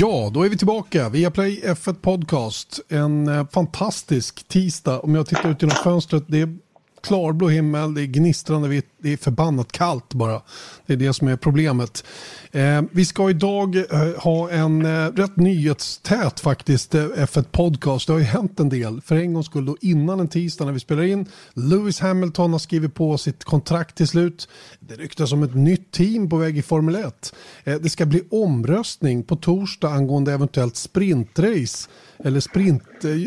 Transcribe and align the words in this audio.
Ja, 0.00 0.30
då 0.34 0.42
är 0.42 0.48
vi 0.48 0.56
tillbaka. 0.56 1.08
Via 1.08 1.30
Play 1.30 1.62
F1 1.64 1.94
Podcast. 1.94 2.80
En 2.88 3.28
eh, 3.28 3.46
fantastisk 3.52 4.48
tisdag. 4.48 5.00
Om 5.00 5.14
jag 5.14 5.26
tittar 5.26 5.50
ut 5.50 5.62
genom 5.62 5.76
fönstret, 5.76 6.24
det 6.26 6.40
är 6.40 6.56
klarblå 7.02 7.48
himmel, 7.48 7.94
det 7.94 8.02
är 8.02 8.06
gnistrande 8.06 8.68
vitt, 8.68 8.86
det 8.98 9.12
är 9.12 9.16
förbannat 9.16 9.72
kallt 9.72 10.14
bara. 10.14 10.42
Det 10.86 10.92
är 10.92 10.96
det 10.96 11.12
som 11.12 11.28
är 11.28 11.36
problemet. 11.36 12.04
Eh, 12.52 12.82
vi 12.92 13.04
ska 13.04 13.30
idag 13.30 13.76
eh, 13.76 13.84
ha 14.16 14.50
en 14.50 14.86
eh, 14.86 15.06
rätt 15.06 15.36
nyhetstät 15.36 16.40
faktiskt 16.40 16.94
eh, 16.94 17.04
F1 17.04 17.42
Podcast. 17.42 18.06
Det 18.06 18.12
har 18.12 18.20
ju 18.20 18.24
hänt 18.24 18.60
en 18.60 18.68
del. 18.68 19.00
För 19.00 19.16
en 19.16 19.34
gångs 19.34 19.46
skull 19.46 19.66
då 19.66 19.76
innan 19.80 20.20
en 20.20 20.28
tisdag 20.28 20.64
när 20.64 20.72
vi 20.72 20.80
spelar 20.80 21.02
in. 21.02 21.26
Lewis 21.54 22.00
Hamilton 22.00 22.52
har 22.52 22.58
skrivit 22.58 22.94
på 22.94 23.18
sitt 23.18 23.44
kontrakt 23.44 23.96
till 23.96 24.08
slut. 24.08 24.48
Det 24.80 24.94
ryktas 24.94 25.32
om 25.32 25.42
ett 25.42 25.54
nytt 25.54 25.90
team 25.92 26.28
på 26.28 26.36
väg 26.36 26.58
i 26.58 26.62
Formel 26.62 26.94
1. 26.94 27.34
Eh, 27.64 27.74
det 27.74 27.90
ska 27.90 28.06
bli 28.06 28.22
omröstning 28.30 29.22
på 29.22 29.36
torsdag 29.36 29.88
angående 29.88 30.32
eventuellt 30.32 30.76
sprintrace 30.76 31.88
eller 32.24 32.40
sprint, 32.40 32.82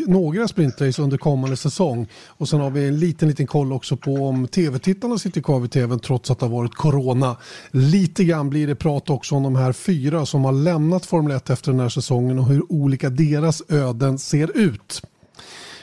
några 0.06 0.48
sprintrace 0.48 1.02
under 1.02 1.16
kommande 1.16 1.56
säsong. 1.56 2.06
Och 2.26 2.48
sen 2.48 2.60
har 2.60 2.70
vi 2.70 2.88
en 2.88 2.98
liten, 2.98 3.28
liten 3.28 3.46
koll 3.46 3.72
också 3.72 3.96
på 3.96 4.14
om 4.14 4.48
tv-tittarna 4.48 5.18
sitter 5.18 5.40
kvar 5.40 5.60
vid 5.60 5.70
tvn 5.70 5.98
trots 5.98 6.30
att 6.30 6.38
det 6.38 6.46
har 6.46 6.50
varit 6.56 6.74
corona. 6.74 7.36
Lite 7.70 8.24
grann 8.24 8.50
blir 8.50 8.66
det 8.66 8.74
prat 8.74 9.10
också 9.10 9.34
om 9.34 9.42
de 9.42 9.56
här 9.56 9.72
fyra 9.72 10.26
som 10.26 10.44
har 10.44 10.52
lämnat 10.52 11.06
Formel 11.06 11.36
1 11.36 11.50
efter 11.50 11.70
den 11.70 11.80
här 11.80 11.88
säsongen 11.88 12.38
och 12.38 12.46
hur 12.46 12.72
olika 12.72 13.10
deras 13.10 13.62
öden 13.68 14.18
ser 14.18 14.56
ut. 14.56 15.02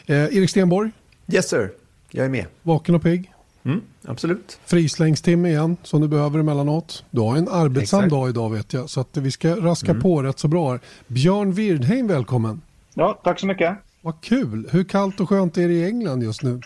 Eh, 0.06 0.16
Erik 0.16 0.50
Stenborg? 0.50 0.92
Yes 1.32 1.50
sir, 1.50 1.72
jag 2.12 2.26
är 2.26 2.30
med. 2.30 2.45
Vaken 2.64 2.95
och 2.95 3.02
pigg? 3.02 3.32
Mm, 3.64 3.82
absolut. 4.06 4.59
Frislängstimme 4.66 5.50
igen 5.50 5.78
som 5.84 6.02
du 6.02 6.08
behöver 6.08 6.39
emellanåt. 6.39 7.04
Du 7.12 7.22
har 7.22 7.38
en 7.38 7.48
arbetsam 7.48 8.00
Exakt. 8.00 8.12
dag 8.12 8.30
idag 8.30 8.50
vet 8.50 8.73
jag 8.73 8.89
så 8.89 9.00
att 9.00 9.17
vi 9.17 9.32
ska 9.32 9.56
raska 9.56 9.92
mm. 9.92 10.02
på 10.02 10.23
rätt 10.23 10.39
så 10.39 10.48
bra. 10.48 10.80
Björn 11.08 11.54
Wirdheim, 11.54 12.08
välkommen. 12.08 12.62
Ja, 12.94 13.20
tack 13.23 13.39
så 13.39 13.47
mycket. 13.47 13.78
Vad 14.02 14.22
kul. 14.22 14.70
Hur 14.72 14.84
kallt 14.84 15.20
och 15.20 15.30
skönt 15.30 15.58
är 15.58 15.67
det 15.67 15.73
i 15.73 15.86
England 15.86 16.23
just 16.23 16.44
nu? 16.44 16.59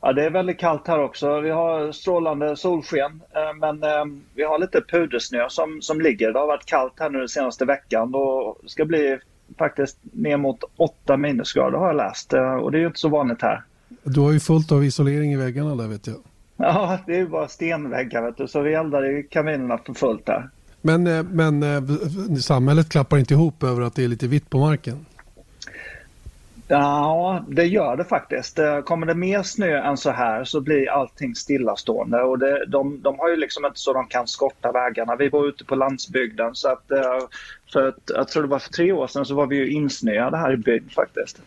Ja, 0.00 0.12
det 0.12 0.24
är 0.24 0.30
väldigt 0.30 0.58
kallt 0.58 0.88
här 0.88 0.98
också. 0.98 1.40
Vi 1.40 1.50
har 1.50 1.92
strålande 1.92 2.56
solsken 2.56 3.22
eh, 3.34 3.58
men 3.60 3.82
eh, 3.82 4.04
vi 4.34 4.42
har 4.42 4.58
lite 4.58 4.80
pudersnö 4.80 5.46
som, 5.48 5.82
som 5.82 6.00
ligger. 6.00 6.32
Det 6.32 6.38
har 6.38 6.46
varit 6.46 6.66
kallt 6.66 6.92
här 6.96 7.10
nu 7.10 7.18
den 7.18 7.28
senaste 7.28 7.64
veckan 7.64 8.14
och 8.14 8.58
det 8.62 8.68
ska 8.68 8.84
bli 8.84 9.18
faktiskt 9.58 9.98
ner 10.02 10.36
mot 10.36 10.64
8 10.76 11.16
minusgrader 11.16 11.78
har 11.78 11.86
jag 11.86 11.96
läst 11.96 12.32
eh, 12.32 12.54
och 12.54 12.72
det 12.72 12.78
är 12.78 12.80
ju 12.80 12.86
inte 12.86 12.98
så 12.98 13.08
vanligt 13.08 13.42
här. 13.42 13.62
Du 14.02 14.20
har 14.20 14.32
ju 14.32 14.40
fullt 14.40 14.72
av 14.72 14.84
isolering 14.84 15.32
i 15.32 15.36
väggarna 15.36 15.74
där 15.74 15.88
vet 15.88 16.06
jag. 16.06 16.16
Ja, 16.56 16.98
det 17.06 17.12
är 17.12 17.18
ju 17.18 17.28
bara 17.28 17.48
stenväggar 17.48 18.22
vet 18.22 18.36
du, 18.36 18.48
så 18.48 18.60
vi 18.60 18.74
eldar 18.74 19.18
i 19.18 19.22
kaminerna 19.22 19.78
för 19.78 19.94
fullt 19.94 20.26
där. 20.26 20.50
Men, 20.80 21.02
men 21.26 21.62
samhället 22.42 22.88
klappar 22.88 23.18
inte 23.18 23.34
ihop 23.34 23.62
över 23.62 23.82
att 23.82 23.94
det 23.94 24.04
är 24.04 24.08
lite 24.08 24.26
vitt 24.26 24.50
på 24.50 24.58
marken? 24.58 25.06
Ja, 26.68 27.44
det 27.48 27.64
gör 27.64 27.96
det 27.96 28.04
faktiskt. 28.04 28.58
Kommer 28.84 29.06
det 29.06 29.14
mer 29.14 29.42
snö 29.42 29.78
än 29.78 29.96
så 29.96 30.10
här 30.10 30.44
så 30.44 30.60
blir 30.60 30.90
allting 30.90 31.34
stillastående 31.34 32.22
och 32.22 32.38
det, 32.38 32.66
de, 32.66 33.02
de 33.02 33.18
har 33.18 33.30
ju 33.30 33.36
liksom 33.36 33.64
inte 33.64 33.78
så 33.80 33.92
de 33.92 34.06
kan 34.06 34.26
skotta 34.26 34.72
vägarna. 34.72 35.16
Vi 35.16 35.28
var 35.28 35.48
ute 35.48 35.64
på 35.64 35.74
landsbygden 35.74 36.54
så 36.54 36.68
att 36.68 36.90
eh, 36.90 37.18
för 37.72 37.94
jag 38.06 38.28
tror 38.28 38.42
det 38.42 38.48
var 38.48 38.58
för 38.58 38.72
tre 38.72 38.92
år 38.92 39.06
sedan 39.06 39.24
så 39.24 39.34
var 39.34 39.46
vi 39.46 39.56
ju 39.56 39.70
insnöade 39.70 40.36
här 40.36 40.52
i 40.52 40.56
byn 40.56 40.90
faktiskt. 40.94 41.40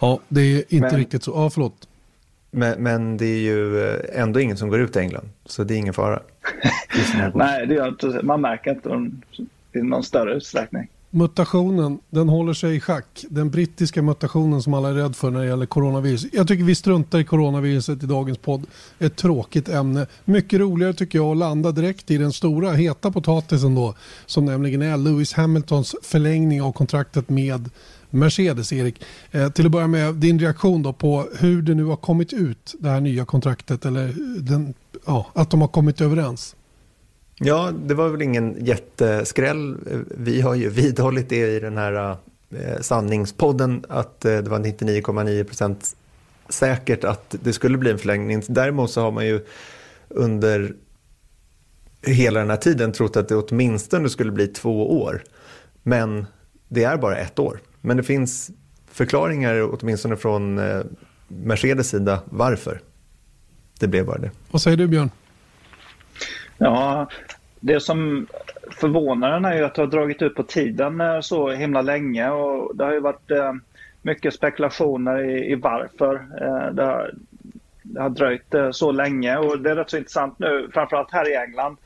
Ja, 0.00 0.20
det 0.28 0.40
är 0.40 0.56
inte 0.56 0.76
men, 0.80 0.96
riktigt 0.96 1.22
så. 1.22 1.30
Ja, 1.30 1.50
förlåt. 1.50 1.88
Men, 2.50 2.82
men 2.82 3.16
det 3.16 3.26
är 3.26 3.40
ju 3.40 3.84
eh, 3.84 4.20
ändå 4.22 4.40
ingen 4.40 4.56
som 4.56 4.68
går 4.68 4.80
ut 4.80 4.96
i 4.96 4.98
England, 4.98 5.28
så 5.44 5.64
det 5.64 5.74
är 5.74 5.78
ingen 5.78 5.94
fara. 5.94 6.22
Nej, 7.34 7.66
det 7.66 7.74
gör 7.74 7.88
inte, 7.88 8.20
man 8.22 8.40
märker 8.40 8.70
inte 8.70 9.10
i 9.72 9.82
någon 9.82 10.02
större 10.02 10.34
utsträckning 10.34 10.88
mutationen, 11.14 11.98
den 12.10 12.28
håller 12.28 12.52
sig 12.52 12.76
i 12.76 12.80
schack. 12.80 13.24
Den 13.30 13.50
brittiska 13.50 14.02
mutationen 14.02 14.62
som 14.62 14.74
alla 14.74 14.88
är 14.88 14.94
rädda 14.94 15.12
för 15.12 15.30
när 15.30 15.40
det 15.40 15.46
gäller 15.46 15.66
coronavirus. 15.66 16.26
Jag 16.32 16.48
tycker 16.48 16.64
vi 16.64 16.74
struntar 16.74 17.18
i 17.18 17.24
coronaviruset 17.24 18.02
i 18.02 18.06
dagens 18.06 18.38
podd. 18.38 18.66
Ett 18.98 19.16
tråkigt 19.16 19.68
ämne. 19.68 20.06
Mycket 20.24 20.60
roligare 20.60 20.92
tycker 20.92 21.18
jag 21.18 21.30
att 21.30 21.36
landa 21.36 21.72
direkt 21.72 22.10
i 22.10 22.18
den 22.18 22.32
stora 22.32 22.72
heta 22.72 23.10
potatisen 23.10 23.74
då. 23.74 23.94
Som 24.26 24.44
nämligen 24.44 24.82
är 24.82 24.96
Lewis 24.96 25.32
Hamiltons 25.32 25.94
förlängning 26.02 26.62
av 26.62 26.72
kontraktet 26.72 27.28
med 27.28 27.70
Mercedes, 28.10 28.72
Erik. 28.72 29.02
Eh, 29.30 29.48
till 29.48 29.66
att 29.66 29.72
börja 29.72 29.86
med 29.86 30.14
din 30.14 30.38
reaktion 30.38 30.82
då 30.82 30.92
på 30.92 31.26
hur 31.38 31.62
det 31.62 31.74
nu 31.74 31.84
har 31.84 31.96
kommit 31.96 32.32
ut, 32.32 32.74
det 32.78 32.88
här 32.88 33.00
nya 33.00 33.24
kontraktet. 33.24 33.84
Eller 33.84 34.14
den, 34.40 34.74
ja, 35.06 35.26
att 35.32 35.50
de 35.50 35.60
har 35.60 35.68
kommit 35.68 36.00
överens. 36.00 36.56
Ja, 37.38 37.72
det 37.84 37.94
var 37.94 38.08
väl 38.08 38.22
ingen 38.22 38.64
jätteskräll. 38.64 39.76
Vi 40.18 40.40
har 40.40 40.54
ju 40.54 40.68
vidhållit 40.68 41.28
det 41.28 41.56
i 41.56 41.60
den 41.60 41.76
här 41.76 42.16
eh, 42.50 42.80
sanningspodden 42.80 43.84
att 43.88 44.24
eh, 44.24 44.36
det 44.36 44.50
var 44.50 44.58
99,9 44.58 45.44
procent 45.44 45.96
säkert 46.48 47.04
att 47.04 47.34
det 47.42 47.52
skulle 47.52 47.78
bli 47.78 47.90
en 47.90 47.98
förlängning. 47.98 48.42
Däremot 48.48 48.90
så 48.90 49.00
har 49.00 49.10
man 49.10 49.26
ju 49.26 49.40
under 50.08 50.74
hela 52.02 52.40
den 52.40 52.50
här 52.50 52.56
tiden 52.56 52.92
trott 52.92 53.16
att 53.16 53.28
det 53.28 53.36
åtminstone 53.36 54.08
skulle 54.08 54.32
bli 54.32 54.46
två 54.46 55.02
år. 55.02 55.24
Men 55.82 56.26
det 56.68 56.84
är 56.84 56.96
bara 56.96 57.16
ett 57.16 57.38
år. 57.38 57.60
Men 57.80 57.96
det 57.96 58.02
finns 58.02 58.50
förklaringar, 58.90 59.68
åtminstone 59.72 60.16
från 60.16 60.58
eh, 60.58 60.80
Mercedes 61.28 61.88
sida, 61.88 62.22
varför 62.24 62.80
det 63.78 63.86
blev 63.88 64.06
bara 64.06 64.18
det. 64.18 64.30
Vad 64.50 64.62
säger 64.62 64.76
du 64.76 64.86
Björn? 64.86 65.10
Ja, 66.64 67.06
det 67.60 67.80
som 67.80 68.26
förvånar 68.70 69.32
en 69.32 69.44
är 69.44 69.56
ju 69.56 69.64
att 69.64 69.74
det 69.74 69.82
har 69.82 69.86
dragit 69.86 70.22
ut 70.22 70.34
på 70.34 70.42
tiden 70.42 71.00
eh, 71.00 71.20
så 71.20 71.50
himla 71.50 71.82
länge 71.82 72.30
och 72.30 72.76
det 72.76 72.84
har 72.84 72.92
ju 72.92 73.00
varit 73.00 73.30
eh, 73.30 73.52
mycket 74.02 74.34
spekulationer 74.34 75.30
i, 75.30 75.52
i 75.52 75.54
varför 75.54 76.14
eh, 76.14 76.74
det, 76.74 76.82
har, 76.82 77.14
det 77.82 78.02
har 78.02 78.10
dröjt 78.10 78.54
så 78.72 78.92
länge 78.92 79.36
och 79.36 79.58
det 79.58 79.70
är 79.70 79.76
rätt 79.76 79.90
så 79.90 79.96
intressant 79.96 80.38
nu, 80.38 80.68
framförallt 80.72 81.12
här 81.12 81.32
i 81.32 81.36
England. 81.36 81.76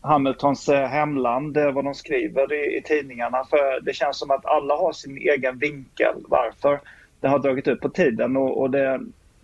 Hamiltons 0.00 0.68
hemland, 0.68 1.58
vad 1.58 1.84
de 1.84 1.94
skriver 1.94 2.52
i, 2.52 2.76
i 2.76 2.82
tidningarna. 2.82 3.44
För 3.50 3.80
det 3.80 3.92
känns 3.92 4.18
som 4.18 4.30
att 4.30 4.46
alla 4.46 4.74
har 4.74 4.92
sin 4.92 5.16
egen 5.16 5.58
vinkel 5.58 6.14
varför 6.28 6.80
det 7.20 7.28
har 7.28 7.38
dragit 7.38 7.68
ut 7.68 7.80
på 7.80 7.88
tiden 7.88 8.36
och, 8.36 8.60
och 8.60 8.70
det, 8.70 9.00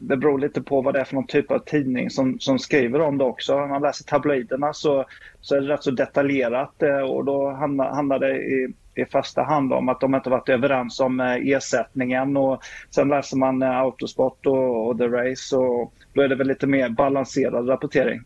det 0.08 0.16
beror 0.16 0.38
lite 0.38 0.62
på 0.62 0.82
vad 0.82 0.94
det 0.94 1.00
är 1.00 1.04
för 1.04 1.14
någon 1.14 1.26
typ 1.26 1.50
av 1.50 1.58
tidning 1.58 2.10
som, 2.10 2.40
som 2.40 2.58
skriver 2.58 3.00
om 3.00 3.18
det 3.18 3.24
också. 3.24 3.54
Om 3.54 3.68
man 3.68 3.82
läser 3.82 4.04
tabloiderna 4.04 4.72
så, 4.72 5.04
så 5.40 5.56
är 5.56 5.60
det 5.60 5.68
rätt 5.68 5.82
så 5.82 5.90
detaljerat 5.90 6.82
eh, 6.82 7.00
och 7.00 7.24
då 7.24 7.50
handlar, 7.50 7.94
handlar 7.94 8.18
det 8.18 8.36
i, 8.36 8.74
i 8.94 9.04
första 9.04 9.42
hand 9.42 9.72
om 9.72 9.88
att 9.88 10.00
de 10.00 10.14
inte 10.14 10.30
varit 10.30 10.48
överens 10.48 11.00
om 11.00 11.20
eh, 11.20 11.34
ersättningen 11.34 12.36
och 12.36 12.62
sen 12.94 13.08
läser 13.08 13.36
man 13.36 13.62
eh, 13.62 13.78
Autosport 13.78 14.46
och, 14.46 14.88
och 14.88 14.98
The 14.98 15.08
Race 15.08 15.56
och 15.56 15.92
då 16.14 16.22
är 16.22 16.28
det 16.28 16.36
väl 16.36 16.48
lite 16.48 16.66
mer 16.66 16.88
balanserad 16.88 17.68
rapportering. 17.68 18.20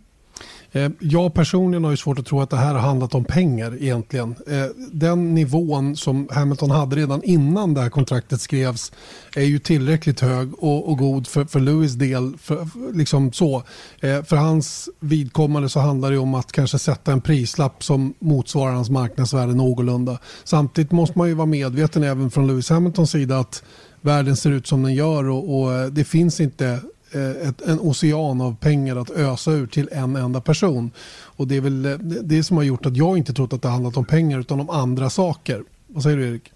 Eh, 0.76 0.90
jag 1.00 1.34
personligen 1.34 1.84
har 1.84 1.90
ju 1.90 1.96
svårt 1.96 2.18
att 2.18 2.26
tro 2.26 2.40
att 2.40 2.50
det 2.50 2.56
här 2.56 2.74
har 2.74 2.80
handlat 2.80 3.14
om 3.14 3.24
pengar 3.24 3.76
egentligen. 3.80 4.34
Eh, 4.46 4.66
den 4.92 5.34
nivån 5.34 5.96
som 5.96 6.28
Hamilton 6.30 6.70
hade 6.70 6.96
redan 6.96 7.22
innan 7.22 7.74
det 7.74 7.80
här 7.80 7.90
kontraktet 7.90 8.40
skrevs 8.40 8.92
är 9.36 9.42
ju 9.42 9.58
tillräckligt 9.58 10.20
hög 10.20 10.54
och, 10.58 10.88
och 10.88 10.98
god 10.98 11.26
för, 11.26 11.44
för 11.44 11.60
Lewis 11.60 11.92
del. 11.92 12.32
För, 12.38 12.68
liksom 12.94 13.32
så. 13.32 13.62
Eh, 14.00 14.22
för 14.22 14.36
hans 14.36 14.88
vidkommande 15.00 15.68
så 15.68 15.80
handlar 15.80 16.10
det 16.10 16.18
om 16.18 16.34
att 16.34 16.52
kanske 16.52 16.78
sätta 16.78 17.12
en 17.12 17.20
prislapp 17.20 17.84
som 17.84 18.14
motsvarar 18.18 18.72
hans 18.72 18.90
marknadsvärde 18.90 19.54
någorlunda. 19.54 20.18
Samtidigt 20.44 20.92
måste 20.92 21.18
man 21.18 21.28
ju 21.28 21.34
vara 21.34 21.46
medveten 21.46 22.02
även 22.02 22.30
från 22.30 22.46
Lewis 22.46 22.70
Hamiltons 22.70 23.10
sida 23.10 23.38
att 23.38 23.62
världen 24.00 24.36
ser 24.36 24.50
ut 24.50 24.66
som 24.66 24.82
den 24.82 24.94
gör 24.94 25.28
och, 25.28 25.60
och 25.60 25.92
det 25.92 26.04
finns 26.04 26.40
inte 26.40 26.80
Eh, 27.16 27.48
ett, 27.48 27.60
en 27.60 27.80
ocean 27.80 28.40
av 28.40 28.56
pengar 28.56 28.96
att 28.96 29.10
ösa 29.10 29.50
ur 29.50 29.66
till 29.66 29.88
en 29.92 30.16
enda 30.16 30.40
person. 30.40 30.90
Och 31.22 31.48
det 31.48 31.56
är 31.56 31.60
väl 31.60 31.86
eh, 31.86 31.98
det 31.98 32.44
som 32.44 32.56
har 32.56 32.64
gjort 32.64 32.86
att 32.86 32.96
jag 32.96 33.18
inte 33.18 33.32
trott 33.32 33.52
att 33.52 33.62
det 33.62 33.68
handlat 33.68 33.96
om 33.96 34.04
pengar 34.04 34.40
utan 34.40 34.60
om 34.60 34.70
andra 34.70 35.10
saker. 35.10 35.62
Vad 35.86 36.02
säger 36.02 36.16
du 36.16 36.28
Erik? 36.28 36.52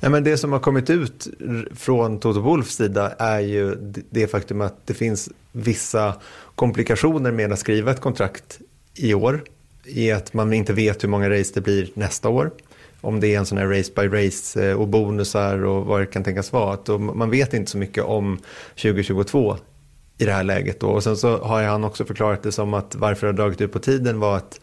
Ja, 0.00 0.08
men 0.08 0.24
det 0.24 0.36
som 0.36 0.52
har 0.52 0.58
kommit 0.58 0.90
ut 0.90 1.26
från 1.74 2.18
Toto 2.18 2.40
Wolfs 2.40 2.76
sida 2.76 3.12
är 3.18 3.40
ju 3.40 3.76
det 4.10 4.26
faktum 4.26 4.60
att 4.60 4.86
det 4.86 4.94
finns 4.94 5.28
vissa 5.52 6.14
komplikationer 6.54 7.32
med 7.32 7.52
att 7.52 7.58
skriva 7.58 7.90
ett 7.90 8.00
kontrakt 8.00 8.58
i 8.94 9.14
år. 9.14 9.44
I 9.84 10.12
att 10.12 10.34
man 10.34 10.52
inte 10.52 10.72
vet 10.72 11.04
hur 11.04 11.08
många 11.08 11.30
race 11.30 11.50
det 11.54 11.60
blir 11.60 11.90
nästa 11.94 12.28
år 12.28 12.50
om 13.06 13.20
det 13.20 13.34
är 13.34 13.38
en 13.38 13.46
sån 13.46 13.58
här 13.58 13.66
race 13.66 13.92
by 13.96 14.08
race 14.08 14.68
eh, 14.68 14.80
och 14.80 14.88
bonusar 14.88 15.64
och 15.64 15.86
vad 15.86 16.00
det 16.00 16.06
kan 16.06 16.24
tänkas 16.24 16.52
vara. 16.52 16.74
Att 16.74 16.88
man 17.00 17.30
vet 17.30 17.54
inte 17.54 17.70
så 17.70 17.78
mycket 17.78 18.04
om 18.04 18.38
2022 18.82 19.56
i 20.18 20.24
det 20.24 20.32
här 20.32 20.44
läget. 20.44 20.80
Då. 20.80 20.86
Och 20.86 21.02
sen 21.02 21.16
så 21.16 21.38
har 21.38 21.62
han 21.62 21.84
också 21.84 22.04
förklarat 22.04 22.42
det 22.42 22.52
som 22.52 22.74
att 22.74 22.94
varför 22.94 23.26
det 23.26 23.32
har 23.32 23.36
dragit 23.36 23.60
ut 23.60 23.72
på 23.72 23.78
tiden 23.78 24.20
var 24.20 24.36
att 24.36 24.60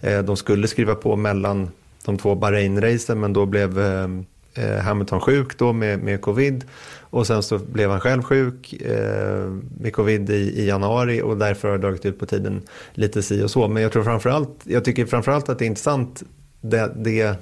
eh, 0.00 0.18
de 0.18 0.36
skulle 0.36 0.68
skriva 0.68 0.94
på 0.94 1.16
mellan 1.16 1.70
de 2.04 2.18
två 2.18 2.34
Bahrain-racen 2.34 3.20
men 3.20 3.32
då 3.32 3.46
blev 3.46 3.80
eh, 3.80 4.82
Hamilton 4.82 5.20
sjuk 5.20 5.58
då 5.58 5.72
med, 5.72 5.98
med 5.98 6.20
covid 6.20 6.64
och 7.00 7.26
sen 7.26 7.42
så 7.42 7.58
blev 7.58 7.90
han 7.90 8.00
själv 8.00 8.22
sjuk 8.22 8.72
eh, 8.72 9.50
med 9.80 9.92
covid 9.92 10.30
i, 10.30 10.34
i, 10.34 10.66
januari 10.66 11.22
och 11.22 11.36
därför 11.36 11.68
har 11.68 11.78
det 11.78 11.82
dragit 11.82 12.06
ut 12.06 12.18
på 12.18 12.26
tiden 12.26 12.62
lite 12.92 13.22
si 13.22 13.42
och 13.42 13.50
så. 13.50 13.68
Men 13.68 13.82
jag 13.82 13.92
tror 13.92 14.04
framförallt, 14.04 14.60
jag 14.64 14.84
tycker 14.84 15.06
framförallt 15.06 15.48
att 15.48 15.58
det 15.58 15.64
är 15.64 15.66
intressant 15.66 16.22
det, 16.60 16.92
det 16.96 17.36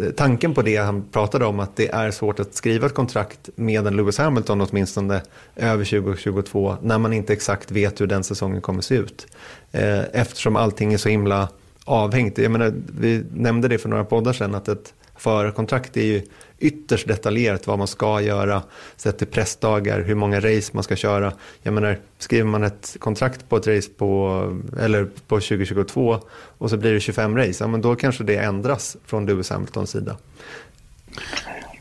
Eh, 0.00 0.10
tanken 0.10 0.54
på 0.54 0.62
det 0.62 0.76
han 0.76 1.04
pratade 1.12 1.44
om, 1.44 1.60
att 1.60 1.76
det 1.76 1.88
är 1.88 2.10
svårt 2.10 2.40
att 2.40 2.54
skriva 2.54 2.86
ett 2.86 2.94
kontrakt 2.94 3.50
med 3.54 3.86
en 3.86 3.96
Lewis 3.96 4.18
Hamilton 4.18 4.60
åtminstone 4.60 5.20
över 5.56 5.84
2022 5.84 6.76
när 6.82 6.98
man 6.98 7.12
inte 7.12 7.32
exakt 7.32 7.70
vet 7.70 8.00
hur 8.00 8.06
den 8.06 8.24
säsongen 8.24 8.60
kommer 8.60 8.82
se 8.82 8.94
ut. 8.94 9.26
Eh, 9.72 10.00
eftersom 10.12 10.56
allting 10.56 10.92
är 10.92 10.98
så 10.98 11.08
himla 11.08 11.48
avhängt. 11.84 12.38
Jag 12.38 12.50
menar, 12.50 12.72
vi 13.00 13.24
nämnde 13.34 13.68
det 13.68 13.78
för 13.78 13.88
några 13.88 14.04
poddar 14.04 14.32
sedan 14.32 14.54
att 14.54 14.68
ett 14.68 14.94
förarkontrakt 15.18 15.96
är 15.96 16.04
ju 16.04 16.22
ytterst 16.58 17.08
detaljerat 17.08 17.66
vad 17.66 17.78
man 17.78 17.86
ska 17.86 18.20
göra, 18.20 18.62
sett 18.96 19.18
till 19.18 19.26
pressdagar, 19.26 20.00
hur 20.00 20.14
många 20.14 20.40
race 20.40 20.70
man 20.72 20.82
ska 20.82 20.96
köra. 20.96 21.32
Jag 21.62 21.74
menar, 21.74 21.98
skriver 22.18 22.44
man 22.44 22.62
ett 22.62 22.96
kontrakt 22.98 23.48
på 23.48 23.56
ett 23.56 23.66
race 23.66 23.90
på, 23.90 24.42
eller 24.80 25.04
på 25.04 25.34
2022 25.34 26.18
och 26.58 26.70
så 26.70 26.76
blir 26.76 26.92
det 26.92 27.00
25 27.00 27.36
race, 27.36 27.64
ja, 27.64 27.68
men 27.68 27.80
då 27.80 27.96
kanske 27.96 28.24
det 28.24 28.36
ändras 28.36 28.96
från 29.06 29.26
Lewis 29.26 29.50
Hamiltons 29.50 29.90
sida. 29.90 30.16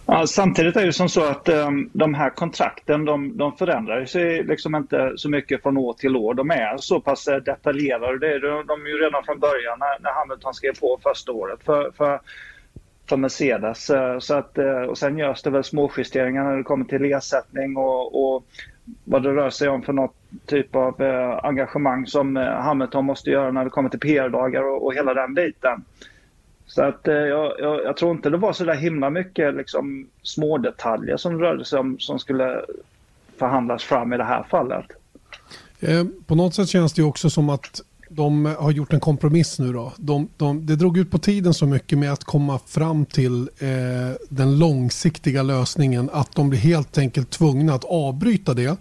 Ja, 0.07 0.27
samtidigt 0.27 0.75
är 0.75 0.85
det 0.85 0.93
som 0.93 1.09
så 1.09 1.23
att 1.23 1.49
um, 1.49 1.89
de 1.93 2.13
här 2.13 2.29
kontrakten 2.29 3.05
de, 3.05 3.37
de 3.37 3.57
förändrar 3.57 4.05
sig 4.05 4.43
liksom 4.43 4.75
inte 4.75 5.13
så 5.15 5.29
mycket 5.29 5.61
från 5.61 5.77
år 5.77 5.93
till 5.93 6.15
år. 6.15 6.33
De 6.33 6.51
är 6.51 6.77
så 6.77 6.99
pass 6.99 7.27
eh, 7.27 7.37
detaljerade. 7.37 8.19
Det 8.19 8.33
är 8.35 8.39
de, 8.39 8.67
de 8.67 8.85
är 8.85 8.89
ju 8.89 8.97
redan 8.97 9.23
från 9.23 9.39
början 9.39 9.79
när, 9.79 9.99
när 9.99 10.13
Hamilton 10.13 10.53
skrev 10.53 10.79
på 10.79 10.99
första 11.03 11.31
året. 11.31 11.59
För, 11.65 11.91
för 11.97 12.19
för 13.09 13.17
Mercedes. 13.17 13.91
Så 14.19 14.33
att, 14.33 14.57
eh, 14.57 14.81
och 14.81 14.97
sen 14.97 15.17
görs 15.17 15.41
det 15.41 15.49
väl 15.49 15.63
småjusteringar 15.63 16.43
när 16.43 16.57
det 16.57 16.63
kommer 16.63 16.85
till 16.85 17.13
ersättning 17.13 17.77
och, 17.77 18.35
och 18.35 18.45
vad 19.03 19.23
det 19.23 19.35
rör 19.35 19.49
sig 19.49 19.69
om 19.69 19.81
för 19.81 19.93
något 19.93 20.15
typ 20.45 20.75
av 20.75 21.01
eh, 21.01 21.39
engagemang 21.45 22.07
som 22.07 22.37
eh, 22.37 22.43
Hamilton 22.43 23.05
måste 23.05 23.29
göra 23.29 23.51
när 23.51 23.63
det 23.63 23.69
kommer 23.69 23.89
till 23.89 23.99
PR-dagar 23.99 24.63
och, 24.63 24.85
och 24.85 24.93
hela 24.93 25.13
den 25.13 25.33
biten. 25.33 25.85
Så 26.67 26.83
att 26.83 27.01
jag, 27.03 27.53
jag, 27.59 27.83
jag, 27.83 27.97
tror 27.97 28.11
inte 28.11 28.29
det 28.29 28.37
var 28.37 28.53
så 28.53 28.63
där 28.63 28.75
himla 28.75 29.09
mycket 29.09 29.55
liksom, 29.55 30.07
små 30.23 30.57
detaljer 30.57 31.17
som 31.17 31.39
rörde 31.39 31.65
sig 31.65 31.79
om 31.79 31.99
som 31.99 32.19
skulle 32.19 32.61
förhandlas 33.37 33.83
fram 33.83 34.13
i 34.13 34.17
det 34.17 34.23
här 34.23 34.43
fallet. 34.49 34.85
Eh, 35.79 36.03
på 36.27 36.35
något 36.35 36.53
sätt 36.53 36.67
känns 36.67 36.93
det 36.93 37.03
också 37.03 37.29
som 37.29 37.49
att 37.49 37.81
de 38.09 38.45
har 38.45 38.71
gjort 38.71 38.93
en 38.93 38.99
kompromiss 38.99 39.59
nu 39.59 39.73
då. 39.73 39.93
De, 39.97 40.29
de, 40.37 40.65
det 40.65 40.75
drog 40.75 40.97
ut 40.97 41.11
på 41.11 41.17
tiden 41.17 41.53
så 41.53 41.65
mycket 41.65 41.97
med 41.97 42.13
att 42.13 42.23
komma 42.23 42.59
fram 42.65 43.05
till 43.05 43.41
eh, 43.41 43.67
den 44.29 44.59
långsiktiga 44.59 45.43
lösningen 45.43 46.09
att 46.13 46.35
de 46.35 46.49
blir 46.49 46.59
helt 46.59 46.97
enkelt 46.97 47.29
tvungna 47.29 47.73
att 47.73 47.83
avbryta 47.83 48.53
det, 48.53 48.77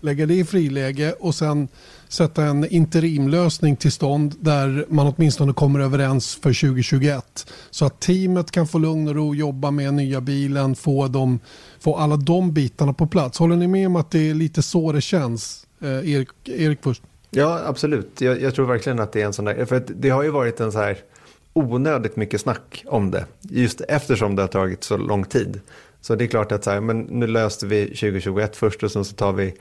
lägga 0.00 0.26
det 0.26 0.34
i 0.34 0.44
friläge 0.44 1.12
och 1.12 1.34
sen 1.34 1.68
sätta 2.08 2.44
en 2.44 2.68
interimlösning 2.68 3.76
till 3.76 3.92
stånd 3.92 4.34
där 4.40 4.86
man 4.88 5.14
åtminstone 5.16 5.52
kommer 5.52 5.80
överens 5.80 6.34
för 6.34 6.68
2021. 6.70 7.52
Så 7.70 7.84
att 7.84 8.00
teamet 8.00 8.50
kan 8.50 8.66
få 8.66 8.78
lugn 8.78 9.08
och 9.08 9.14
ro, 9.14 9.34
jobba 9.34 9.70
med 9.70 9.94
nya 9.94 10.20
bilen, 10.20 10.74
få, 10.74 11.08
dem, 11.08 11.40
få 11.80 11.96
alla 11.96 12.16
de 12.16 12.52
bitarna 12.52 12.92
på 12.92 13.06
plats. 13.06 13.38
Håller 13.38 13.56
ni 13.56 13.66
med 13.66 13.86
om 13.86 13.96
att 13.96 14.10
det 14.10 14.30
är 14.30 14.34
lite 14.34 14.62
så 14.62 14.92
det 14.92 15.00
känns? 15.00 15.66
Eh, 15.80 15.88
Erik, 15.88 16.28
Erik 16.44 16.78
först. 16.82 17.02
Ja, 17.36 17.60
absolut. 17.66 18.20
Jag, 18.20 18.40
jag, 18.40 18.54
tror 18.54 18.66
verkligen 18.66 19.00
att 19.00 19.12
det 19.12 19.22
är 19.22 19.26
en 19.26 19.32
sån 19.32 19.44
där, 19.44 19.64
för 19.64 19.76
att 19.76 19.90
det 19.94 20.08
har 20.08 20.22
ju 20.22 20.30
varit 20.30 20.60
en 20.60 20.72
så 20.72 20.78
här 20.78 20.96
onödigt 21.52 22.16
mycket 22.16 22.40
snack 22.40 22.84
om 22.86 23.10
det, 23.10 23.26
just 23.40 23.80
eftersom 23.80 24.36
det 24.36 24.42
har 24.42 24.48
tagit 24.48 24.84
så 24.84 24.96
lång 24.96 25.24
tid. 25.24 25.60
Så 26.00 26.14
det 26.14 26.24
är 26.24 26.28
klart 26.28 26.52
att 26.52 26.64
så 26.64 26.70
här, 26.70 26.80
men 26.80 27.00
nu 27.00 27.26
löste 27.26 27.66
vi 27.66 27.86
2021 27.86 28.56
först 28.56 28.82
och 28.82 28.92
sen 28.92 29.04
så 29.04 29.14
tar 29.14 29.32
vi 29.32 29.54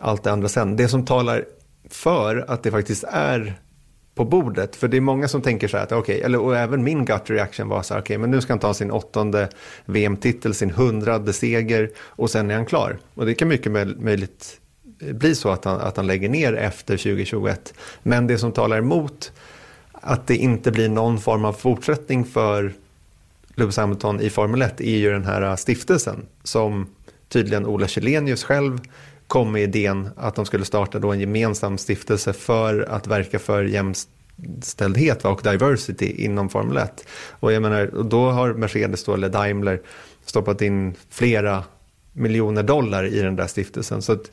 allt 0.00 0.22
det 0.22 0.32
andra 0.32 0.48
sen. 0.48 0.76
Det 0.76 0.88
som 0.88 1.04
talar 1.04 1.44
för 1.90 2.44
att 2.48 2.62
det 2.62 2.70
faktiskt 2.70 3.04
är 3.08 3.54
på 4.14 4.24
bordet. 4.24 4.76
För 4.76 4.88
det 4.88 4.96
är 4.96 5.00
många 5.00 5.28
som 5.28 5.42
tänker 5.42 5.68
så 5.68 5.76
här, 5.76 5.84
att 5.84 5.92
okay, 5.92 6.20
eller, 6.20 6.40
och 6.40 6.56
även 6.56 6.84
min 6.84 7.04
gut 7.04 7.30
reaction 7.30 7.68
var 7.68 7.82
så 7.82 7.94
här, 7.94 8.00
okej, 8.00 8.14
okay, 8.14 8.18
men 8.18 8.30
nu 8.30 8.40
ska 8.40 8.52
han 8.52 8.60
ta 8.60 8.74
sin 8.74 8.90
åttonde 8.90 9.48
VM-titel, 9.84 10.54
sin 10.54 10.70
hundrade 10.70 11.32
seger 11.32 11.90
och 11.98 12.30
sen 12.30 12.50
är 12.50 12.54
han 12.54 12.66
klar. 12.66 12.98
Och 13.14 13.26
det 13.26 13.34
kan 13.34 13.48
mycket 13.48 13.72
möjligt 14.00 14.60
bli 14.98 15.34
så 15.34 15.50
att 15.50 15.64
han, 15.64 15.80
att 15.80 15.96
han 15.96 16.06
lägger 16.06 16.28
ner 16.28 16.52
efter 16.52 16.96
2021. 16.96 17.74
Men 18.02 18.26
det 18.26 18.38
som 18.38 18.52
talar 18.52 18.78
emot 18.78 19.32
att 19.92 20.26
det 20.26 20.36
inte 20.36 20.72
blir 20.72 20.88
någon 20.88 21.20
form 21.20 21.44
av 21.44 21.52
fortsättning 21.52 22.24
för 22.24 22.72
Lewis 23.54 23.76
Hamilton 23.76 24.20
i 24.20 24.30
Formel 24.30 24.62
1 24.62 24.80
är 24.80 24.96
ju 24.96 25.12
den 25.12 25.24
här 25.24 25.56
stiftelsen 25.56 26.26
som 26.42 26.86
tydligen 27.28 27.66
Ola 27.66 27.88
Källenius 27.88 28.44
själv 28.44 28.80
kom 29.26 29.52
med 29.52 29.62
idén 29.62 30.08
att 30.16 30.34
de 30.34 30.46
skulle 30.46 30.64
starta 30.64 30.98
då 30.98 31.12
en 31.12 31.20
gemensam 31.20 31.78
stiftelse 31.78 32.32
för 32.32 32.80
att 32.80 33.06
verka 33.06 33.38
för 33.38 33.64
jämställdhet 33.64 35.24
och 35.24 35.40
diversity 35.42 36.06
inom 36.06 36.48
Formel 36.48 36.76
1. 36.76 37.06
Och 37.30 37.52
jag 37.52 37.62
menar, 37.62 37.90
då 38.02 38.30
har 38.30 38.52
Mercedes 38.54 39.04
då, 39.04 39.14
eller 39.14 39.28
Daimler 39.28 39.80
stoppat 40.24 40.62
in 40.62 40.94
flera 41.10 41.64
miljoner 42.12 42.62
dollar 42.62 43.04
i 43.06 43.20
den 43.20 43.36
där 43.36 43.46
stiftelsen. 43.46 44.02
Så 44.02 44.12
att 44.12 44.30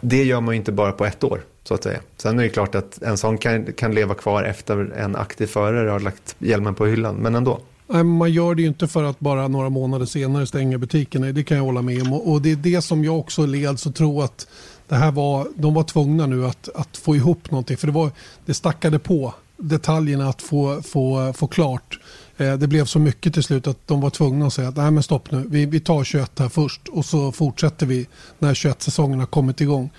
det 0.00 0.24
gör 0.24 0.40
man 0.40 0.54
ju 0.54 0.58
inte 0.58 0.72
bara 0.72 0.92
på 0.92 1.04
ett 1.04 1.24
år, 1.24 1.40
så 1.64 1.74
att 1.74 1.82
säga. 1.82 2.00
Sen 2.16 2.38
är 2.38 2.42
det 2.42 2.48
klart 2.48 2.74
att 2.74 3.02
en 3.02 3.18
sån 3.18 3.38
kan, 3.38 3.72
kan 3.72 3.94
leva 3.94 4.14
kvar 4.14 4.42
efter 4.42 4.92
en 4.92 5.16
aktiv 5.16 5.46
förare 5.46 5.90
har 5.90 6.00
lagt 6.00 6.36
hjälmen 6.38 6.74
på 6.74 6.86
hyllan, 6.86 7.16
men 7.16 7.34
ändå. 7.34 7.60
Man 8.04 8.32
gör 8.32 8.54
det 8.54 8.62
ju 8.62 8.68
inte 8.68 8.88
för 8.88 9.04
att 9.04 9.20
bara 9.20 9.48
några 9.48 9.68
månader 9.68 10.06
senare 10.06 10.46
stänga 10.46 10.78
butikerna. 10.78 11.32
Det 11.32 11.44
kan 11.44 11.56
jag 11.56 11.64
hålla 11.64 11.82
med 11.82 12.02
om. 12.02 12.12
Och 12.12 12.42
det 12.42 12.52
är 12.52 12.56
det 12.56 12.82
som 12.82 13.04
jag 13.04 13.18
också 13.18 13.46
leds 13.46 13.86
att 13.86 13.94
tro 13.94 14.22
att 14.22 14.46
det 14.88 14.94
här 14.94 15.12
var, 15.12 15.48
de 15.54 15.74
var 15.74 15.82
tvungna 15.82 16.26
nu 16.26 16.46
att, 16.46 16.68
att 16.74 16.96
få 16.96 17.16
ihop 17.16 17.50
någonting. 17.50 17.76
För 17.76 17.86
det, 17.86 17.92
var, 17.92 18.10
det 18.46 18.54
stackade 18.54 18.98
på 18.98 19.34
detaljerna 19.56 20.28
att 20.28 20.42
få, 20.42 20.82
få, 20.82 21.32
få 21.32 21.46
klart. 21.46 21.98
Eh, 22.40 22.54
det 22.54 22.68
blev 22.68 22.84
så 22.84 22.98
mycket 22.98 23.34
till 23.34 23.42
slut 23.42 23.66
att 23.66 23.88
de 23.88 24.00
var 24.00 24.10
tvungna 24.10 24.46
att 24.46 24.52
säga 24.52 24.68
att 24.68 24.76
nej 24.76 24.90
men 24.90 25.02
stopp 25.02 25.30
nu, 25.30 25.44
vi, 25.50 25.66
vi 25.66 25.80
tar 25.80 26.04
21 26.04 26.38
här 26.38 26.48
först 26.48 26.88
och 26.88 27.04
så 27.04 27.32
fortsätter 27.32 27.86
vi 27.86 28.06
när 28.38 28.54
21-säsongen 28.54 29.18
har 29.18 29.26
kommit 29.26 29.60
igång. 29.60 29.90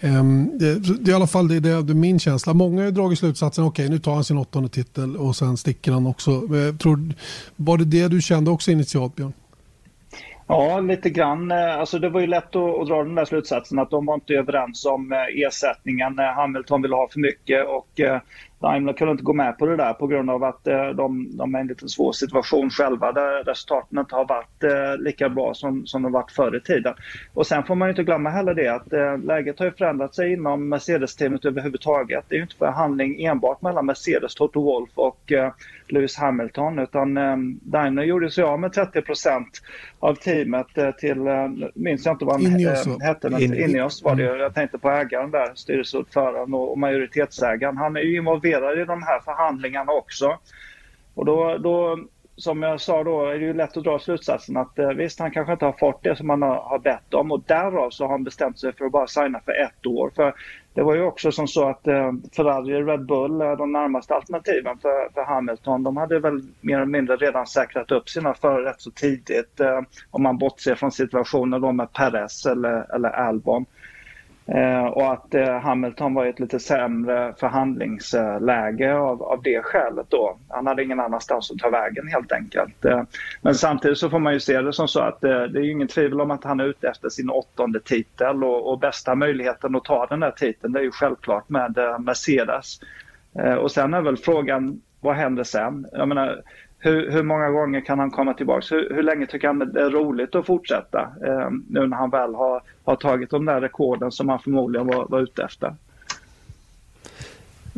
Ehm, 0.00 0.58
det, 0.58 0.74
det, 0.74 1.10
I 1.10 1.14
alla 1.14 1.26
fall 1.26 1.48
det 1.48 1.60
det, 1.60 1.70
är 1.70 1.94
min 1.94 2.18
känsla. 2.18 2.54
Många 2.54 2.84
har 2.84 2.90
dragit 2.90 3.18
slutsatsen, 3.18 3.64
okej 3.64 3.84
okay, 3.84 3.94
nu 3.94 3.98
tar 3.98 4.14
han 4.14 4.24
sin 4.24 4.38
åttonde 4.38 4.68
titel 4.68 5.16
och 5.16 5.36
sen 5.36 5.56
sticker 5.56 5.92
han 5.92 6.06
också. 6.06 6.30
Eh, 6.30 6.76
tror, 6.76 7.14
var 7.56 7.78
det 7.78 7.84
det 7.84 8.08
du 8.08 8.22
kände 8.22 8.50
också 8.50 8.70
initialt 8.70 9.16
Björn? 9.16 9.32
Ja, 10.48 10.80
lite 10.80 11.10
grann. 11.10 11.50
Eh, 11.50 11.78
alltså 11.78 11.98
det 11.98 12.08
var 12.08 12.20
ju 12.20 12.26
lätt 12.26 12.56
att, 12.56 12.80
att, 12.80 12.88
dra 12.88 13.04
den 13.04 13.14
där 13.14 13.24
slutsatsen 13.24 13.78
att 13.78 13.90
de 13.90 14.06
var 14.06 14.14
inte 14.14 14.34
överens 14.34 14.86
om 14.86 15.12
ersättningen. 15.46 16.18
Hamilton 16.18 16.82
ville 16.82 16.96
ha 16.96 17.08
för 17.12 17.20
mycket 17.20 17.66
och 17.66 18.00
Daimler 18.58 18.92
kunde 18.92 19.12
inte 19.12 19.24
gå 19.24 19.32
med 19.32 19.58
på 19.58 19.66
det 19.66 19.76
där 19.76 19.92
på 19.92 20.06
grund 20.06 20.30
av 20.30 20.44
att 20.44 20.66
eh, 20.66 20.88
de, 20.88 21.36
de 21.36 21.54
är 21.54 21.58
i 21.58 21.60
en 21.60 21.66
lite 21.66 21.88
svår 21.88 22.12
situation 22.12 22.70
själva 22.70 23.12
där 23.12 23.44
resultaten 23.44 23.98
inte 23.98 24.14
har 24.14 24.24
varit 24.24 24.64
eh, 24.64 25.02
lika 25.04 25.28
bra 25.28 25.54
som, 25.54 25.86
som 25.86 26.02
de 26.02 26.12
varit 26.12 26.30
förr 26.30 26.56
i 26.56 26.60
tiden. 26.60 26.94
Och 27.34 27.46
sen 27.46 27.64
får 27.64 27.74
man 27.74 27.90
inte 27.90 28.02
glömma 28.02 28.30
heller 28.30 28.54
det 28.54 28.68
att 28.68 28.92
eh, 28.92 29.18
läget 29.18 29.58
har 29.58 29.66
ju 29.66 29.72
förändrat 29.72 30.14
sig 30.14 30.32
inom 30.32 30.68
Mercedes-teamet 30.68 31.44
överhuvudtaget. 31.44 32.24
Det 32.28 32.34
är 32.34 32.36
ju 32.36 32.42
inte 32.42 32.56
förhandling 32.56 33.24
enbart 33.24 33.62
mellan 33.62 33.86
Mercedes, 33.86 34.34
Toto 34.34 34.62
Wolff 34.62 34.90
och 34.94 35.32
Lewis 35.88 36.16
Hamilton 36.16 36.78
utan 36.78 37.14
Daimler 37.62 38.02
gjorde 38.02 38.30
sig 38.30 38.44
av 38.44 38.60
med 38.60 38.70
30% 38.70 39.44
av 39.98 40.14
teamet 40.14 40.66
till, 40.98 41.18
minns 41.74 42.06
jag 42.06 42.14
inte 42.14 42.24
vad 42.24 42.42
han 42.42 42.52
Ineos, 42.52 43.02
hette, 43.02 43.30
men 43.30 43.42
Ineos 43.42 44.02
var 44.02 44.14
det 44.14 44.22
Jag 44.22 44.54
tänkte 44.54 44.78
på 44.78 44.90
ägaren 44.90 45.30
där, 45.30 45.52
styrelseordföranden 45.54 46.54
och 46.54 46.78
majoritetsägaren. 46.78 47.76
Han 47.76 47.96
är 47.96 48.00
ju 48.00 48.16
involverad 48.16 48.45
involverad 48.46 48.78
i 48.78 48.84
de 48.84 49.02
här 49.02 49.20
förhandlingarna 49.20 49.92
också. 49.92 50.38
Och 51.14 51.24
då, 51.24 51.58
då 51.58 51.98
som 52.36 52.62
jag 52.62 52.80
sa 52.80 53.04
då 53.04 53.26
är 53.26 53.38
det 53.38 53.44
ju 53.44 53.52
lätt 53.52 53.76
att 53.76 53.84
dra 53.84 53.98
slutsatsen 53.98 54.56
att 54.56 54.78
eh, 54.78 54.88
visst 54.88 55.18
han 55.18 55.30
kanske 55.30 55.52
inte 55.52 55.64
har 55.64 55.72
fått 55.72 56.02
det 56.02 56.16
som 56.16 56.30
han 56.30 56.42
har, 56.42 56.54
har 56.54 56.78
bett 56.78 57.14
om 57.14 57.32
och 57.32 57.42
därav 57.46 57.90
så 57.90 58.04
har 58.04 58.10
han 58.10 58.24
bestämt 58.24 58.58
sig 58.58 58.72
för 58.72 58.84
att 58.84 58.92
bara 58.92 59.06
signa 59.06 59.40
för 59.40 59.52
ett 59.52 59.86
år. 59.86 60.10
För 60.16 60.34
det 60.74 60.82
var 60.82 60.94
ju 60.94 61.02
också 61.02 61.32
som 61.32 61.48
så 61.48 61.68
att 61.68 61.86
eh, 61.86 62.12
Ferrari 62.36 62.82
och 62.82 62.86
Red 62.86 63.06
Bull, 63.06 63.40
är 63.40 63.56
de 63.56 63.72
närmaste 63.72 64.14
alternativen 64.14 64.78
för, 64.78 65.12
för 65.14 65.24
Hamilton, 65.24 65.82
de 65.82 65.96
hade 65.96 66.18
väl 66.18 66.40
mer 66.60 66.76
eller 66.76 66.86
mindre 66.86 67.16
redan 67.16 67.46
säkrat 67.46 67.90
upp 67.90 68.08
sina 68.08 68.34
förare 68.34 68.70
rätt 68.70 68.80
så 68.80 68.90
tidigt. 68.90 69.60
Eh, 69.60 69.80
om 70.10 70.22
man 70.22 70.38
bortser 70.38 70.74
från 70.74 70.92
situationen 70.92 71.60
då 71.60 71.72
med 71.72 71.92
Perez 71.92 72.46
eller, 72.46 72.94
eller 72.94 73.08
Albon. 73.08 73.66
Eh, 74.48 74.84
och 74.84 75.12
att 75.12 75.34
eh, 75.34 75.58
Hamilton 75.58 76.14
var 76.14 76.26
i 76.26 76.28
ett 76.28 76.40
lite 76.40 76.58
sämre 76.58 77.34
förhandlingsläge 77.40 78.94
av, 78.94 79.22
av 79.22 79.42
det 79.42 79.62
skälet 79.62 80.06
då. 80.08 80.38
Han 80.48 80.66
hade 80.66 80.84
ingen 80.84 81.00
annanstans 81.00 81.50
att 81.50 81.58
ta 81.58 81.70
vägen 81.70 82.08
helt 82.08 82.32
enkelt. 82.32 82.84
Eh, 82.84 83.02
men 83.42 83.54
samtidigt 83.54 83.98
så 83.98 84.10
får 84.10 84.18
man 84.18 84.32
ju 84.32 84.40
se 84.40 84.60
det 84.60 84.72
som 84.72 84.88
så 84.88 85.00
att 85.00 85.24
eh, 85.24 85.42
det 85.42 85.58
är 85.58 85.62
ju 85.62 85.72
ingen 85.72 85.88
tvivel 85.88 86.20
om 86.20 86.30
att 86.30 86.44
han 86.44 86.60
är 86.60 86.64
ute 86.64 86.88
efter 86.88 87.08
sin 87.08 87.30
åttonde 87.30 87.80
titel 87.80 88.44
och, 88.44 88.72
och 88.72 88.78
bästa 88.78 89.14
möjligheten 89.14 89.76
att 89.76 89.84
ta 89.84 90.06
den 90.06 90.20
där 90.20 90.30
titeln 90.30 90.72
det 90.72 90.80
är 90.80 90.84
ju 90.84 90.92
självklart 90.92 91.48
med 91.48 91.78
eh, 91.78 91.98
Mercedes. 91.98 92.80
Eh, 93.38 93.54
och 93.54 93.70
sen 93.70 93.94
är 93.94 94.02
väl 94.02 94.16
frågan 94.16 94.80
vad 95.00 95.16
händer 95.16 95.44
sen? 95.44 95.86
Jag 95.92 96.08
menar, 96.08 96.42
hur, 96.86 97.10
hur, 97.10 97.22
många 97.22 97.50
gånger 97.50 97.80
kan 97.80 97.98
han 97.98 98.10
komma 98.10 98.34
tillbaka? 98.34 98.66
Hur, 98.70 98.94
hur 98.94 99.02
länge 99.02 99.26
tycker 99.26 99.46
han 99.46 99.58
det 99.58 99.80
är 99.80 99.90
roligt 99.90 100.34
att 100.34 100.46
fortsätta 100.46 101.00
eh, 101.00 101.50
nu 101.68 101.86
när 101.86 101.96
han 101.96 102.10
väl 102.10 102.34
har, 102.34 102.62
har 102.84 102.96
tagit 102.96 103.30
de 103.30 103.44
där 103.44 103.60
rekorden 103.60 104.12
som 104.12 104.28
han 104.28 104.38
förmodligen 104.38 104.86
var, 104.86 105.06
var 105.08 105.20
ute 105.20 105.42
efter? 105.42 105.74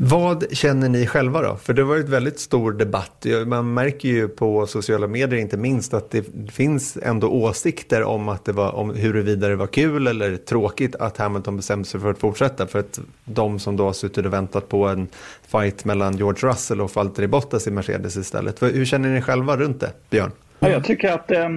Vad 0.00 0.56
känner 0.56 0.88
ni 0.88 1.06
själva 1.06 1.42
då? 1.42 1.56
För 1.56 1.74
det 1.74 1.82
var 1.82 1.88
varit 1.88 2.08
väldigt 2.08 2.38
stor 2.38 2.72
debatt. 2.72 3.26
Man 3.46 3.74
märker 3.74 4.08
ju 4.08 4.28
på 4.28 4.66
sociala 4.66 5.06
medier 5.06 5.40
inte 5.40 5.56
minst 5.56 5.94
att 5.94 6.10
det 6.10 6.24
finns 6.52 6.98
ändå 7.02 7.28
åsikter 7.28 8.02
om, 8.02 8.28
att 8.28 8.44
det 8.44 8.52
var, 8.52 8.74
om 8.74 8.94
huruvida 8.94 9.48
det 9.48 9.56
var 9.56 9.66
kul 9.66 10.06
eller 10.06 10.36
tråkigt 10.36 10.96
att 10.96 11.16
Hamilton 11.16 11.56
bestämde 11.56 11.88
sig 11.88 12.00
för 12.00 12.10
att 12.10 12.18
fortsätta. 12.18 12.66
För 12.66 12.78
att 12.78 13.00
de 13.24 13.58
som 13.58 13.76
då 13.76 13.84
har 13.84 13.92
suttit 13.92 14.26
och 14.26 14.32
väntat 14.32 14.68
på 14.68 14.88
en 14.88 15.08
fight 15.48 15.84
mellan 15.84 16.16
George 16.16 16.48
Russell 16.48 16.80
och 16.80 16.96
Valtteri 16.96 17.26
Bottas 17.26 17.66
i 17.66 17.70
Mercedes 17.70 18.16
istället. 18.16 18.62
Hur 18.62 18.84
känner 18.84 19.08
ni 19.08 19.22
själva 19.22 19.56
runt 19.56 19.80
det, 19.80 19.92
Björn? 20.10 20.30
Ja, 20.60 20.68
jag 20.68 20.84
tycker 20.84 21.12
att 21.12 21.30
eh, 21.30 21.48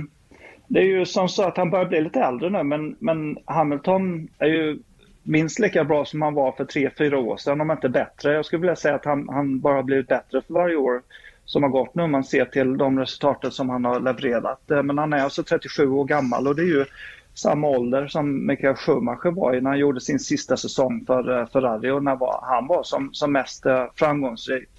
det 0.68 0.80
är 0.80 0.86
ju 0.86 1.06
som 1.06 1.30
så 1.30 1.44
att 1.44 1.58
han 1.58 1.70
börjar 1.70 1.86
bli 1.86 2.02
lite 2.02 2.20
äldre 2.20 2.50
nu 2.50 2.64
men, 2.64 2.96
men 3.00 3.38
Hamilton 3.46 4.28
är 4.40 4.48
ju 4.48 4.80
minst 5.24 5.60
lika 5.60 5.84
bra 5.84 6.06
som 6.06 6.22
han 6.22 6.34
var 6.34 6.52
för 6.52 6.66
tre, 6.66 6.90
fyra 6.98 7.20
år 7.20 7.38
sedan, 7.38 7.62
om 7.62 7.72
inte 7.72 7.90
bättre. 7.90 8.34
Jag 8.34 8.46
skulle 8.46 8.62
vilja 8.62 8.76
säga 8.76 8.96
att 8.96 9.06
han, 9.06 9.30
han 9.30 9.60
bara 9.60 9.76
har 9.76 9.84
blivit 9.84 10.08
bättre 10.08 10.42
för 10.42 10.54
varje 10.54 10.76
år 10.76 11.02
som 11.46 11.64
har 11.64 11.70
gått 11.70 11.96
nu 11.96 12.04
om 12.04 12.12
man 12.12 12.24
ser 12.24 12.46
till 12.46 12.78
de 12.78 13.00
resultaten 13.00 13.52
som 13.52 13.70
han 13.70 13.86
har 13.86 14.00
levererat. 14.00 14.72
Eh, 14.72 14.84
men 14.84 14.98
han 14.98 15.14
är 15.14 15.24
alltså 15.24 15.44
37 15.44 15.90
år 15.90 16.06
gammal 16.06 16.48
och 16.48 16.56
det 16.56 16.62
är 16.62 16.66
ju 16.66 16.86
samma 17.34 17.68
ålder 17.68 18.08
som 18.08 18.48
Michael 18.48 18.76
Schumacher 18.76 19.32
var 19.32 19.56
i 19.56 19.62
när 19.62 19.70
han 19.70 19.80
gjorde 19.80 20.02
sin 20.02 20.20
sista 20.20 20.58
säsong 20.58 21.04
för 21.08 21.40
eh, 21.40 21.48
Ferrari 21.48 21.92
och 21.92 22.04
när 22.04 22.18
han 22.42 22.68
var 22.68 22.84
som, 22.84 23.14
som 23.14 23.32
mest 23.32 23.66
eh, 23.66 23.86
framgångsrik. 23.96 24.70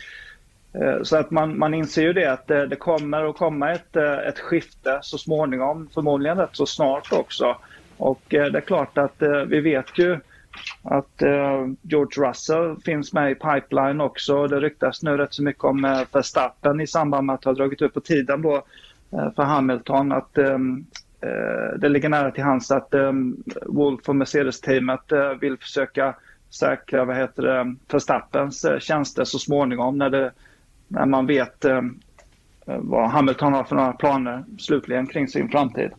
Så 1.03 1.17
att 1.17 1.31
man, 1.31 1.59
man 1.59 1.75
inser 1.75 2.03
ju 2.03 2.13
det 2.13 2.33
att 2.33 2.47
det, 2.47 2.67
det 2.67 2.77
kommer 2.77 3.31
att 3.31 3.37
komma 3.37 3.73
ett, 3.73 3.97
ett 3.97 4.39
skifte 4.39 4.99
så 5.03 5.19
småningom, 5.19 5.89
förmodligen 5.95 6.39
rätt 6.39 6.51
så 6.57 6.67
snart 6.67 7.13
också. 7.13 7.57
Och 7.97 8.23
det 8.29 8.37
är 8.37 8.61
klart 8.61 8.99
att 8.99 9.23
vi 9.47 9.61
vet 9.61 9.99
ju 9.99 10.21
att 10.83 11.23
eh, 11.23 11.67
George 11.83 12.29
Russell 12.29 12.77
finns 12.85 13.13
med 13.13 13.31
i 13.31 13.35
pipeline 13.35 14.01
också. 14.01 14.47
Det 14.47 14.61
ryktas 14.61 15.03
nu 15.03 15.17
rätt 15.17 15.35
så 15.35 15.43
mycket 15.43 15.65
om 15.65 15.85
eh, 15.85 16.01
Verstappen 16.13 16.81
i 16.81 16.87
samband 16.87 17.27
med 17.27 17.35
att 17.35 17.45
ha 17.45 17.53
dragit 17.53 17.83
upp 17.83 17.95
på 17.95 18.01
tiden 18.01 18.43
då 18.43 18.55
eh, 19.13 19.33
för 19.37 19.43
Hamilton. 19.43 20.13
Att 20.13 20.39
eh, 20.39 20.55
eh 21.21 21.79
det 21.79 21.89
ligger 21.89 22.09
nära 22.09 22.31
till 22.31 22.45
hands 22.45 22.71
att 22.71 22.95
eh, 22.95 23.13
Wolf 23.67 24.09
och 24.09 24.17
Mercedes-teamet 24.17 25.13
eh, 25.13 25.31
vill 25.41 25.59
försöka 25.59 26.15
säkra 26.51 27.05
vad 27.05 27.17
heter 27.17 27.43
det, 27.43 27.75
Verstappens 27.93 28.65
eh, 28.65 28.79
tjänster 28.79 29.25
så 29.25 29.39
småningom 29.39 29.99
när, 29.99 30.11
det, 30.11 30.33
när 30.89 31.07
man 31.07 31.27
vet 31.27 31.65
eh, 31.65 31.83
vad 32.65 33.11
Hamilton 33.11 33.53
har 33.53 33.65
för 33.65 33.77
några 33.77 33.93
planer 33.93 34.45
slutligen 34.59 35.07
kring 35.07 35.29
sin 35.29 35.49
framtid. 35.49 35.91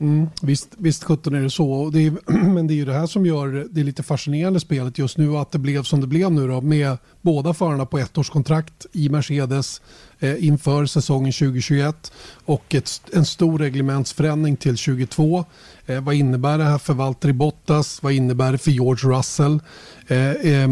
Mm, 0.00 0.26
visst, 0.42 0.68
visst 0.78 1.04
17 1.04 1.34
är 1.34 1.40
det 1.40 1.50
så. 1.50 1.90
Det 1.90 2.06
är, 2.06 2.12
men 2.54 2.66
det 2.66 2.74
är 2.74 2.76
ju 2.76 2.84
det 2.84 2.92
här 2.92 3.06
som 3.06 3.26
gör 3.26 3.66
det 3.70 3.82
lite 3.82 4.02
fascinerande 4.02 4.60
spelet 4.60 4.98
just 4.98 5.18
nu. 5.18 5.36
Att 5.36 5.52
det 5.52 5.58
blev 5.58 5.82
som 5.82 6.00
det 6.00 6.06
blev 6.06 6.32
nu 6.32 6.48
då 6.48 6.60
med 6.60 6.98
båda 7.20 7.54
förarna 7.54 7.86
på 7.86 7.98
ettårskontrakt 7.98 8.86
i 8.92 9.08
Mercedes 9.08 9.80
Eh, 10.22 10.44
inför 10.44 10.86
säsongen 10.86 11.32
2021 11.32 12.12
och 12.44 12.74
ett, 12.74 13.00
en 13.12 13.24
stor 13.24 13.58
reglementsförändring 13.58 14.56
till 14.56 14.76
2022. 14.76 15.44
Eh, 15.86 16.00
vad 16.00 16.14
innebär 16.14 16.58
det 16.58 16.64
här 16.64 16.78
för 16.78 16.94
Valtteri 16.94 17.32
Bottas? 17.32 18.02
Vad 18.02 18.12
innebär 18.12 18.52
det 18.52 18.58
för 18.58 18.70
George 18.70 19.10
Russell? 19.10 19.60
Eh, 20.06 20.30
eh, 20.30 20.68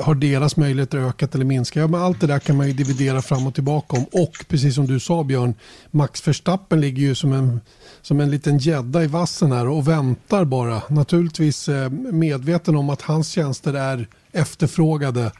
har 0.00 0.14
deras 0.14 0.56
möjligheter 0.56 0.98
ökat 0.98 1.34
eller 1.34 1.44
minskat? 1.44 1.80
Ja, 1.80 1.86
men 1.86 2.02
allt 2.02 2.20
det 2.20 2.26
där 2.26 2.38
kan 2.38 2.56
man 2.56 2.66
ju 2.66 2.72
dividera 2.72 3.22
fram 3.22 3.46
och 3.46 3.54
tillbaka 3.54 3.96
om. 3.96 4.04
Och 4.12 4.44
precis 4.48 4.74
som 4.74 4.86
du 4.86 5.00
sa 5.00 5.24
Björn, 5.24 5.54
Max 5.90 6.28
Verstappen 6.28 6.80
ligger 6.80 7.02
ju 7.02 7.14
som 7.14 7.32
en, 7.32 7.60
som 8.02 8.20
en 8.20 8.30
liten 8.30 8.58
gädda 8.58 9.04
i 9.04 9.06
vassen 9.06 9.52
här 9.52 9.68
och 9.68 9.88
väntar 9.88 10.44
bara. 10.44 10.82
Naturligtvis 10.88 11.68
eh, 11.68 11.90
medveten 11.90 12.76
om 12.76 12.90
att 12.90 13.02
hans 13.02 13.28
tjänster 13.28 13.74
är 13.74 14.08
efterfrågade 14.32 15.32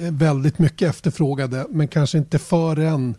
Eh, 0.00 0.12
väldigt 0.12 0.58
mycket 0.58 0.88
efterfrågade 0.88 1.66
men 1.70 1.88
kanske 1.88 2.18
inte 2.18 2.38
förrän 2.38 3.14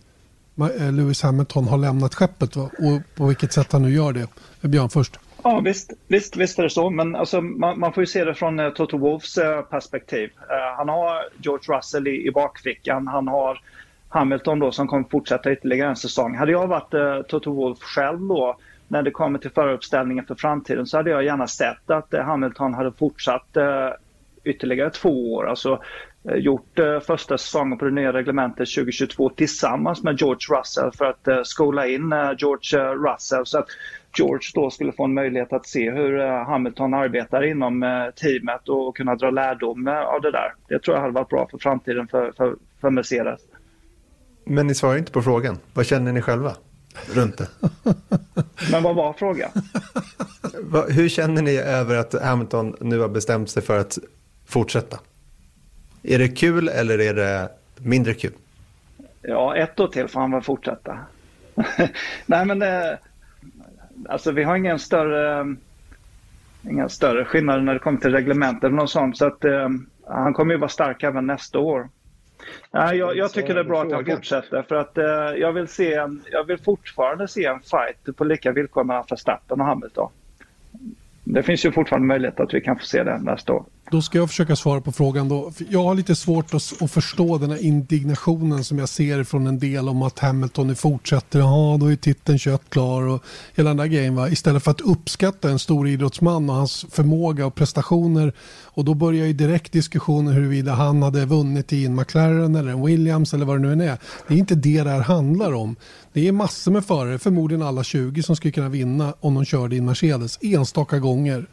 eh, 0.80 0.92
Lewis 0.92 1.24
Hamilton 1.24 1.68
har 1.68 1.78
lämnat 1.78 2.16
skeppet 2.16 2.56
va? 2.56 2.64
och 2.64 3.16
på 3.16 3.28
vilket 3.28 3.54
sätt 3.54 3.72
han 3.72 3.82
nu 3.82 3.92
gör 3.92 4.14
det. 4.14 4.28
Eh, 4.62 4.70
Björn 4.70 4.90
först. 4.90 5.20
Ja 5.44 5.60
visst, 5.60 5.94
visst, 6.08 6.38
visst 6.38 6.60
är 6.60 6.64
det 6.64 6.70
så, 6.70 6.90
men 6.90 7.16
alltså, 7.16 7.42
man, 7.42 7.80
man 7.80 7.94
får 7.94 8.04
ju 8.04 8.08
se 8.08 8.24
det 8.24 8.36
från 8.36 8.60
uh, 8.60 8.74
Toto 8.74 8.98
Wolfs 8.98 9.38
uh, 9.38 9.62
perspektiv. 9.62 10.30
Uh, 10.40 10.78
han 10.78 10.90
har 10.90 11.24
George 11.38 11.78
Russell 11.78 12.08
i, 12.08 12.28
i 12.28 12.32
bakfickan, 12.32 13.08
han 13.08 13.28
har 13.28 13.62
Hamilton 14.10 14.60
då 14.60 14.72
som 14.72 14.88
kommer 14.88 15.10
fortsätta 15.12 15.52
ytterligare 15.52 15.90
en 15.90 15.96
säsong. 15.96 16.36
Hade 16.36 16.52
jag 16.52 16.68
varit 16.68 17.28
Toto 17.28 17.54
Wolf 17.54 17.80
själv 17.80 18.20
då 18.20 18.58
när 18.88 19.04
det 19.04 19.12
kommer 19.12 19.40
till 19.40 19.52
föruppställningen 19.52 20.26
för 20.26 20.36
framtiden 20.36 20.86
så 20.86 20.98
hade 20.98 21.10
jag 21.10 21.24
gärna 21.24 21.48
sett 21.48 21.90
att 21.90 22.14
Hamilton 22.14 22.74
hade 22.74 22.92
fortsatt 22.92 23.58
ytterligare 24.44 24.90
två 24.90 25.34
år. 25.34 25.50
Alltså 25.50 25.82
gjort 26.24 26.80
första 27.08 27.38
säsongen 27.38 27.78
på 27.78 27.86
det 27.86 27.92
nya 27.92 28.14
reglementet 28.14 28.74
2022 28.76 29.30
tillsammans 29.30 30.04
med 30.04 30.20
George 30.20 30.60
Russell 30.60 30.92
för 30.92 31.06
att 31.06 31.48
skola 31.48 31.88
in 31.88 32.14
George 32.38 32.96
Russell. 32.96 33.46
Så 33.46 33.58
att 33.58 33.68
George 34.18 34.52
då 34.54 34.70
skulle 34.70 34.92
få 34.92 35.04
en 35.04 35.14
möjlighet 35.14 35.54
att 35.54 35.68
se 35.68 35.92
hur 35.92 36.20
eh, 36.20 36.46
Hamilton 36.46 36.94
arbetar 36.94 37.44
inom 37.44 37.84
eh, 37.84 37.90
teamet 38.16 38.70
och 38.70 38.98
kunna 38.98 39.16
dra 39.16 39.30
lärdom 39.30 39.88
eh, 39.88 40.00
av 40.00 40.22
det 40.22 40.32
där. 40.32 40.54
Det 40.68 40.80
tror 40.80 40.96
jag 40.96 41.02
hade 41.02 41.14
varit 41.14 41.30
bra 41.30 41.48
för 41.52 41.58
framtiden 41.58 42.08
för, 42.08 42.32
för, 42.38 42.56
för 42.82 42.90
Mercedes. 42.90 43.42
Men 44.46 44.68
ni 44.68 44.76
svarar 44.76 44.98
inte 44.98 45.12
på 45.12 45.22
frågan. 45.22 45.58
Vad 45.74 45.86
känner 45.86 46.12
ni 46.12 46.22
själva 46.22 46.56
runt 47.14 47.38
det? 47.38 47.48
Men 48.72 48.84
vad 48.84 48.96
var 48.96 49.14
frågan? 49.14 49.50
Hur 50.90 51.10
känner 51.10 51.42
ni 51.42 51.58
över 51.58 51.96
att 51.96 52.22
Hamilton 52.22 52.76
nu 52.80 53.00
har 53.00 53.10
bestämt 53.10 53.50
sig 53.50 53.64
för 53.64 53.80
att 53.80 53.98
fortsätta? 54.46 55.00
Är 56.04 56.20
det 56.20 56.28
kul 56.28 56.68
eller 56.68 57.00
är 57.00 57.14
det 57.14 57.50
mindre 57.78 58.14
kul? 58.14 58.34
Ja, 59.22 59.56
ett 59.56 59.80
år 59.80 59.88
till 59.88 60.08
får 60.08 60.20
han 60.20 60.32
väl 60.32 60.42
fortsätta. 60.42 61.00
Nej, 62.26 62.46
men 62.46 62.60
det, 62.60 63.00
alltså 64.10 64.32
vi 64.32 64.44
har 64.44 64.56
ingen 64.56 64.80
större, 64.80 65.56
inga 66.70 66.90
större 66.90 67.26
skillnader 67.26 67.62
när 67.62 67.74
det 67.74 67.80
kommer 67.80 68.00
till 68.00 68.12
reglementen 68.12 68.80
och 68.80 68.90
sånt. 68.90 69.18
Så 69.18 69.26
att 69.26 69.46
eh, 69.46 69.70
han 70.08 70.34
kommer 70.34 70.54
ju 70.54 70.60
vara 70.60 70.70
stark 70.70 71.04
även 71.04 71.28
nästa 71.28 71.60
år. 71.60 71.90
Ja, 72.72 72.94
jag, 72.94 73.18
jag 73.18 73.32
tycker 73.32 73.54
det 73.54 73.60
är 73.60 73.64
bra 73.64 73.82
att 73.82 73.92
han 73.92 74.06
fortsätter 74.06 74.62
för 74.62 74.76
att 74.76 74.98
eh, 74.98 75.40
jag, 75.40 75.54
vill 75.54 75.68
se 75.68 75.94
en, 75.94 76.22
jag 76.32 76.44
vill 76.44 76.58
fortfarande 76.58 77.28
se 77.28 77.46
en 77.46 77.60
fight 77.60 78.18
på 78.18 78.24
lika 78.24 78.52
villkor 78.52 78.84
mellan 78.84 79.06
Verstappen 79.10 79.62
och 79.62 79.68
Hamilton. 79.68 80.12
Det 81.24 81.44
finns 81.44 81.66
ju 81.66 81.72
fortfarande 81.72 82.08
möjlighet 82.08 82.40
att 82.40 82.54
vi 82.54 82.62
kan 82.62 82.80
få 82.80 82.86
se 82.86 83.04
det 83.04 83.18
nästa 83.18 83.54
år. 83.54 83.66
Då 83.92 84.02
ska 84.02 84.18
jag 84.18 84.30
försöka 84.30 84.56
svara 84.56 84.82
på 84.82 84.92
frågan 84.92 85.30
då. 85.30 85.52
Jag 85.70 85.84
har 85.84 85.96
lite 85.96 86.16
svårt 86.16 86.54
att, 86.54 86.82
att 86.82 86.92
förstå 86.92 87.38
den 87.38 87.50
här 87.52 87.64
indignationen 87.64 88.64
som 88.64 88.80
jag 88.80 88.90
ser 88.90 89.24
från 89.24 89.48
en 89.48 89.60
del 89.60 89.90
om 89.90 90.02
att 90.02 90.20
Hamilton 90.20 90.68
nu 90.68 90.76
fortsätter. 90.76 91.40
Ja, 91.40 91.78
då 91.80 91.92
är 91.92 91.96
titeln 91.96 92.40
kött 92.40 92.62
klar 92.70 93.02
och 93.02 93.24
hela 93.56 93.70
den 93.70 93.78
där 93.78 93.86
grejen. 93.86 94.16
Va? 94.16 94.30
Istället 94.30 94.64
för 94.64 94.72
att 94.72 94.82
uppskatta 94.82 95.50
en 95.50 95.60
stor 95.60 95.88
idrottsman 95.88 96.50
och 96.50 96.56
hans 96.56 96.86
förmåga 96.92 97.46
och 97.46 97.56
prestationer. 97.56 98.34
Och 98.64 98.86
då 98.86 98.94
börjar 98.94 99.26
ju 99.26 99.34
direkt 99.34 99.72
diskussionen 99.72 100.34
huruvida 100.34 100.74
han 100.74 101.04
hade 101.04 101.26
vunnit 101.26 101.74
i 101.74 101.86
en 101.86 101.96
McLaren 101.96 102.56
eller 102.56 102.72
en 102.72 102.86
Williams 102.86 103.34
eller 103.34 103.46
vad 103.46 103.56
det 103.56 103.62
nu 103.62 103.74
än 103.74 103.82
är. 103.82 103.98
Det 104.28 104.34
är 104.34 104.38
inte 104.38 104.56
det 104.56 104.84
det 104.84 104.90
här 104.90 105.02
handlar 105.02 105.54
om. 105.54 105.76
Det 106.14 106.28
är 106.28 106.32
massor 106.32 106.72
med 106.72 106.86
förare, 106.86 107.20
förmodligen 107.20 107.64
alla 107.64 107.84
20 107.84 108.24
som 108.24 108.36
skulle 108.36 108.52
kunna 108.52 108.70
vinna 108.70 109.14
om 109.20 109.36
de 109.36 109.46
körde 109.46 109.76
i 109.76 109.78
en 109.78 109.86
Mercedes 109.86 110.40
enstaka 110.42 111.00
gånger. 111.00 111.48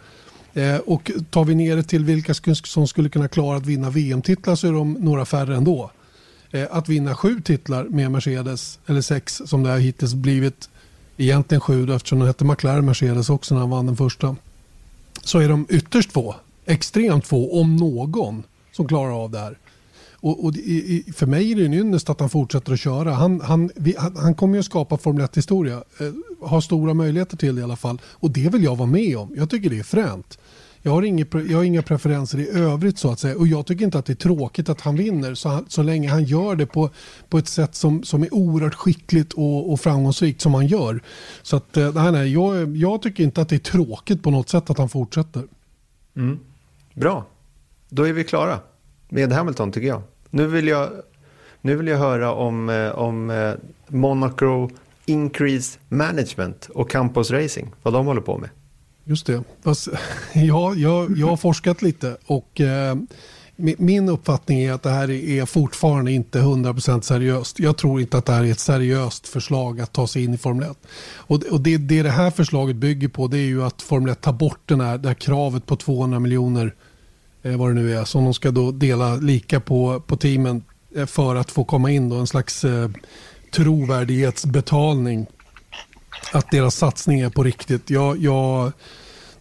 Eh, 0.58 0.76
och 0.76 1.10
tar 1.30 1.44
vi 1.44 1.54
ner 1.54 1.76
det 1.76 1.82
till 1.82 2.04
vilka 2.04 2.34
som 2.54 2.88
skulle 2.88 3.08
kunna 3.08 3.28
klara 3.28 3.56
att 3.56 3.66
vinna 3.66 3.90
VM-titlar 3.90 4.54
så 4.54 4.68
är 4.68 4.72
de 4.72 4.92
några 4.92 5.24
färre 5.24 5.56
ändå. 5.56 5.90
Eh, 6.50 6.66
att 6.70 6.88
vinna 6.88 7.14
sju 7.14 7.40
titlar 7.40 7.84
med 7.84 8.10
Mercedes, 8.10 8.78
eller 8.86 9.00
sex 9.00 9.42
som 9.46 9.62
det 9.62 9.70
har 9.70 9.78
hittills 9.78 10.14
blivit, 10.14 10.68
egentligen 11.16 11.60
sju 11.60 11.86
då, 11.86 11.92
eftersom 11.92 12.18
den 12.18 12.28
hette 12.28 12.44
McLaren 12.44 12.86
Mercedes 12.86 13.30
också 13.30 13.54
när 13.54 13.60
han 13.60 13.70
vann 13.70 13.86
den 13.86 13.96
första, 13.96 14.36
så 15.22 15.38
är 15.38 15.48
de 15.48 15.66
ytterst 15.70 16.12
få, 16.12 16.36
extremt 16.66 17.26
få 17.26 17.60
om 17.60 17.76
någon, 17.76 18.42
som 18.72 18.88
klarar 18.88 19.24
av 19.24 19.30
det 19.30 19.38
här. 19.38 19.58
Och, 20.20 20.44
och 20.44 20.56
i, 20.56 21.04
för 21.16 21.26
mig 21.26 21.52
är 21.52 21.56
det 21.56 21.64
en 21.64 21.74
ynnest 21.74 22.10
att 22.10 22.20
han 22.20 22.30
fortsätter 22.30 22.72
att 22.72 22.80
köra. 22.80 23.12
Han, 23.12 23.40
han, 23.40 23.70
vi, 23.74 23.94
han, 23.98 24.16
han 24.16 24.34
kommer 24.34 24.54
ju 24.54 24.58
att 24.58 24.66
skapa 24.66 24.98
Formel 24.98 25.26
1-historia. 25.26 25.74
Eh, 25.74 26.48
har 26.48 26.60
stora 26.60 26.94
möjligheter 26.94 27.36
till 27.36 27.54
det 27.54 27.60
i 27.60 27.64
alla 27.64 27.76
fall. 27.76 28.00
Och 28.04 28.30
det 28.30 28.48
vill 28.48 28.64
jag 28.64 28.76
vara 28.76 28.88
med 28.88 29.18
om. 29.18 29.34
Jag 29.36 29.50
tycker 29.50 29.70
det 29.70 29.78
är 29.78 29.82
fränt. 29.82 30.38
Jag 30.82 30.92
har, 30.92 31.02
inga, 31.02 31.26
jag 31.32 31.56
har 31.56 31.64
inga 31.64 31.82
preferenser 31.82 32.38
i 32.38 32.48
övrigt 32.48 32.98
så 32.98 33.10
att 33.10 33.18
säga. 33.18 33.36
Och 33.36 33.46
jag 33.46 33.66
tycker 33.66 33.84
inte 33.84 33.98
att 33.98 34.06
det 34.06 34.12
är 34.12 34.14
tråkigt 34.14 34.68
att 34.68 34.80
han 34.80 34.96
vinner 34.96 35.34
så, 35.34 35.64
så 35.68 35.82
länge 35.82 36.10
han 36.10 36.24
gör 36.24 36.56
det 36.56 36.66
på, 36.66 36.90
på 37.28 37.38
ett 37.38 37.48
sätt 37.48 37.74
som, 37.74 38.02
som 38.02 38.22
är 38.22 38.34
oerhört 38.34 38.74
skickligt 38.74 39.32
och, 39.32 39.72
och 39.72 39.80
framgångsrikt 39.80 40.40
som 40.40 40.54
han 40.54 40.66
gör. 40.66 41.02
Så 41.42 41.56
att, 41.56 41.76
eh, 41.76 41.92
nej, 41.94 42.12
nej, 42.12 42.32
jag, 42.32 42.76
jag 42.76 43.02
tycker 43.02 43.24
inte 43.24 43.40
att 43.40 43.48
det 43.48 43.56
är 43.56 43.58
tråkigt 43.58 44.22
på 44.22 44.30
något 44.30 44.48
sätt 44.48 44.70
att 44.70 44.78
han 44.78 44.88
fortsätter. 44.88 45.44
Mm. 46.16 46.38
Bra, 46.94 47.26
då 47.88 48.08
är 48.08 48.12
vi 48.12 48.24
klara 48.24 48.60
med 49.08 49.32
Hamilton 49.32 49.72
tycker 49.72 49.88
jag. 49.88 50.02
Nu 50.30 50.46
vill 50.46 50.68
jag, 50.68 50.90
nu 51.60 51.76
vill 51.76 51.86
jag 51.86 51.98
höra 51.98 52.32
om, 52.32 52.68
eh, 52.68 52.90
om 52.90 53.30
eh, 53.30 53.52
Monaco 53.88 54.70
Increase 55.06 55.78
Management 55.88 56.68
och 56.74 56.90
Campos 56.90 57.30
Racing, 57.30 57.68
vad 57.82 57.94
de 57.94 58.06
håller 58.06 58.20
på 58.20 58.38
med. 58.38 58.50
Just 59.04 59.26
det. 59.26 59.42
Ja, 60.34 60.74
jag, 60.74 61.18
jag 61.18 61.26
har 61.26 61.36
forskat 61.36 61.82
lite 61.82 62.16
och 62.26 62.60
eh, 62.60 62.96
min 63.60 64.08
uppfattning 64.08 64.60
är 64.60 64.72
att 64.72 64.82
det 64.82 64.90
här 64.90 65.10
är 65.10 65.46
fortfarande 65.46 66.12
inte 66.12 66.40
100% 66.40 67.00
seriöst. 67.00 67.58
Jag 67.58 67.76
tror 67.76 68.00
inte 68.00 68.18
att 68.18 68.26
det 68.26 68.32
här 68.32 68.44
är 68.44 68.50
ett 68.50 68.60
seriöst 68.60 69.28
förslag 69.28 69.80
att 69.80 69.92
ta 69.92 70.06
sig 70.06 70.24
in 70.24 70.34
i 70.34 70.38
Formel 70.38 70.70
1. 70.70 70.78
Och 71.16 71.60
det, 71.60 71.76
det, 71.76 72.02
det 72.02 72.10
här 72.10 72.30
förslaget 72.30 72.76
bygger 72.76 73.08
på 73.08 73.26
det 73.26 73.38
är 73.38 73.46
ju 73.46 73.64
att 73.64 73.82
Formel 73.82 74.12
1 74.12 74.20
tar 74.20 74.32
bort 74.32 74.60
den 74.66 74.80
här, 74.80 74.98
det 74.98 75.08
här 75.08 75.14
kravet 75.14 75.66
på 75.66 75.76
200 75.76 76.18
miljoner 76.18 76.66
eh, 76.66 76.70
Eh, 77.48 77.56
vad 77.56 77.70
det 77.70 77.74
nu 77.74 77.94
är 77.94 78.04
som 78.04 78.24
de 78.24 78.34
ska 78.34 78.50
då 78.50 78.70
dela 78.72 79.16
lika 79.16 79.60
på, 79.60 80.02
på 80.06 80.16
teamen 80.16 80.62
eh, 80.96 81.06
för 81.06 81.36
att 81.36 81.50
få 81.50 81.64
komma 81.64 81.90
in 81.90 82.08
då 82.08 82.16
en 82.16 82.26
slags 82.26 82.64
eh, 82.64 82.90
trovärdighetsbetalning. 83.52 85.26
Att 86.32 86.50
deras 86.50 86.74
satsning 86.76 87.20
är 87.20 87.30
på 87.30 87.42
riktigt. 87.42 87.90
Jag, 87.90 88.18
jag 88.18 88.72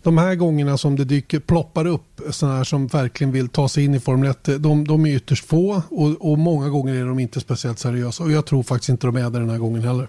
de 0.03 0.17
här 0.17 0.35
gångerna 0.35 0.77
som 0.77 0.95
det 0.95 1.05
dyker, 1.05 1.39
ploppar 1.39 1.85
upp 1.87 2.21
sådana 2.29 2.57
här 2.57 2.63
som 2.63 2.87
verkligen 2.87 3.31
vill 3.31 3.49
ta 3.49 3.69
sig 3.69 3.85
in 3.85 3.93
i 3.93 3.99
Formel 3.99 4.29
1, 4.29 4.47
eh, 4.47 4.55
de, 4.55 4.87
de 4.87 5.05
är 5.05 5.15
ytterst 5.15 5.45
få 5.45 5.81
och, 5.89 6.31
och, 6.31 6.39
många 6.39 6.69
gånger 6.69 6.93
är 6.93 7.05
de 7.05 7.19
inte 7.19 7.39
speciellt 7.39 7.79
seriösa. 7.79 8.23
Och 8.23 8.31
jag 8.31 8.45
tror 8.45 8.63
faktiskt 8.63 8.89
inte 8.89 9.07
de 9.07 9.15
är 9.15 9.29
det 9.29 9.39
den 9.39 9.49
här 9.49 9.57
gången 9.57 9.83
heller. 9.83 10.07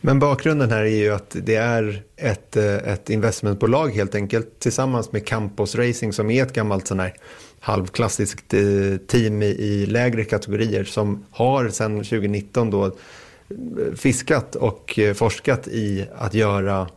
Men 0.00 0.18
bakgrunden 0.18 0.70
här 0.70 0.82
är 0.82 0.96
ju 0.96 1.14
att 1.14 1.36
det 1.42 1.54
är 1.54 2.02
ett, 2.16 2.56
eh, 2.56 2.74
ett 2.74 3.10
investmentbolag 3.10 3.94
helt 3.94 4.14
enkelt 4.14 4.58
tillsammans 4.58 5.12
med 5.12 5.26
Campos 5.26 5.74
Racing 5.74 6.12
som 6.12 6.30
är 6.30 6.42
ett 6.42 6.52
gammalt 6.52 6.86
sån 6.86 7.00
här 7.00 7.14
halvklassiskt 7.60 8.54
eh, 8.54 8.60
team 9.06 9.42
i, 9.42 9.46
i 9.46 9.86
lägre 9.86 10.24
kategorier 10.24 10.84
som 10.84 11.24
har 11.30 11.68
sedan 11.68 11.96
2019 11.96 12.70
då 12.70 12.86
eh, 12.86 12.92
fiskat 13.96 14.56
och 14.56 14.98
forskat 15.14 15.68
i 15.68 16.06
att 16.14 16.34
göra 16.34 16.88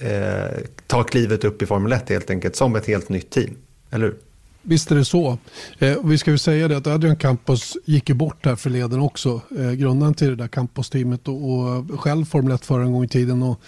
eh, 0.00 0.58
ta 0.86 1.02
klivet 1.02 1.44
upp 1.44 1.62
i 1.62 1.66
Formel 1.66 1.92
1 1.92 2.08
helt 2.08 2.30
enkelt 2.30 2.56
som 2.56 2.76
ett 2.76 2.86
helt 2.86 3.08
nytt 3.08 3.30
team. 3.30 3.56
Eller 3.90 4.04
hur? 4.04 4.16
Visst 4.62 4.90
är 4.90 4.96
det 4.96 5.04
så. 5.04 5.38
Eh, 5.78 5.96
vi 6.04 6.18
ska 6.18 6.30
ju 6.30 6.38
säga 6.38 6.68
det 6.68 6.76
att 6.76 6.86
Adrian 6.86 7.16
Campos 7.16 7.76
gick 7.84 8.08
ju 8.08 8.14
bort 8.14 8.46
här 8.46 8.56
förleden 8.56 9.00
också. 9.00 9.40
Eh, 9.58 9.72
grundaren 9.72 10.14
till 10.14 10.28
det 10.28 10.36
där 10.36 10.48
Campos-teamet 10.48 11.28
och, 11.28 11.50
och 11.50 12.00
själv 12.00 12.24
Formel 12.24 12.54
1 12.54 12.64
förra 12.64 12.82
en 12.82 12.92
gång 12.92 13.04
i 13.04 13.08
tiden. 13.08 13.42
Och 13.42 13.60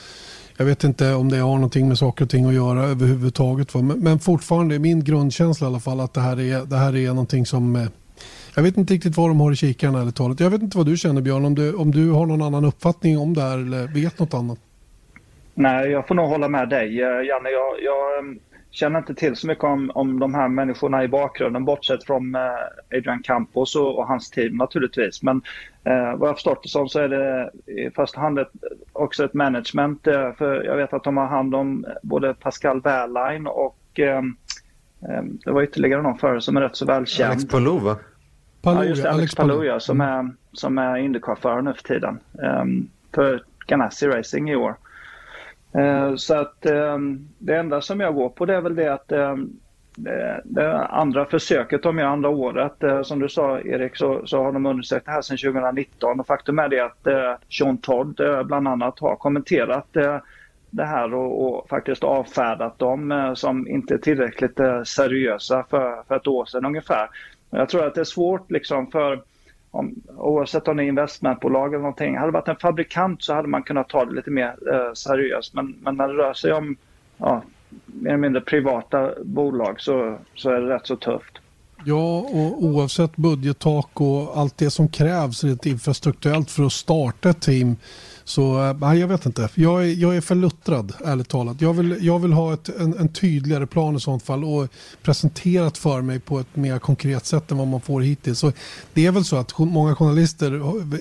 jag 0.56 0.64
vet 0.64 0.84
inte 0.84 1.14
om 1.14 1.28
det 1.28 1.36
har 1.36 1.54
någonting 1.54 1.88
med 1.88 1.98
saker 1.98 2.24
och 2.24 2.30
ting 2.30 2.44
att 2.44 2.54
göra 2.54 2.82
överhuvudtaget. 2.82 3.74
Men, 3.74 3.86
men 3.86 4.18
fortfarande 4.18 4.74
är 4.74 4.78
min 4.78 5.04
grundkänsla 5.04 5.66
i 5.66 5.68
alla 5.68 5.80
fall 5.80 6.00
att 6.00 6.14
det 6.14 6.20
här 6.20 6.40
är, 6.40 6.64
det 6.64 6.76
här 6.76 6.96
är 6.96 7.08
någonting 7.08 7.46
som 7.46 7.76
eh, 7.76 7.86
jag 8.54 8.62
vet 8.62 8.76
inte 8.76 8.94
riktigt 8.94 9.16
vad 9.16 9.30
de 9.30 9.40
har 9.40 9.52
i 9.52 9.56
kikaren 9.56 9.94
eller 9.94 10.10
talet. 10.10 10.40
Jag 10.40 10.50
vet 10.50 10.62
inte 10.62 10.76
vad 10.76 10.86
du 10.86 10.96
känner 10.96 11.20
Björn, 11.20 11.44
om 11.44 11.54
du, 11.54 11.74
om 11.74 11.90
du 11.90 12.10
har 12.10 12.26
någon 12.26 12.42
annan 12.42 12.64
uppfattning 12.64 13.18
om 13.18 13.34
det 13.34 13.42
här 13.42 13.58
eller 13.58 13.94
vet 13.94 14.18
något 14.18 14.34
annat. 14.34 14.58
Nej, 15.54 15.90
jag 15.90 16.08
får 16.08 16.14
nog 16.14 16.28
hålla 16.28 16.48
med 16.48 16.68
dig 16.68 17.02
eh, 17.02 17.08
Janne. 17.08 17.48
Jag, 17.50 17.82
jag 17.82 18.24
känner 18.70 18.98
inte 18.98 19.14
till 19.14 19.36
så 19.36 19.46
mycket 19.46 19.64
om, 19.64 19.90
om 19.94 20.18
de 20.18 20.34
här 20.34 20.48
människorna 20.48 21.04
i 21.04 21.08
bakgrunden 21.08 21.64
bortsett 21.64 22.04
från 22.04 22.34
eh, 22.34 22.40
Adrian 22.96 23.22
Campos 23.22 23.76
och, 23.76 23.98
och, 23.98 24.06
hans 24.06 24.30
team 24.30 24.56
naturligtvis. 24.56 25.22
Men 25.22 25.42
eh, 25.84 26.16
vad 26.16 26.28
jag 26.28 26.36
förstått 26.36 26.62
det 26.62 26.68
som 26.68 26.88
så 26.88 26.98
är 26.98 27.08
det 27.08 27.50
i 27.72 27.90
första 27.90 28.20
hand 28.20 28.38
ett, 28.38 28.50
också 28.92 29.24
ett 29.24 29.34
management. 29.34 30.06
Eh, 30.06 30.32
för 30.32 30.64
jag 30.64 30.76
vet 30.76 30.92
att 30.92 31.04
de 31.04 31.16
har 31.16 31.26
hand 31.26 31.54
om 31.54 31.86
både 32.02 32.34
Pascal 32.34 32.80
Wehrlein 32.80 33.46
och 33.46 34.00
eh, 34.00 34.18
eh 35.08 35.22
det 35.44 35.50
var 35.50 35.62
ytterligare 35.62 36.02
någon 36.02 36.18
förare 36.18 36.40
som 36.40 36.56
är 36.56 36.60
rätt 36.60 36.76
så 36.76 36.86
välkänd. 36.86 37.30
Alex 37.30 37.48
Palou 37.48 37.78
va? 37.78 37.96
Palou, 38.62 38.82
ja, 38.82 38.88
just 38.88 39.02
det, 39.02 39.10
Alex, 39.10 39.34
Palou, 39.34 39.64
ja, 39.64 39.80
som 39.80 40.00
mm. 40.00 40.26
är, 40.26 40.32
som 40.52 40.78
är 40.78 40.96
Indycar-förare 40.96 41.62
nu 41.62 41.74
för 41.74 41.82
tiden. 41.82 42.20
för 43.14 43.44
Ganassi 43.66 44.06
Racing 44.06 44.50
i 44.50 44.56
år. 44.56 44.76
Eh, 45.72 46.14
så 46.16 46.34
att 46.34 46.66
ehm, 46.66 47.28
det 47.38 47.56
enda 47.56 47.80
som 47.80 48.00
jag 48.00 48.14
går 48.14 48.28
på 48.28 48.46
det 48.46 48.54
är 48.54 48.60
väl 48.60 48.76
det 48.76 48.92
att 48.92 49.12
ehm, 49.12 49.50
det 50.44 50.86
andra 50.86 51.24
försöket, 51.24 51.86
om 51.86 51.98
jag 51.98 52.12
andra 52.12 52.28
året, 52.28 52.82
eh, 52.82 53.02
som 53.02 53.18
du 53.18 53.28
sa 53.28 53.60
Erik, 53.60 53.96
så, 53.96 54.26
så 54.26 54.42
har 54.42 54.52
de 54.52 54.66
undersökt 54.66 55.06
det 55.06 55.12
här 55.12 55.22
sedan 55.22 55.52
2019 55.52 56.20
och 56.20 56.26
faktum 56.26 56.58
är 56.58 56.68
det 56.68 56.80
att 56.80 57.06
eh, 57.06 57.34
Sean 57.50 57.78
Todd 57.78 58.20
eh, 58.20 58.42
bland 58.42 58.68
annat 58.68 58.98
har 58.98 59.16
kommenterat 59.16 59.86
det 60.70 60.84
här 60.84 61.14
och, 61.14 61.46
och 61.46 61.68
faktiskt 61.68 62.04
avfärdat 62.04 62.78
dem 62.78 63.32
som 63.36 63.68
inte 63.68 63.98
tillräckligt 63.98 64.60
seriösa 64.84 65.64
för, 65.70 66.02
för 66.08 66.16
ett 66.16 66.26
år 66.26 66.44
sedan 66.44 66.66
ungefär. 66.66 67.08
Jag 67.50 67.68
tror 67.68 67.86
att 67.86 67.94
det 67.94 68.00
är 68.00 68.04
svårt 68.04 68.50
liksom 68.50 68.90
för 68.90 69.22
om, 69.70 69.94
oavsett 70.16 70.68
om 70.68 70.76
det 70.76 70.84
är 70.84 70.88
investmentbolag 70.88 71.68
eller 71.68 71.82
någonting. 71.82 72.16
Hade 72.16 72.28
det 72.28 72.32
varit 72.32 72.48
en 72.48 72.56
fabrikant 72.56 73.22
så 73.22 73.34
hade 73.34 73.48
man 73.48 73.62
kunnat 73.62 73.88
ta 73.88 74.04
det 74.04 74.14
lite 74.14 74.30
mer 74.30 74.56
eh, 74.72 74.92
seriöst. 74.94 75.54
Men, 75.54 75.76
men 75.82 75.96
när 75.96 76.08
det 76.08 76.14
rör 76.14 76.34
sig 76.34 76.52
om 76.52 76.76
ja, 77.16 77.42
mer 77.86 78.10
eller 78.10 78.18
mindre 78.18 78.40
privata 78.40 79.10
bolag 79.24 79.80
så, 79.80 80.18
så 80.34 80.50
är 80.50 80.60
det 80.60 80.74
rätt 80.74 80.86
så 80.86 80.96
tufft. 80.96 81.38
Ja, 81.84 82.18
och 82.18 82.64
oavsett 82.64 83.16
budgettak 83.16 84.00
och 84.00 84.38
allt 84.38 84.58
det 84.58 84.70
som 84.70 84.88
krävs 84.88 85.44
rent 85.44 85.66
infrastrukturellt 85.66 86.50
för 86.50 86.62
att 86.62 86.72
starta 86.72 87.30
ett 87.30 87.40
team 87.40 87.76
så 88.30 88.68
eh, 88.68 88.76
nej, 88.80 88.98
jag 88.98 89.08
vet 89.08 89.26
inte. 89.26 89.48
Jag 89.54 89.84
är, 89.84 89.94
jag 89.94 90.16
är 90.16 90.20
för 90.20 90.34
luttrad, 90.34 90.92
ärligt 91.04 91.28
talat. 91.28 91.60
Jag 91.60 91.74
vill, 91.74 91.98
jag 92.00 92.18
vill 92.18 92.32
ha 92.32 92.54
ett, 92.54 92.68
en, 92.80 92.98
en, 92.98 93.08
tydligare 93.08 93.66
plan 93.66 93.96
i 93.96 94.00
sånt 94.00 94.22
fall 94.22 94.44
och 94.44 94.68
presenterat 95.02 95.78
för 95.78 96.02
mig 96.02 96.20
på 96.20 96.40
ett 96.40 96.56
mer 96.56 96.78
konkret 96.78 97.26
sätt 97.26 97.50
än 97.50 97.58
vad 97.58 97.66
man 97.66 97.80
får 97.80 98.00
hittills. 98.00 98.38
Så 98.38 98.52
det 98.94 99.06
är 99.06 99.12
väl 99.12 99.24
så 99.24 99.36
att 99.36 99.58
många 99.58 99.94
journalister 99.94 100.52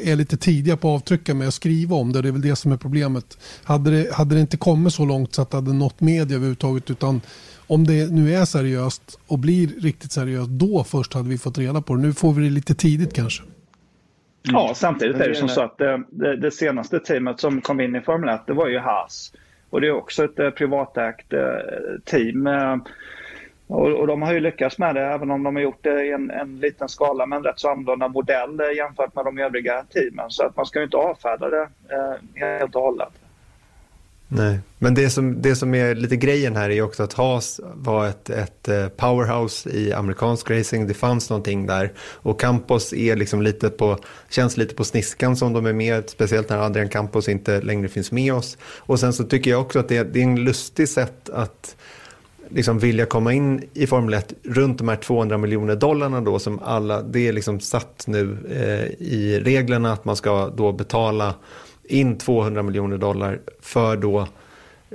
är 0.10 0.16
lite 0.16 0.38
tidiga 0.38 0.78
på 0.78 0.96
att 0.96 1.02
avtrycka 1.02 1.34
med 1.34 1.48
att 1.48 1.54
skriva 1.54 1.96
om 1.96 2.12
det. 2.12 2.22
Det 2.22 2.28
är 2.28 2.32
väl 2.32 2.42
det 2.42 2.56
som 2.56 2.72
är 2.72 2.78
problemet. 2.78 3.38
Hade 3.64 3.92
det, 3.92 4.14
hade 4.14 4.36
det 4.36 4.42
inte 4.42 4.58
kommit 4.58 4.94
så 4.94 5.06
långt 5.06 5.36
så 5.36 5.42
att 5.42 5.52
det 5.52 5.58
hade 5.58 5.74
nått 5.74 6.02
media 6.02 6.36
överhuvudtaget 6.36 6.90
utan 6.90 7.22
om 7.68 7.88
det 7.88 8.12
nu 8.12 8.36
är 8.36 8.46
seriöst 8.46 9.20
och 9.28 9.40
blir 9.40 9.68
riktigt 9.68 10.12
seriöst, 10.12 10.50
då 10.50 10.84
först 10.84 11.14
hade 11.14 11.30
vi 11.30 11.38
fått 11.38 11.58
reda 11.58 11.82
på 11.82 11.96
det. 11.96 12.02
Nu 12.02 12.14
får 12.14 12.34
vi 12.34 12.44
det 12.44 12.50
lite 12.50 12.76
tidigt 12.76 13.14
kanske. 13.14 13.44
Ja, 14.42 14.72
samtidigt 14.76 15.22
är 15.22 15.30
det 15.30 15.36
som 15.36 15.50
så 15.50 15.62
att 15.62 15.78
det, 15.78 16.04
det, 16.10 16.36
det, 16.36 16.52
senaste 16.52 17.00
teamet 17.00 17.40
som 17.40 17.62
kom 17.62 17.80
in 17.82 17.96
i 17.96 18.02
Formel 18.02 18.36
1 18.36 18.42
det 18.48 18.54
var 18.54 18.68
ju 18.68 18.80
Haas. 18.80 19.34
Och 19.70 19.82
det 19.82 19.88
är 19.88 19.92
också 19.92 20.26
ett 20.26 20.40
eh, 20.40 20.50
privatägt 20.50 21.34
eh, 21.34 21.42
team. 22.06 22.48
Eh, 22.48 22.78
och, 23.68 24.08
de 24.08 24.22
har 24.22 24.34
ju 24.34 24.40
lyckats 24.40 24.78
med 24.78 24.96
det 24.96 25.02
även 25.02 25.32
om 25.32 25.44
de 25.44 25.56
har 25.56 25.64
gjort 25.64 25.84
det 25.84 26.06
i 26.06 26.12
en, 26.12 26.32
en 26.32 26.60
liten 26.60 26.90
skala 26.90 27.26
med 27.26 27.38
en 27.38 27.44
rätt 27.44 27.60
så 27.60 27.70
annorlunda 27.70 28.08
modell 28.08 28.60
eh, 28.60 28.78
jämfört 28.78 29.16
med 29.16 29.26
de 29.26 29.38
övriga 29.38 29.84
teamen. 29.84 30.26
Så 30.30 30.46
att 30.46 30.56
man 30.56 30.66
ska 30.66 30.80
ju 30.80 30.86
inte 30.86 30.98
avfärda 30.98 31.50
det 31.50 31.70
eh, 31.90 32.14
helt 32.36 32.76
och 32.76 32.82
hållet. 32.82 33.19
Nej, 34.32 34.60
men 34.78 34.94
det 34.94 35.10
som, 35.10 35.42
det 35.42 35.56
som 35.56 35.76
är 35.76 35.96
lite 35.96 36.16
grejen 36.16 36.56
här 36.56 36.70
är 36.70 36.82
också 36.82 37.04
att 37.04 37.14
Haas 37.14 37.60
var 37.74 38.08
ett, 38.08 38.30
ett 38.30 38.68
eh, 38.68 38.88
powerhouse 38.88 39.70
i 39.70 39.94
amerikansk 39.94 40.52
racing. 40.52 40.88
Det 40.88 40.94
fanns 40.94 41.30
någonting 41.30 41.66
där 41.66 41.94
och 42.00 42.40
Campos 42.40 42.94
är 42.94 43.16
liksom 43.16 43.42
lite 43.42 43.70
på, 43.70 43.98
känns 44.30 44.58
lite 44.58 44.76
på 44.76 44.84
sniskan 44.84 45.38
som 45.38 45.54
de 45.54 45.66
är 45.66 45.74
med, 45.74 46.10
speciellt 46.10 46.50
när 46.50 46.58
Adrian 46.58 46.90
Campos 46.90 47.30
inte 47.30 47.62
längre 47.62 47.88
finns 47.88 48.12
med 48.12 48.34
oss. 48.34 48.58
Och 48.64 49.00
sen 49.00 49.14
så 49.14 49.24
tycker 49.24 49.52
jag 49.52 49.62
också 49.62 49.80
att 49.80 49.88
det, 49.88 50.04
det 50.04 50.20
är 50.20 50.24
en 50.24 50.44
lustig 50.44 50.90
sätt 50.90 51.30
att 51.30 51.76
liksom 52.50 52.80
vilja 52.80 53.06
komma 53.06 53.34
in 53.34 53.64
i 53.74 53.88
Formel 53.88 54.14
1 54.14 54.34
runt 54.44 54.78
de 54.78 54.88
här 54.88 54.96
200 54.96 55.38
miljoner 55.38 55.76
dollarna 55.76 56.22
då 56.22 56.40
som 56.40 56.60
alla, 56.60 57.02
det 57.02 57.28
är 57.28 57.34
liksom 57.34 57.60
satt 57.60 58.04
nu 58.08 58.38
eh, 58.50 59.08
i 59.08 59.42
reglerna 59.44 59.94
att 59.94 60.06
man 60.06 60.16
ska 60.16 60.50
då 60.50 60.72
betala 60.72 61.34
in 61.90 62.18
200 62.18 62.64
miljoner 62.64 62.98
dollar 62.98 63.40
för 63.62 63.98
då, 63.98 64.28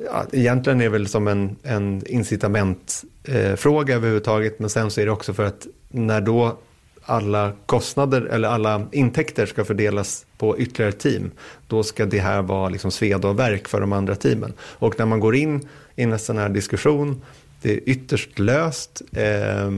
ja, 0.04 0.26
egentligen 0.32 0.80
är 0.80 0.84
det 0.84 0.90
väl 0.90 1.08
som 1.08 1.28
en, 1.28 1.56
en 1.62 2.02
incitamentfråga 2.06 3.92
eh, 3.92 3.96
överhuvudtaget, 3.96 4.58
men 4.58 4.70
sen 4.70 4.90
så 4.90 5.00
är 5.00 5.06
det 5.06 5.12
också 5.12 5.34
för 5.34 5.44
att 5.44 5.66
när 5.88 6.20
då 6.20 6.58
alla 7.04 7.52
kostnader 7.66 8.22
eller 8.22 8.48
alla 8.48 8.86
intäkter 8.92 9.46
ska 9.46 9.64
fördelas 9.64 10.26
på 10.38 10.58
ytterligare 10.58 10.92
team, 10.92 11.30
då 11.68 11.82
ska 11.82 12.06
det 12.06 12.18
här 12.18 12.42
vara 12.42 12.68
liksom 12.68 12.90
sveda 12.90 13.28
och 13.28 13.38
verk 13.38 13.68
för 13.68 13.80
de 13.80 13.92
andra 13.92 14.14
teamen. 14.14 14.52
Och 14.60 14.98
när 14.98 15.06
man 15.06 15.20
går 15.20 15.34
in 15.34 15.68
i 15.96 16.02
en 16.02 16.18
sån 16.18 16.38
här 16.38 16.48
diskussion, 16.48 17.22
det 17.62 17.72
är 17.72 17.80
ytterst 17.86 18.38
löst 18.38 19.02
eh, 19.12 19.70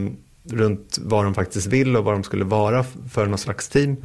runt 0.51 0.99
vad 1.01 1.25
de 1.25 1.35
faktiskt 1.35 1.67
vill 1.67 1.97
och 1.97 2.05
vad 2.05 2.15
de 2.15 2.23
skulle 2.23 2.45
vara 2.45 2.85
för 3.11 3.27
någon 3.27 3.39
slags 3.39 3.69
team. 3.69 3.97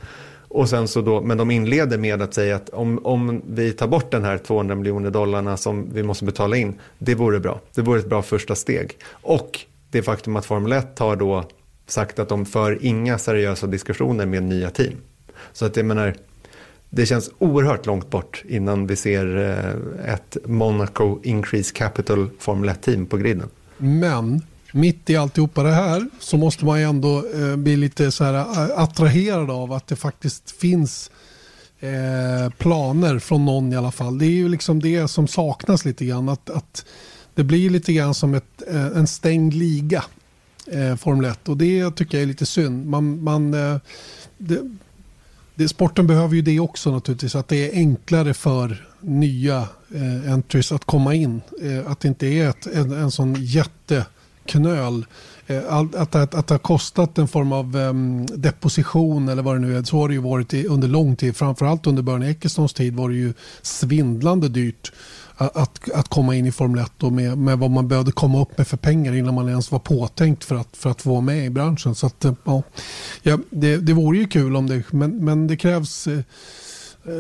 Och 0.54 0.70
sen 0.70 0.88
så 0.88 1.02
då, 1.02 1.22
men 1.22 1.38
de 1.38 1.52
inleder 1.52 1.98
med 1.98 2.22
att 2.22 2.34
säga 2.34 2.56
att 2.56 2.70
om, 2.70 3.06
om 3.06 3.42
vi 3.48 3.74
tar 3.74 3.88
bort 3.88 4.12
den 4.12 4.24
här 4.24 4.38
200 4.38 4.76
miljoner 4.76 5.10
dollarna 5.10 5.58
som 5.58 5.94
vi 5.94 6.04
måste 6.04 6.26
betala 6.26 6.56
in, 6.56 6.80
det 6.98 7.16
vore 7.16 7.40
bra. 7.40 7.60
Det 7.76 7.82
vore 7.82 8.00
ett 8.00 8.10
bra 8.10 8.22
första 8.22 8.56
steg. 8.56 8.98
Och 9.12 9.60
det 9.92 10.04
faktum 10.04 10.36
att 10.36 10.46
Formel 10.46 10.72
1 10.72 11.00
har 11.00 11.16
då 11.16 11.44
sagt 11.88 12.20
att 12.20 12.30
de 12.30 12.46
för 12.46 12.86
inga 12.86 13.18
seriösa 13.18 13.68
diskussioner 13.68 14.26
med 14.26 14.44
nya 14.44 14.70
team. 14.70 14.94
Så 15.54 15.66
att 15.66 15.78
jag 15.78 15.86
menar, 15.86 16.16
det 16.90 17.06
känns 17.06 17.32
oerhört 17.38 17.86
långt 17.86 18.10
bort 18.10 18.44
innan 18.48 18.88
vi 18.88 18.96
ser 18.96 19.38
eh, 19.38 20.14
ett 20.14 20.38
Monaco 20.46 21.20
Increase 21.24 21.74
Capital 21.74 22.30
Formel 22.40 22.70
1-team 22.70 23.06
på 23.06 23.18
griden. 23.18 23.50
Men 23.78 24.42
mitt 24.72 25.10
i 25.10 25.16
alltihopa 25.16 25.64
det 25.64 25.74
här 25.74 26.06
så 26.20 26.38
måste 26.38 26.66
man 26.66 26.80
ju 26.80 26.86
ändå 26.86 27.24
eh, 27.34 27.56
bli 27.56 27.76
lite 27.76 28.12
så 28.12 28.24
här 28.24 28.34
eh, 28.34 28.80
attraherad 28.80 29.50
av 29.52 29.74
att 29.74 29.88
det 29.88 29.96
faktiskt 29.96 30.52
finns 30.52 31.12
eh, 31.80 32.50
planer 32.58 33.20
från 33.20 33.46
någon 33.46 33.74
i 33.74 33.76
alla 33.76 33.92
fall. 33.92 34.18
Det 34.18 34.26
är 34.26 34.30
ju 34.30 34.50
liksom 34.50 34.80
det 34.80 35.08
som 35.08 35.28
saknas 35.28 35.86
lite 35.86 36.06
grann. 36.06 36.30
Att, 36.30 36.50
att 36.50 36.86
det 37.36 37.44
blir 37.44 37.70
lite 37.70 37.94
grann 37.94 38.14
som 38.14 38.34
ett, 38.34 38.64
eh, 38.68 38.86
en 38.86 39.08
stängd 39.08 39.54
liga. 39.54 40.04
eh, 40.68 40.96
Formel 40.96 41.32
1 41.32 41.50
och 41.50 41.58
det 41.58 41.92
tycker 41.92 42.18
jag 42.18 42.24
är 42.24 42.28
lite 42.28 42.46
synd. 42.46 42.86
Man, 42.88 43.24
man, 43.24 43.54
eh, 43.54 43.78
det, 44.38 44.60
det, 45.56 45.68
sporten 45.68 46.08
behöver 46.08 46.36
ju 46.36 46.42
det 46.42 46.60
också 46.60 46.92
naturligtvis, 46.92 47.36
att 47.36 47.48
det 47.48 47.72
är 47.72 47.76
enklare 47.76 48.34
för 48.34 48.88
nya 49.02 49.68
eh, 49.96 50.34
entries 50.34 50.72
att 50.72 50.86
komma 50.86 51.14
in. 51.16 51.42
Eh, 51.62 51.92
att 51.92 52.00
det 52.00 52.08
inte 52.08 52.28
är 52.28 52.50
ett, 52.50 52.68
en, 52.68 52.92
en 52.92 53.12
sån 53.12 53.36
jätte 53.40 54.06
knöl. 54.46 55.06
Eh, 55.48 55.74
att, 55.74 55.96
att, 55.96 56.16
att, 56.16 56.36
att 56.36 56.48
det 56.48 56.54
har 56.54 56.60
kostat 56.60 57.18
en 57.18 57.28
form 57.28 57.52
av 57.52 57.76
um, 57.76 58.26
deposition 58.26 59.30
eller 59.30 59.44
vad 59.44 59.56
det 59.56 59.60
nu 59.60 59.78
är. 59.78 59.84
Så 59.84 59.98
har 59.98 60.08
det 60.08 60.14
ju 60.14 60.22
varit 60.22 60.54
i, 60.54 60.68
under 60.68 60.88
lång 60.88 61.16
tid. 61.16 61.36
Framförallt 61.36 61.88
under 61.88 62.04
Bernie 62.04 62.30
Ecclestones 62.30 62.74
tid 62.74 62.96
var 62.96 63.10
det 63.10 63.16
ju 63.16 63.34
svindlande 63.62 64.50
dyrt 64.50 64.92
att, 65.48 65.92
att 65.92 66.08
komma 66.08 66.36
in 66.36 66.46
i 66.46 66.52
Formel 66.52 66.84
1 66.84 67.04
och 67.04 67.14
med, 67.14 67.38
med 67.38 67.60
vad 67.60 67.72
man 67.72 67.88
behövde 67.88 68.12
komma 68.12 68.42
upp 68.42 68.58
med 68.58 68.68
för 68.68 68.78
pengar 68.78 69.14
innan 69.14 69.34
man 69.34 69.50
ens 69.50 69.72
var 69.72 69.80
påtänkt 69.80 70.44
för 70.44 70.56
att, 70.56 70.78
för 70.78 70.90
att 70.90 71.02
få 71.02 71.10
vara 71.10 71.22
med 71.22 71.46
i 71.46 71.50
branschen. 71.50 71.96
Så 71.96 72.08
att, 72.08 72.26
eh, 72.26 72.34
ja, 72.44 72.64
ja, 73.22 73.40
det, 73.50 73.78
det 73.78 73.94
vore 73.94 74.18
ju 74.18 74.28
kul 74.28 74.56
om 74.56 74.68
det, 74.68 74.84
men, 74.92 75.26
men 75.26 75.48
det 75.48 75.58
krävs 75.58 76.08
eh, 76.08 76.20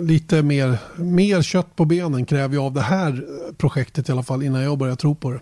lite 0.01 0.41
mer, 0.41 0.77
mer 0.95 1.41
kött 1.41 1.75
på 1.75 1.85
benen 1.85 2.25
kräver 2.25 2.55
jag 2.55 2.65
av 2.65 2.73
det 2.73 2.81
här 2.81 3.13
eh, 3.13 3.53
projektet 3.55 4.09
i 4.09 4.11
alla 4.11 4.23
fall 4.23 4.43
innan 4.43 4.61
jag 4.61 4.77
börjar 4.77 4.95
tro 4.95 5.15
på 5.15 5.31
det. 5.31 5.39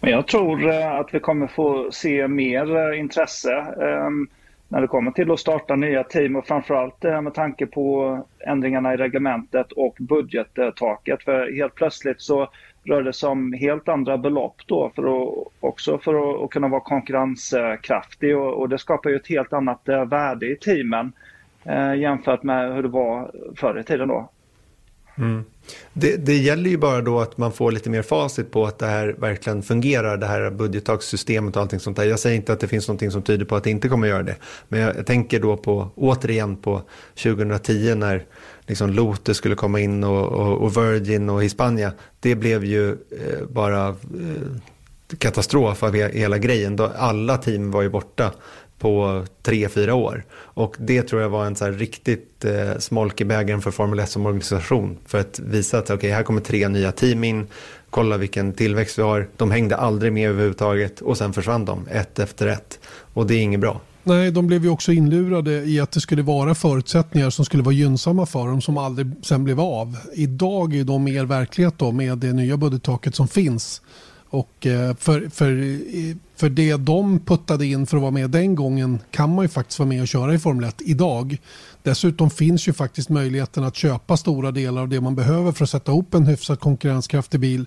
Men 0.00 0.10
jag 0.10 0.26
tror 0.26 0.68
eh, 0.68 0.94
att 0.94 1.14
vi 1.14 1.20
kommer 1.20 1.46
få 1.46 1.88
se 1.92 2.28
mer 2.28 2.76
eh, 2.76 3.00
intresse 3.00 3.54
ehm, 3.54 4.28
när 4.68 4.80
det 4.80 4.86
kommer 4.86 5.10
till 5.10 5.30
att 5.30 5.40
starta 5.40 5.76
nya 5.76 6.04
team 6.04 6.36
och 6.36 6.46
framförallt 6.46 7.02
med 7.02 7.34
tanke 7.34 7.66
på 7.66 8.18
ändringarna 8.46 8.94
i 8.94 8.96
reglementet 8.96 9.72
och 9.72 9.96
budgettaket. 10.00 11.22
För 11.22 11.56
helt 11.56 11.74
plötsligt 11.74 12.20
så 12.20 12.48
rör 12.88 13.02
det 13.02 13.12
sig 13.12 13.28
om 13.28 13.52
helt 13.52 13.88
andra 13.88 14.18
belopp 14.18 14.56
då 14.66 14.92
för 14.94 15.02
att, 15.02 15.48
också 15.60 15.98
för 15.98 16.44
att, 16.44 16.50
kunna 16.50 16.68
vara 16.68 16.80
konkurrenskraftig 16.80 18.36
och, 18.36 18.54
och 18.54 18.68
det 18.68 18.78
skapar 18.78 19.10
ju 19.10 19.16
ett 19.16 19.28
helt 19.28 19.52
annat 19.52 19.88
eh, 19.88 20.04
värde 20.04 20.46
i 20.46 20.56
teamen 20.56 21.12
eh, 21.64 21.94
jämfört 21.94 22.42
med 22.42 22.74
hur 22.74 22.82
det 22.82 22.88
var 22.88 23.30
förr 23.56 23.78
i 23.78 23.84
tiden 23.84 24.08
då. 24.08 24.30
Mm. 25.18 25.44
Det, 25.92 26.16
det, 26.16 26.36
gäller 26.36 26.70
ju 26.70 26.76
bara 26.76 27.00
då 27.00 27.20
att 27.20 27.38
man 27.38 27.52
får 27.52 27.72
lite 27.72 27.90
mer 27.90 28.02
facit 28.02 28.50
på 28.50 28.66
att 28.66 28.78
det 28.78 28.86
här 28.86 29.16
verkligen 29.18 29.62
fungerar, 29.62 30.16
det 30.16 30.26
här 30.26 30.50
budgettakssystemet 30.50 31.56
och 31.56 31.62
allting 31.62 31.80
sånt 31.80 31.96
där. 31.96 32.04
Jag 32.04 32.18
säger 32.18 32.36
inte 32.36 32.52
att 32.52 32.60
det 32.60 32.68
finns 32.68 32.88
någonting 32.88 33.10
som 33.10 33.22
tyder 33.22 33.44
på 33.44 33.56
att 33.56 33.64
det 33.64 33.70
inte 33.70 33.88
kommer 33.88 34.08
göra 34.08 34.22
det. 34.22 34.36
Men 34.68 34.80
jag, 34.80 34.96
jag 34.96 35.06
tänker 35.06 35.40
då 35.40 35.56
på, 35.56 35.88
återigen 35.94 36.56
på 36.56 36.82
2010 37.22 37.94
när 37.94 38.24
liksom 38.66 38.90
Lotus 38.90 39.36
skulle 39.36 39.54
komma 39.54 39.80
in 39.80 40.04
och, 40.04 40.26
och, 40.26 40.58
och 40.58 40.76
Virgin 40.76 41.30
och 41.30 41.42
Hispania. 41.42 41.92
Det 42.20 42.34
blev 42.34 42.64
ju 42.64 42.90
eh, 42.90 43.46
bara 43.50 43.88
eh, 43.88 43.94
katastrof 45.18 45.82
av 45.82 45.94
hela 45.94 46.38
grejen. 46.38 46.76
Då 46.76 46.90
alla 46.96 47.36
team 47.36 47.70
var 47.70 47.82
ju 47.82 47.88
borta 47.88 48.32
på 48.78 49.24
tre, 49.42 49.68
fyra 49.68 49.94
år. 49.94 50.24
Och 50.34 50.76
det 50.78 51.02
tror 51.02 51.22
jag 51.22 51.28
var 51.28 51.46
en 51.46 51.56
så 51.56 51.64
här 51.64 51.72
riktigt 51.72 52.44
eh, 52.44 52.78
smolk 52.78 53.20
i 53.20 53.24
bägaren 53.24 53.60
för 53.60 53.70
Formel 53.70 53.98
1 53.98 54.10
som 54.10 54.26
organisation. 54.26 54.96
För 55.06 55.20
att 55.20 55.38
visa 55.38 55.78
att 55.78 55.90
okay, 55.90 56.10
här 56.10 56.22
kommer 56.22 56.40
tre 56.40 56.68
nya 56.68 56.92
team 56.92 57.24
in, 57.24 57.46
kolla 57.90 58.16
vilken 58.16 58.52
tillväxt 58.52 58.98
vi 58.98 59.02
har. 59.02 59.28
De 59.36 59.50
hängde 59.50 59.76
aldrig 59.76 60.12
med 60.12 60.28
överhuvudtaget 60.28 61.00
och 61.00 61.18
sen 61.18 61.32
försvann 61.32 61.64
de 61.64 61.86
ett 61.90 62.18
efter 62.18 62.46
ett. 62.46 62.78
Och 63.14 63.26
det 63.26 63.34
är 63.34 63.42
inget 63.42 63.60
bra. 63.60 63.80
Nej, 64.08 64.30
de 64.30 64.46
blev 64.46 64.64
ju 64.64 64.70
också 64.70 64.92
inlurade 64.92 65.64
i 65.64 65.80
att 65.80 65.92
det 65.92 66.00
skulle 66.00 66.22
vara 66.22 66.54
förutsättningar 66.54 67.30
som 67.30 67.44
skulle 67.44 67.62
vara 67.62 67.74
gynnsamma 67.74 68.26
för 68.26 68.46
dem 68.46 68.60
som 68.60 68.78
aldrig 68.78 69.12
sen 69.22 69.44
blev 69.44 69.60
av. 69.60 69.96
Idag 70.14 70.74
är 70.74 70.84
de 70.84 71.04
mer 71.04 71.24
verklighet 71.24 71.74
då 71.78 71.92
med 71.92 72.18
det 72.18 72.32
nya 72.32 72.56
budgettaket 72.56 73.14
som 73.14 73.28
finns. 73.28 73.82
Och 74.30 74.66
eh, 74.66 74.94
för, 74.96 75.28
för, 75.28 75.78
för 76.36 76.48
det 76.48 76.76
de 76.76 77.18
puttade 77.18 77.66
in 77.66 77.86
för 77.86 77.96
att 77.96 78.00
vara 78.00 78.10
med 78.10 78.30
den 78.30 78.54
gången 78.54 78.98
kan 79.10 79.34
man 79.34 79.44
ju 79.44 79.48
faktiskt 79.48 79.78
vara 79.78 79.88
med 79.88 80.02
och 80.02 80.08
köra 80.08 80.34
i 80.34 80.38
Formel 80.38 80.68
1 80.68 80.74
idag. 80.78 81.36
Dessutom 81.82 82.30
finns 82.30 82.68
ju 82.68 82.72
faktiskt 82.72 83.08
möjligheten 83.08 83.64
att 83.64 83.76
köpa 83.76 84.16
stora 84.16 84.50
delar 84.50 84.82
av 84.82 84.88
det 84.88 85.00
man 85.00 85.14
behöver 85.14 85.52
för 85.52 85.64
att 85.64 85.70
sätta 85.70 85.92
ihop 85.92 86.14
en 86.14 86.26
hyfsat 86.26 86.60
konkurrenskraftig 86.60 87.40
bil 87.40 87.66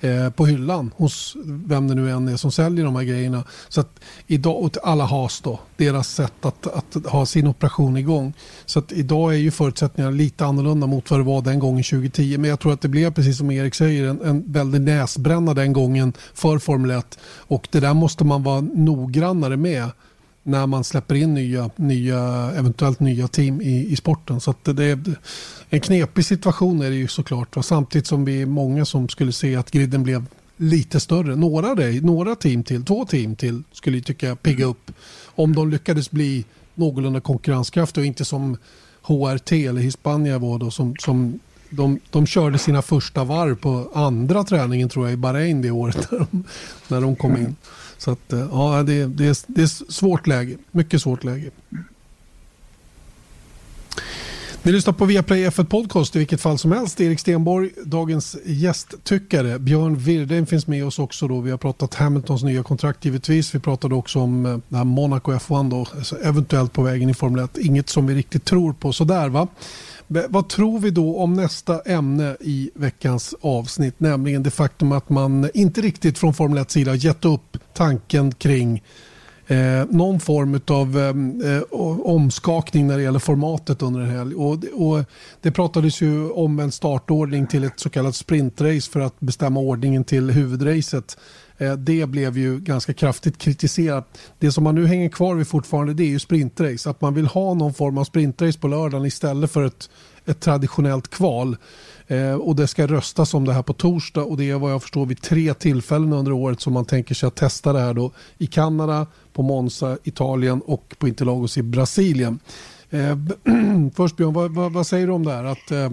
Eh, 0.00 0.30
på 0.30 0.46
hyllan 0.46 0.90
hos 0.96 1.36
vem 1.44 1.88
det 1.88 1.94
nu 1.94 2.10
än 2.10 2.28
är 2.28 2.36
som 2.36 2.52
säljer 2.52 2.84
de 2.84 2.96
här 2.96 3.02
grejerna. 3.02 3.44
Så 3.68 3.80
att 3.80 4.00
idag, 4.26 4.62
och 4.62 4.76
alla 4.82 5.04
has 5.04 5.40
då, 5.40 5.60
deras 5.76 6.08
sätt 6.08 6.44
att, 6.44 6.66
att 6.66 7.06
ha 7.06 7.26
sin 7.26 7.46
operation 7.46 7.96
igång. 7.96 8.32
Så 8.66 8.78
att 8.78 8.92
idag 8.92 9.34
är 9.34 9.38
ju 9.38 9.50
förutsättningarna 9.50 10.16
lite 10.16 10.44
annorlunda 10.46 10.86
mot 10.86 11.10
vad 11.10 11.20
det 11.20 11.24
var 11.24 11.42
den 11.42 11.58
gången 11.58 11.84
2010. 11.84 12.38
Men 12.38 12.50
jag 12.50 12.60
tror 12.60 12.72
att 12.72 12.80
det 12.80 12.88
blev, 12.88 13.14
precis 13.14 13.38
som 13.38 13.50
Erik 13.50 13.74
säger, 13.74 14.08
en, 14.08 14.20
en 14.22 14.52
väldig 14.52 14.80
näsbränna 14.80 15.54
den 15.54 15.72
gången 15.72 16.12
för 16.34 16.58
Formel 16.58 16.90
1. 16.90 17.18
Och 17.24 17.68
det 17.70 17.80
där 17.80 17.94
måste 17.94 18.24
man 18.24 18.42
vara 18.42 18.60
noggrannare 18.60 19.56
med 19.56 19.90
när 20.46 20.66
man 20.66 20.84
släpper 20.84 21.14
in 21.14 21.34
nya, 21.34 21.70
nya 21.76 22.52
eventuellt 22.56 23.00
nya 23.00 23.28
team 23.28 23.60
i, 23.60 23.86
i 23.92 23.96
sporten. 23.96 24.40
Så 24.40 24.54
det 24.62 24.84
är 24.84 24.98
en 25.70 25.80
knepig 25.80 26.24
situation 26.24 26.82
är 26.82 26.90
det 26.90 26.96
ju 26.96 27.08
såklart. 27.08 27.56
Va? 27.56 27.62
Samtidigt 27.62 28.06
som 28.06 28.24
vi 28.24 28.42
är 28.42 28.46
många 28.46 28.84
som 28.84 29.08
skulle 29.08 29.32
se 29.32 29.56
att 29.56 29.70
griden 29.70 30.02
blev 30.02 30.24
lite 30.56 31.00
större. 31.00 31.36
Några, 31.36 31.74
några 32.02 32.34
team 32.34 32.62
till, 32.64 32.84
två 32.84 33.04
team 33.04 33.36
till 33.36 33.62
skulle 33.72 33.96
jag 33.96 34.06
tycka 34.06 34.36
pigga 34.36 34.64
upp. 34.64 34.92
Om 35.24 35.54
de 35.54 35.70
lyckades 35.70 36.10
bli 36.10 36.44
någorlunda 36.74 37.20
konkurrenskraftiga 37.20 38.02
och 38.02 38.06
inte 38.06 38.24
som 38.24 38.56
HRT 39.02 39.52
eller 39.52 39.80
Hispania 39.80 40.38
var 40.38 40.58
då 40.58 40.70
som, 40.70 40.94
som 40.98 41.40
de, 41.70 42.00
de 42.10 42.26
körde 42.26 42.58
sina 42.58 42.82
första 42.82 43.24
varv 43.24 43.56
på 43.56 43.90
andra 43.94 44.44
träningen 44.44 44.88
tror 44.88 45.06
jag 45.06 45.12
i 45.12 45.16
Bahrain 45.16 45.62
det 45.62 45.70
året 45.70 46.10
när 46.10 46.18
de, 46.18 46.44
när 46.88 47.00
de 47.00 47.16
kom 47.16 47.36
in. 47.36 47.56
Så 47.98 48.10
att, 48.10 48.32
eh, 48.32 48.48
ja, 48.52 48.82
det, 48.82 49.06
det, 49.06 49.26
är, 49.26 49.36
det 49.46 49.62
är 49.62 49.92
svårt 49.92 50.26
läge. 50.26 50.56
Mycket 50.70 51.02
svårt 51.02 51.24
läge. 51.24 51.50
Ni 54.66 54.72
lyssnar 54.72 54.92
på 54.92 55.04
Viaplay 55.04 55.48
F1 55.48 55.64
Podcast 55.64 56.16
i 56.16 56.18
vilket 56.18 56.40
fall 56.40 56.58
som 56.58 56.72
helst. 56.72 57.00
Erik 57.00 57.20
Stenborg, 57.20 57.70
dagens 57.84 58.36
gästtyckare. 58.44 59.58
Björn 59.58 59.96
Wirdheim 59.96 60.46
finns 60.46 60.66
med 60.66 60.86
oss 60.86 60.98
också. 60.98 61.28
Då. 61.28 61.40
Vi 61.40 61.50
har 61.50 61.58
pratat 61.58 61.94
Hamiltons 61.94 62.42
nya 62.42 62.62
kontrakt 62.62 63.04
givetvis. 63.04 63.54
Vi 63.54 63.58
pratade 63.58 63.94
också 63.94 64.20
om 64.20 64.46
eh, 64.46 64.58
det 64.68 64.76
här 64.76 64.84
Monaco 64.84 65.32
F1 65.32 65.70
då, 65.70 65.86
alltså 65.96 66.16
eventuellt 66.16 66.72
på 66.72 66.82
vägen 66.82 67.10
i 67.10 67.14
Formel 67.14 67.44
1. 67.44 67.58
Inget 67.58 67.88
som 67.88 68.06
vi 68.06 68.14
riktigt 68.14 68.44
tror 68.44 68.72
på 68.72 68.92
sådär 68.92 69.28
va. 69.28 69.48
Vad 70.08 70.48
tror 70.48 70.78
vi 70.78 70.90
då 70.90 71.18
om 71.18 71.34
nästa 71.34 71.80
ämne 71.80 72.36
i 72.40 72.70
veckans 72.74 73.34
avsnitt? 73.40 74.00
Nämligen 74.00 74.42
det 74.42 74.50
faktum 74.50 74.92
att 74.92 75.08
man 75.08 75.50
inte 75.54 75.80
riktigt 75.80 76.18
från 76.18 76.34
Formel 76.34 76.58
1 76.58 76.70
sida 76.70 76.94
gett 76.94 77.24
upp 77.24 77.56
tanken 77.74 78.32
kring 78.34 78.82
eh, 79.46 79.84
någon 79.90 80.20
form 80.20 80.60
av 80.66 80.98
eh, 80.98 81.52
eh 81.52 81.62
omskakning 82.06 82.86
när 82.86 82.96
det 82.96 83.02
gäller 83.02 83.18
formatet 83.18 83.82
under 83.82 84.00
en 84.00 84.10
helg. 84.10 84.34
Och, 84.34 84.64
och 84.74 85.04
det 85.40 85.50
pratades 85.50 86.00
ju 86.00 86.30
om 86.30 86.58
en 86.58 86.72
startordning 86.72 87.46
till 87.46 87.64
ett 87.64 87.80
så 87.80 87.90
kallat 87.90 88.16
sprintrace 88.16 88.90
för 88.90 89.00
att 89.00 89.20
bestämma 89.20 89.60
ordningen 89.60 90.04
till 90.04 90.30
huvudracet. 90.30 91.16
Eh, 91.58 91.72
det 91.72 92.06
blev 92.06 92.38
ju 92.38 92.60
ganska 92.60 92.92
kraftigt 92.92 93.38
kritiserat. 93.38 94.18
Det 94.38 94.52
som 94.52 94.64
man 94.64 94.74
nu 94.74 94.86
hänger 94.86 95.08
kvar 95.08 95.34
vid 95.34 95.48
fortfarande 95.48 95.94
det 95.94 96.02
är 96.02 96.08
ju 96.08 96.18
sprintrace. 96.18 96.90
Att 96.90 97.00
man 97.00 97.14
vill 97.14 97.26
ha 97.26 97.54
någon 97.54 97.74
form 97.74 97.98
av 97.98 98.04
sprintrace 98.04 98.58
på 98.58 98.68
lördagen 98.68 99.06
istället 99.06 99.50
för 99.50 99.64
ett, 99.64 99.90
ett 100.24 100.40
traditionellt 100.40 101.08
kval. 101.08 101.56
Eh, 102.06 102.34
och 102.34 102.56
det 102.56 102.66
ska 102.66 102.86
röstas 102.86 103.34
om 103.34 103.44
det 103.44 103.52
här 103.52 103.62
på 103.62 103.72
torsdag 103.72 104.22
och 104.22 104.36
det 104.36 104.50
är 104.50 104.54
vad 104.54 104.72
jag 104.72 104.82
förstår 104.82 105.06
vid 105.06 105.22
tre 105.22 105.54
tillfällen 105.54 106.12
under 106.12 106.32
året 106.32 106.60
som 106.60 106.72
man 106.72 106.84
tänker 106.84 107.14
sig 107.14 107.26
att 107.26 107.34
testa 107.34 107.72
det 107.72 107.80
här 107.80 107.94
då. 107.94 108.12
I 108.38 108.46
Kanada, 108.46 109.06
på 109.32 109.42
Monza, 109.42 109.98
Italien 110.04 110.60
och 110.60 110.94
på 110.98 111.08
Interlagos 111.08 111.58
i 111.58 111.62
Brasilien. 111.62 112.38
Eh, 112.90 113.16
först 113.94 114.16
Björn, 114.16 114.32
vad, 114.32 114.54
vad, 114.54 114.72
vad, 114.72 114.86
säger 114.86 115.06
du 115.06 115.12
om 115.12 115.24
det 115.24 115.32
här? 115.32 115.44
Att 115.44 115.70
eh, 115.70 115.90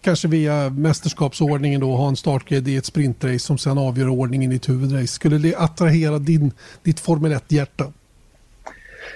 kanske 0.00 0.28
via 0.28 0.70
mästerskapsordningen 0.70 1.80
då 1.80 1.96
ha 1.96 2.08
en 2.08 2.16
startgrid 2.16 2.68
i 2.68 2.76
ett 2.76 2.86
sprintrace 2.86 3.38
som 3.38 3.58
sen 3.58 3.78
avgör 3.78 4.08
ordningen 4.08 4.52
i 4.52 4.56
ett 4.56 4.68
huvudrace. 4.68 5.06
Skulle 5.06 5.38
det 5.38 5.54
attrahera 5.54 6.18
din, 6.18 6.52
ditt 6.82 7.00
Formel 7.00 7.32
1-hjärta? 7.32 7.92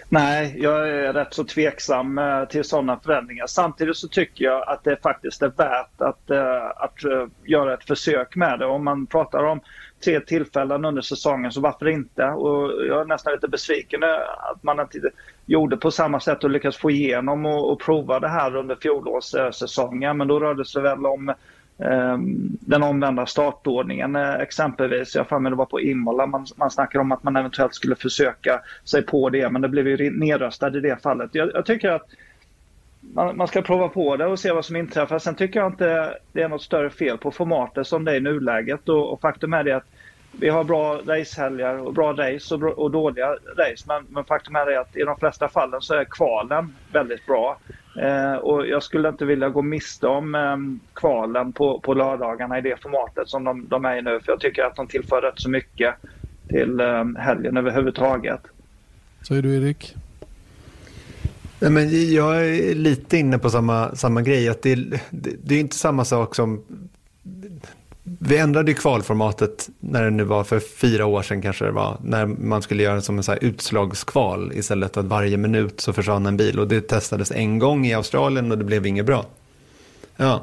Nej, 0.09 0.55
jag 0.59 0.89
är 0.89 1.13
rätt 1.13 1.35
så 1.35 1.45
tveksam 1.45 2.19
eh, 2.19 2.45
till 2.45 2.65
sådana 2.65 3.01
förändringar. 3.01 3.47
Samtidigt 3.47 3.97
så 3.97 4.09
tycker 4.09 4.45
jag 4.45 4.69
att 4.69 4.85
det 4.85 5.03
faktiskt 5.03 5.43
är 5.43 5.49
värt 5.49 6.01
att, 6.01 6.31
eh, 6.31 6.67
att 6.77 7.05
eh, 7.05 7.27
göra 7.45 7.75
ett 7.75 7.85
försök 7.85 8.37
med 8.37 8.59
det. 8.59 8.67
Om 8.67 8.85
man 8.85 9.07
pratar 9.07 9.45
om 9.45 9.61
tre 10.05 10.21
tillfällen 10.21 10.85
under 10.85 11.03
säsongen 11.03 11.53
så 11.53 11.61
varför 11.61 11.89
inte? 11.89 12.25
Och 12.25 12.87
jag 12.87 13.01
är 13.01 13.05
nästan 13.05 13.33
lite 13.33 13.49
besviken 13.49 14.01
att 14.53 14.63
man 14.63 14.81
inte 14.81 15.11
gjorde 15.47 15.77
på 15.77 15.91
samma 15.91 16.21
sätt 16.21 16.45
och 16.45 16.51
lyckades 16.51 16.77
få 16.77 16.91
igenom 16.91 17.47
och, 17.47 17.73
och 17.73 17.81
prova 17.81 18.21
det 18.21 18.29
här 18.29 18.57
under 18.57 18.77
fjolårssäsongen. 18.77 20.17
Men 20.17 20.29
då 20.29 20.41
rörde 20.41 20.63
det 20.63 20.69
sig 20.69 20.83
väl 20.83 21.07
om 21.07 21.35
ehm, 21.79 22.57
den 22.61 22.83
omvända 22.83 23.27
startordningen 23.27 24.17
eh, 24.17 24.35
exempelvis. 24.35 25.15
Jag 25.15 25.29
för 25.29 25.41
det 25.41 25.57
var 25.57 25.67
på 25.67 25.81
Imola 25.81 26.27
man, 26.27 26.47
man 26.57 26.71
snackade 26.71 27.03
om 27.03 27.13
att 27.13 27.23
man 27.23 27.37
eventuellt 27.37 27.75
skulle 27.75 27.97
försöka 27.97 28.61
sig 28.85 29.03
på 29.03 29.31
det 29.31 29.51
men 29.51 29.63
det 29.63 29.69
blev 29.69 29.89
ju 29.89 30.11
nedröstad 30.11 30.77
i 30.77 30.81
det 30.81 31.03
fallet. 31.03 31.31
Jag, 31.33 31.51
jag 31.55 31.67
tycker 31.67 31.91
att 31.91 32.07
man, 33.01 33.37
man, 33.37 33.49
ska 33.49 33.63
prova 33.63 33.89
på 33.89 34.17
det 34.17 34.27
och 34.27 34.39
se 34.39 34.53
vad 34.53 34.65
som 34.65 34.77
inträffar. 34.77 35.19
Sen 35.19 35.35
tycker 35.35 35.61
jag 35.61 35.73
inte 35.73 36.15
det 36.33 36.43
är 36.43 36.49
något 36.49 36.63
större 36.63 36.91
fel 36.91 37.19
på 37.19 37.31
formatet 37.31 37.87
som 37.87 38.05
det 38.05 38.13
är 38.13 38.17
i 38.17 38.21
nuläget 38.21 38.89
och, 38.89 39.13
och 39.13 39.21
faktum 39.21 39.53
är 39.53 39.65
det 39.65 39.77
att 39.77 39.87
vi 40.33 40.49
har 40.49 40.65
bra 40.65 41.01
racehelger 41.07 41.79
och 41.79 41.93
bra 41.93 42.13
race 42.13 42.55
och, 42.55 42.61
bra, 42.61 42.73
och 42.73 42.91
dåliga 42.91 43.29
race. 43.31 43.85
Men, 43.87 44.07
men, 44.09 44.25
faktum 44.25 44.57
är 44.57 44.81
att 44.81 44.97
i 44.97 45.03
de 45.03 45.17
flesta 45.17 45.49
fallen 45.49 45.81
så 45.81 45.95
är 45.95 46.05
kvalen 46.05 46.77
väldigt 46.93 47.27
bra. 47.27 47.59
Eh, 48.01 48.35
och 48.35 48.67
jag 48.67 48.83
skulle 48.83 49.09
inte 49.09 49.25
vilja 49.25 49.49
gå 49.49 49.63
miste 49.63 50.07
om 50.07 50.35
eh, 50.35 50.57
kvalen 50.95 51.53
på, 51.53 51.81
på 51.81 51.95
lördagarna 51.95 52.59
i 52.59 52.61
det 52.61 52.83
formatet 52.83 53.29
som 53.29 53.45
de, 53.45 53.69
de 53.69 53.85
är 53.85 53.97
i 53.97 54.03
nu. 54.03 54.21
För 54.21 54.33
jag 54.33 54.41
tycker 54.41 54.63
att 54.65 54.77
de 54.77 54.87
tillför 54.87 55.21
rätt 55.21 55.41
så 55.41 55.51
mycket 55.51 55.95
till 56.49 56.81
eh, 56.81 57.05
helgen 57.19 57.57
överhuvudtaget. 57.57 58.41
Säger 59.29 59.43
du 59.43 59.57
Erik? 59.57 59.95
Nej, 61.61 61.71
men 61.71 62.13
jag 62.13 62.49
är 62.49 62.75
lite 62.75 63.19
inne 63.19 63.39
på 63.39 63.51
samma, 63.51 63.95
samma 63.95 64.23
grej. 64.23 64.49
Att 64.49 64.63
det, 64.63 64.75
det, 65.11 65.31
det 65.45 65.55
är 65.55 65.61
inte 65.61 65.77
samma 65.77 66.05
sak 66.05 66.35
som 66.35 66.65
vi 68.05 68.37
ändrade 68.37 68.71
ju 68.71 68.75
kvalformatet 68.75 69.69
när 69.81 70.05
det 70.05 70.11
nu 70.11 70.25
var 70.25 70.45
för 70.45 70.61
fyra 70.61 71.07
år 71.07 71.23
sedan 71.23 71.43
kanske 71.43 71.65
det 71.65 71.71
var. 71.71 71.97
När 72.05 72.27
man 72.27 72.63
skulle 72.63 72.83
göra 72.83 72.95
det 72.95 73.03
som 73.03 73.17
en 73.19 73.25
så 73.25 73.33
här 73.33 73.45
utslagskval 73.45 74.53
istället 74.55 74.97
att 74.97 75.05
varje 75.05 75.37
minut 75.37 75.81
så 75.81 75.93
försvann 75.93 76.27
en 76.27 76.37
bil. 76.37 76.59
Och 76.61 76.69
det 76.69 76.81
testades 76.81 77.31
en 77.31 77.59
gång 77.59 77.87
i 77.87 77.95
Australien 77.95 78.53
och 78.53 78.59
det 78.59 78.65
blev 78.65 78.87
inget 78.87 79.07
bra. 79.07 79.27
Ja. 80.17 80.43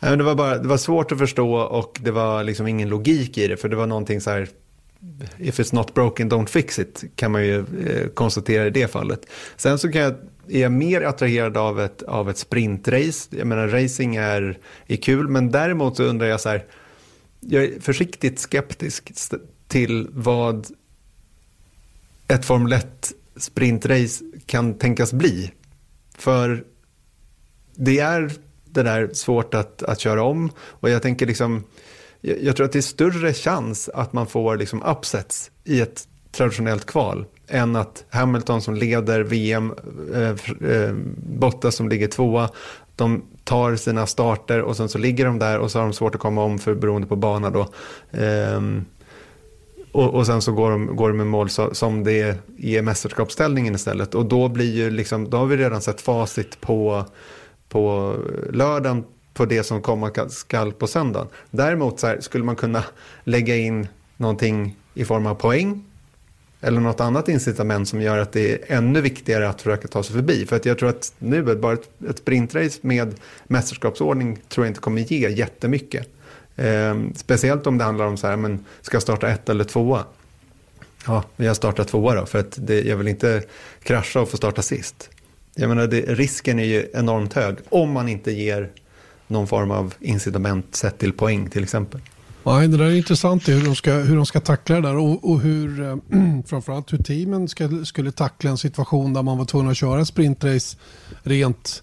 Det 0.00 0.22
var, 0.22 0.34
bara, 0.34 0.58
det 0.58 0.68
var 0.68 0.76
svårt 0.76 1.12
att 1.12 1.18
förstå 1.18 1.54
och 1.56 1.98
det 2.02 2.10
var 2.10 2.44
liksom 2.44 2.66
ingen 2.66 2.88
logik 2.88 3.38
i 3.38 3.48
det. 3.48 3.56
För 3.56 3.68
det 3.68 3.76
var 3.76 3.86
någonting 3.86 4.20
så 4.20 4.30
här, 4.30 4.48
if 5.38 5.60
it's 5.60 5.74
not 5.74 5.94
broken 5.94 6.30
don't 6.30 6.46
fix 6.46 6.78
it, 6.78 7.04
kan 7.16 7.32
man 7.32 7.44
ju 7.44 7.58
eh, 7.58 8.08
konstatera 8.08 8.66
i 8.66 8.70
det 8.70 8.88
fallet. 8.88 9.26
Sen 9.56 9.78
så 9.78 9.92
kan 9.92 10.02
jag, 10.02 10.14
är 10.48 10.60
jag 10.60 10.72
mer 10.72 11.02
attraherad 11.02 11.56
av 11.56 11.80
ett, 11.80 12.02
av 12.02 12.30
ett 12.30 12.38
sprintrace. 12.38 13.36
Jag 13.36 13.46
menar, 13.46 13.68
racing 13.68 14.16
är, 14.16 14.58
är 14.86 14.96
kul, 14.96 15.28
men 15.28 15.50
däremot 15.50 15.96
så 15.96 16.02
undrar 16.02 16.26
jag 16.26 16.40
så 16.40 16.48
här, 16.48 16.64
jag 17.40 17.64
är 17.64 17.80
försiktigt 17.80 18.38
skeptisk 18.38 19.12
till 19.68 20.08
vad 20.12 20.66
ett 22.28 22.44
Formel 22.44 22.72
1 22.72 23.12
sprintrace 23.36 24.24
kan 24.46 24.78
tänkas 24.78 25.12
bli. 25.12 25.52
För 26.18 26.64
det 27.74 27.98
är 27.98 28.32
det 28.64 28.82
där 28.82 29.10
svårt 29.12 29.54
att, 29.54 29.82
att 29.82 30.00
köra 30.00 30.22
om 30.22 30.50
och 30.58 30.90
jag 30.90 31.02
tänker 31.02 31.26
liksom 31.26 31.64
jag 32.24 32.56
tror 32.56 32.66
att 32.66 32.72
det 32.72 32.78
är 32.78 32.82
större 32.82 33.32
chans 33.32 33.90
att 33.94 34.12
man 34.12 34.26
får 34.26 34.56
liksom 34.56 34.82
upsets 34.82 35.50
i 35.64 35.80
ett 35.80 36.08
traditionellt 36.32 36.86
kval 36.86 37.24
än 37.48 37.76
att 37.76 38.04
Hamilton 38.10 38.62
som 38.62 38.74
leder 38.74 39.20
VM, 39.20 39.74
eh, 40.14 40.70
eh, 40.70 40.94
Bottas 41.16 41.74
som 41.74 41.88
ligger 41.88 42.08
tvåa, 42.08 42.50
de 42.96 43.22
tar 43.44 43.76
sina 43.76 44.06
starter 44.06 44.62
och 44.62 44.76
sen 44.76 44.88
så 44.88 44.98
ligger 44.98 45.24
de 45.24 45.38
där 45.38 45.58
och 45.58 45.70
så 45.70 45.78
har 45.78 45.84
de 45.84 45.92
svårt 45.92 46.14
att 46.14 46.20
komma 46.20 46.44
om 46.44 46.58
för 46.58 46.74
beroende 46.74 47.06
på 47.06 47.16
bana 47.16 47.50
då. 47.50 47.68
Eh, 48.10 48.60
och, 49.92 50.14
och, 50.14 50.26
sen 50.26 50.42
så 50.42 50.52
går 50.52 50.70
de, 50.70 50.96
går 50.96 51.08
de 51.08 51.16
med 51.16 51.26
mål 51.26 51.50
så, 51.50 51.74
som 51.74 52.04
det 52.04 52.20
är 52.20 52.36
i 52.56 52.82
mästerskapsställningen 52.82 53.74
istället. 53.74 54.14
Och 54.14 54.26
då 54.26 54.48
blir 54.48 54.74
ju 54.74 54.90
liksom, 54.90 55.30
då 55.30 55.36
har 55.36 55.46
vi 55.46 55.56
redan 55.56 55.80
sett 55.80 56.00
facit 56.00 56.60
på, 56.60 57.04
på 57.68 58.14
lördagen 58.50 59.04
på 59.34 59.44
det 59.44 59.62
som 59.62 59.82
komma 59.82 60.10
skall 60.28 60.72
på 60.72 60.86
söndagen. 60.86 61.28
Däremot 61.50 62.00
så 62.00 62.06
här, 62.06 62.20
skulle 62.20 62.44
man 62.44 62.56
kunna 62.56 62.84
lägga 63.24 63.56
in 63.56 63.88
någonting 64.16 64.76
i 64.94 65.04
form 65.04 65.26
av 65.26 65.34
poäng 65.34 65.84
eller 66.60 66.80
något 66.80 67.00
annat 67.00 67.28
incitament 67.28 67.88
som 67.88 68.00
gör 68.00 68.18
att 68.18 68.32
det 68.32 68.52
är 68.52 68.76
ännu 68.76 69.00
viktigare 69.00 69.48
att 69.48 69.62
försöka 69.62 69.88
ta 69.88 70.02
sig 70.02 70.14
förbi. 70.14 70.46
För 70.46 70.56
att 70.56 70.64
jag 70.64 70.78
tror 70.78 70.88
att 70.88 71.12
nu, 71.18 71.42
bara 71.56 71.72
ett, 71.72 71.90
ett 72.08 72.18
sprintrace 72.18 72.78
med 72.80 73.14
mästerskapsordning 73.46 74.38
tror 74.48 74.66
jag 74.66 74.70
inte 74.70 74.80
kommer 74.80 75.00
ge 75.00 75.28
jättemycket. 75.28 76.08
Eh, 76.56 76.94
speciellt 77.16 77.66
om 77.66 77.78
det 77.78 77.84
handlar 77.84 78.04
om 78.04 78.16
så 78.16 78.26
här, 78.26 78.36
men 78.36 78.64
ska 78.80 78.94
jag 78.94 79.02
starta 79.02 79.28
ett 79.28 79.48
eller 79.48 79.64
tvåa? 79.64 80.04
Ja, 81.06 81.24
jag 81.36 81.56
startar 81.56 81.84
tvåa 81.84 82.14
då, 82.14 82.26
för 82.26 82.38
att 82.38 82.58
det, 82.66 82.82
jag 82.82 82.96
vill 82.96 83.08
inte 83.08 83.42
krascha 83.82 84.20
och 84.20 84.30
få 84.30 84.36
starta 84.36 84.62
sist. 84.62 85.10
Jag 85.54 85.68
menar, 85.68 85.86
det, 85.86 86.00
risken 86.00 86.58
är 86.58 86.64
ju 86.64 86.90
enormt 86.94 87.32
hög 87.32 87.56
om 87.68 87.90
man 87.90 88.08
inte 88.08 88.32
ger 88.32 88.70
någon 89.28 89.46
form 89.46 89.70
av 89.70 89.94
incitament 90.00 90.74
sett 90.74 90.98
till 90.98 91.12
poäng 91.12 91.50
till 91.50 91.62
exempel. 91.62 92.00
Nej, 92.46 92.68
det 92.68 92.76
där 92.76 92.84
är 92.84 92.94
intressant 92.94 93.48
hur 93.48 93.64
de 93.64 93.76
ska, 93.76 93.92
hur 93.92 94.16
de 94.16 94.26
ska 94.26 94.40
tackla 94.40 94.76
det 94.76 94.82
där 94.82 94.96
och, 94.96 95.30
och 95.30 95.40
hur 95.40 95.82
äh, 95.82 95.96
framförallt 96.46 96.92
hur 96.92 96.98
teamen 96.98 97.48
ska, 97.48 97.84
skulle 97.84 98.12
tackla 98.12 98.50
en 98.50 98.58
situation 98.58 99.12
där 99.12 99.22
man 99.22 99.38
var 99.38 99.44
tvungen 99.44 99.70
att 99.70 99.76
köra 99.76 100.04
sprintrace 100.04 100.76
rent 101.22 101.82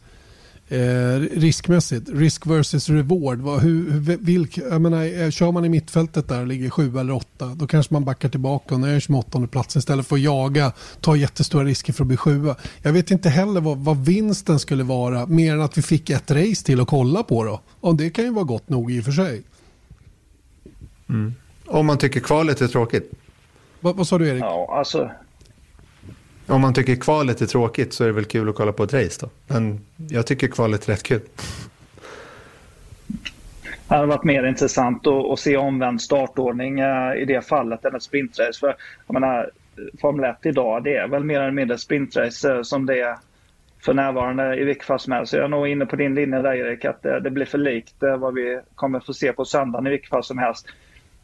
eh, 0.71 1.19
riskmässigt. 1.19 2.10
Risk 2.10 2.47
versus 2.47 2.89
reward. 2.89 3.39
Vad, 3.39 3.62
hur, 3.62 3.99
vilk, 3.99 4.57
jag 4.57 4.81
menar, 4.81 5.21
eh, 5.21 5.29
kör 5.29 5.51
man 5.51 5.65
i 5.65 5.69
mittfältet 5.69 6.27
där 6.27 6.41
och 6.41 6.47
ligger 6.47 6.69
sju 6.69 6.97
eller 6.97 7.13
åtta 7.13 7.45
då 7.45 7.67
kanske 7.67 7.93
man 7.93 8.05
backar 8.05 8.29
tillbaka 8.29 8.75
och 8.75 8.81
nöjer 8.81 8.99
sig 8.99 9.12
med 9.13 9.19
åttonde 9.19 9.47
plats 9.47 9.75
istället 9.75 10.07
för 10.07 10.15
att 10.15 10.21
jaga, 10.21 10.71
ta 11.01 11.15
jättestora 11.15 11.63
risker 11.63 11.93
för 11.93 12.03
att 12.03 12.07
bli 12.07 12.17
sjua. 12.17 12.55
Jag 12.81 12.93
vet 12.93 13.12
inte 13.12 13.29
heller 13.29 13.62
vad, 13.62 13.77
vad 13.77 14.05
vinsten 14.05 14.60
skulle 14.60 14.84
vara 14.84 15.25
mer 15.25 15.53
än 15.53 15.62
att 15.62 15.77
vi 15.77 15.81
fick 15.81 16.10
ett 16.10 16.31
race 16.31 16.65
till 16.65 16.81
att 16.81 16.88
kolla 16.88 17.23
på 17.23 17.43
då. 17.43 17.62
Och 17.79 17.95
det 17.95 18.10
kan 18.10 18.25
ju 18.25 18.31
vara 18.31 18.45
gott 18.45 18.69
nog 18.69 18.91
i 18.91 18.99
och 18.99 19.05
för 19.05 19.12
sig. 19.12 19.41
Mm. 21.10 21.34
Om 21.65 21.86
man 21.86 21.97
tycker 21.97 22.19
kvalet 22.19 22.62
är 22.62 22.67
tråkigt. 22.67 23.12
Va, 23.79 23.93
vad 23.93 24.07
sa 24.07 24.17
du 24.17 24.27
Erik? 24.27 24.43
Ja, 24.43 24.75
alltså... 24.77 25.12
Om 26.52 26.62
man 26.62 26.74
tycker 26.74 26.96
kvalet 26.96 27.42
är 27.42 27.46
tråkigt 27.46 27.94
så 27.94 28.04
är 28.04 28.08
det 28.08 28.14
väl 28.14 28.26
kul 28.26 28.50
att 28.50 28.56
kolla 28.56 28.72
på 28.72 28.84
ett 28.84 28.94
race 28.94 29.20
då. 29.22 29.30
Men 29.48 29.80
jag 30.10 30.28
tycker 30.28 30.48
kvalet 30.48 30.88
är 30.88 30.92
rätt 30.92 31.04
kul. 31.04 31.22
Det 33.88 33.96
hade 33.96 34.08
varit 34.08 34.24
mer 34.24 34.44
intressant 34.44 35.08
att, 35.08 35.26
att 35.26 35.40
se 35.40 35.58
omvänd 35.58 36.02
startordning 36.02 36.80
eh, 36.80 37.14
i 37.16 37.26
det 37.26 37.48
fallet 37.48 37.86
än 37.86 37.96
ett 37.96 38.04
sprintrace. 38.04 38.60
För 38.60 38.76
jag 39.08 39.14
menar, 39.14 39.50
Formel 40.02 40.30
1 40.30 40.46
idag 40.46 40.84
det 40.84 40.96
är 40.96 41.08
väl 41.08 41.24
mer 41.24 41.42
eller 41.42 41.52
mindre 41.52 41.78
sprintrace 41.78 42.54
eh, 42.54 42.62
som 42.62 42.86
det 42.86 43.00
är 43.00 43.16
för 43.86 43.94
närvarande 43.94 44.56
i 44.56 44.64
vilket 44.64 44.86
fall 44.86 45.00
som 45.00 45.14
helst. 45.14 45.30
Så 45.30 45.38
jag 45.38 45.44
är 45.44 45.50
nog 45.50 45.68
inne 45.68 45.86
på 45.86 45.96
din 45.96 46.16
linje 46.16 46.42
där 46.42 46.54
Erik, 46.54 46.86
att 46.86 47.02
det, 47.02 47.20
det 47.20 47.32
blir 47.32 47.46
för 47.46 47.58
likt 47.58 47.96
vad 48.00 48.34
vi 48.34 48.60
kommer 48.76 49.00
få 49.00 49.14
se 49.14 49.34
på 49.34 49.46
söndagen 49.46 49.88
i 49.88 49.90
vilket 49.90 50.10
fall 50.10 50.24
som 50.24 50.38
helst. 50.38 50.68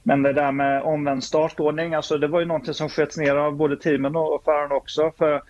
Men 0.08 0.24
det 0.24 0.34
där 0.34 0.52
med 0.52 0.84
omvänd 0.84 1.24
startordning, 1.24 1.94
alltså 1.94 2.18
det 2.18 2.28
var 2.28 2.40
ju 2.40 2.46
någonting 2.46 2.74
som 2.74 2.90
sköts 2.90 3.18
ner 3.18 3.36
av 3.36 3.56
både 3.56 3.78
teamen 3.78 4.16
och 4.16 4.42
föraren 4.44 4.72
också. 4.72 5.12
För 5.18 5.42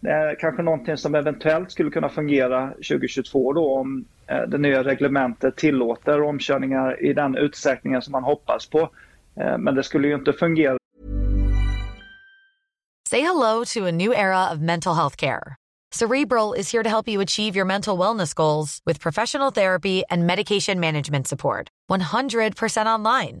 det 0.00 0.10
är 0.10 0.34
kanske 0.34 0.62
någonting 0.62 0.96
som 0.96 1.14
eventuellt 1.14 1.70
skulle 1.70 1.90
kunna 1.90 2.08
fungera 2.08 2.68
2022 2.70 3.52
då 3.52 3.74
om 3.74 4.04
eh, 4.26 4.42
det 4.42 4.58
nya 4.58 4.84
reglementet 4.84 5.56
tillåter 5.56 6.22
omkörningar 6.22 7.04
i 7.04 7.12
den 7.12 7.36
utsträckningen 7.36 8.02
som 8.02 8.12
man 8.12 8.24
hoppas 8.24 8.66
på. 8.66 8.80
Eh, 9.40 9.58
men 9.58 9.74
det 9.74 9.82
skulle 9.82 10.08
ju 10.08 10.14
inte 10.14 10.32
fungera. 10.32 10.76
Say 13.08 13.20
hello 13.20 13.64
to 13.64 13.86
a 13.86 13.92
new 13.92 14.12
era 14.12 14.52
of 14.52 14.58
mental 14.60 14.94
health 14.94 15.16
care. 15.16 15.56
Cerebral 15.94 16.54
is 16.58 16.72
here 16.72 16.82
to 16.82 16.88
help 16.88 17.08
you 17.08 17.22
achieve 17.22 17.56
your 17.56 17.66
mental 17.66 17.98
wellness 17.98 18.34
goals 18.34 18.80
with 18.86 19.00
professional 19.00 19.52
therapy 19.52 20.02
and 20.10 20.26
medication 20.26 20.80
management 20.80 21.28
support. 21.28 21.68
100% 21.90 22.86
online. 22.86 23.40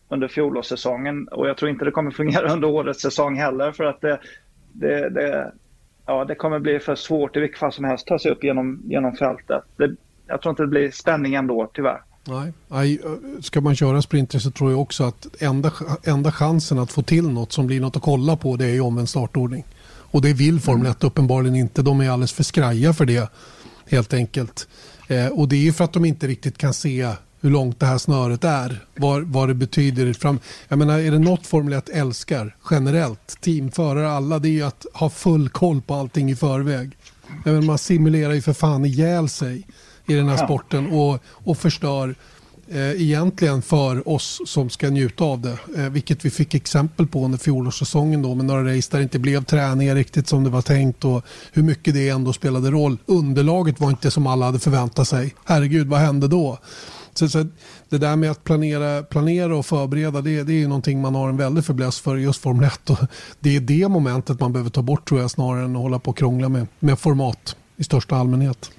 under 0.11 0.27
fjolårssäsongen 0.27 1.27
och 1.27 1.47
jag 1.47 1.57
tror 1.57 1.71
inte 1.71 1.85
det 1.85 1.91
kommer 1.91 2.11
fungera 2.11 2.53
under 2.53 2.67
årets 2.67 3.01
säsong 3.01 3.37
heller 3.37 3.71
för 3.71 3.83
att 3.83 4.01
det, 4.01 4.19
det, 4.71 5.09
det, 5.09 5.51
ja, 6.05 6.25
det 6.25 6.35
kommer 6.35 6.59
bli 6.59 6.79
för 6.79 6.95
svårt 6.95 7.37
i 7.37 7.39
vilket 7.39 7.59
fall 7.59 7.73
som 7.73 7.85
helst 7.85 8.03
att 8.03 8.07
ta 8.07 8.19
sig 8.19 8.31
upp 8.31 8.43
genom, 8.43 8.81
genom 8.85 9.15
fältet. 9.15 9.63
Det, 9.77 9.95
jag 10.27 10.41
tror 10.41 10.49
inte 10.49 10.63
det 10.63 10.67
blir 10.67 10.91
spänning 10.91 11.35
ändå 11.35 11.71
tyvärr. 11.73 12.01
Nej. 12.27 12.53
Nej, 12.67 13.01
ska 13.41 13.61
man 13.61 13.75
köra 13.75 14.01
sprinter 14.01 14.39
så 14.39 14.51
tror 14.51 14.71
jag 14.71 14.81
också 14.81 15.03
att 15.03 15.41
enda, 15.41 15.71
enda 16.03 16.31
chansen 16.31 16.79
att 16.79 16.91
få 16.91 17.01
till 17.01 17.29
något 17.29 17.51
som 17.51 17.67
blir 17.67 17.81
något 17.81 17.95
att 17.95 18.03
kolla 18.03 18.35
på 18.35 18.55
det 18.55 18.65
är 18.65 18.73
ju 18.73 18.81
omvänd 18.81 19.09
startordning. 19.09 19.65
Och 19.87 20.21
det 20.21 20.33
vill 20.33 20.59
Formel 20.59 20.91
1 20.91 21.03
uppenbarligen 21.03 21.55
inte. 21.55 21.81
De 21.81 22.01
är 22.01 22.09
alldeles 22.09 22.33
för 22.33 22.43
skraja 22.43 22.93
för 22.93 23.05
det 23.05 23.31
helt 23.89 24.13
enkelt. 24.13 24.67
Eh, 25.07 25.27
och 25.27 25.49
det 25.49 25.55
är 25.55 25.63
ju 25.63 25.73
för 25.73 25.83
att 25.83 25.93
de 25.93 26.05
inte 26.05 26.27
riktigt 26.27 26.57
kan 26.57 26.73
se 26.73 27.07
hur 27.41 27.49
långt 27.49 27.79
det 27.79 27.85
här 27.85 27.97
snöret 27.97 28.43
är. 28.43 28.85
Vad, 28.95 29.23
vad 29.23 29.47
det 29.47 29.53
betyder. 29.53 30.13
Fram. 30.13 30.39
Jag 30.67 30.79
menar, 30.79 30.99
är 30.99 31.11
det 31.11 31.19
något 31.19 31.47
Formel 31.47 31.73
1 31.73 31.89
älskar 31.89 32.55
generellt, 32.71 33.41
teamförare 33.41 34.11
alla, 34.11 34.39
det 34.39 34.47
är 34.47 34.51
ju 34.51 34.63
att 34.63 34.85
ha 34.93 35.09
full 35.09 35.49
koll 35.49 35.81
på 35.81 35.93
allting 35.93 36.31
i 36.31 36.35
förväg. 36.35 36.97
Jag 37.45 37.53
menar, 37.53 37.61
man 37.61 37.77
simulerar 37.77 38.33
ju 38.33 38.41
för 38.41 38.53
fan 38.53 38.85
ihjäl 38.85 39.29
sig 39.29 39.67
i 40.05 40.13
den 40.13 40.29
här 40.29 40.37
sporten 40.37 40.91
och, 40.91 41.19
och 41.25 41.57
förstör 41.57 42.15
eh, 42.67 43.01
egentligen 43.01 43.61
för 43.61 44.09
oss 44.09 44.41
som 44.45 44.69
ska 44.69 44.89
njuta 44.89 45.23
av 45.23 45.41
det. 45.41 45.57
Eh, 45.77 45.89
vilket 45.89 46.25
vi 46.25 46.29
fick 46.29 46.53
exempel 46.53 47.07
på 47.07 47.25
under 47.25 47.37
fjolårssäsongen 47.37 48.21
då 48.21 48.35
med 48.35 48.45
några 48.45 48.77
race 48.77 48.87
där 48.91 48.97
det 48.97 49.03
inte 49.03 49.19
blev 49.19 49.43
träningar 49.43 49.95
riktigt 49.95 50.27
som 50.27 50.43
det 50.43 50.49
var 50.49 50.61
tänkt 50.61 51.05
och 51.05 51.25
hur 51.51 51.63
mycket 51.63 51.93
det 51.93 52.09
ändå 52.09 52.33
spelade 52.33 52.71
roll. 52.71 52.97
Underlaget 53.05 53.79
var 53.79 53.89
inte 53.89 54.11
som 54.11 54.27
alla 54.27 54.45
hade 54.45 54.59
förväntat 54.59 55.07
sig. 55.07 55.35
Herregud, 55.45 55.87
vad 55.87 55.99
hände 55.99 56.27
då? 56.27 56.59
Så, 57.13 57.29
så, 57.29 57.45
det 57.89 57.97
där 57.97 58.15
med 58.15 58.31
att 58.31 58.43
planera, 58.43 59.03
planera 59.03 59.55
och 59.55 59.65
förbereda 59.65 60.21
det, 60.21 60.43
det 60.43 60.63
är 60.63 60.67
någonting 60.67 61.01
man 61.01 61.15
har 61.15 61.29
en 61.29 61.37
väldig 61.37 61.65
fäbless 61.65 61.99
för 61.99 62.17
just 62.17 62.41
Formel 62.41 62.65
1. 62.65 62.89
Och 62.89 62.97
det 63.39 63.55
är 63.55 63.59
det 63.59 63.87
momentet 63.87 64.39
man 64.39 64.53
behöver 64.53 64.69
ta 64.69 64.81
bort 64.81 65.09
tror 65.09 65.21
jag 65.21 65.31
snarare 65.31 65.65
än 65.65 65.75
att 65.75 65.81
hålla 65.81 65.99
på 65.99 66.11
och 66.11 66.17
krångla 66.17 66.49
med, 66.49 66.67
med 66.79 66.99
format 66.99 67.55
i 67.77 67.83
största 67.83 68.15
allmänhet. 68.15 68.71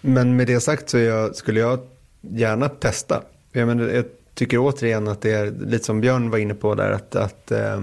Men 0.00 0.36
med 0.36 0.46
det 0.46 0.60
sagt 0.60 0.90
så 0.90 0.98
jag, 0.98 1.36
skulle 1.36 1.60
jag 1.60 1.80
gärna 2.20 2.68
testa. 2.68 3.22
Jag, 3.52 3.66
menar, 3.66 3.88
jag 3.88 4.04
tycker 4.34 4.58
återigen 4.58 5.08
att 5.08 5.20
det 5.20 5.30
är 5.30 5.50
lite 5.66 5.84
som 5.84 6.00
Björn 6.00 6.30
var 6.30 6.38
inne 6.38 6.54
på 6.54 6.74
där 6.74 6.90
att, 6.90 7.16
att 7.16 7.50
eh, 7.50 7.82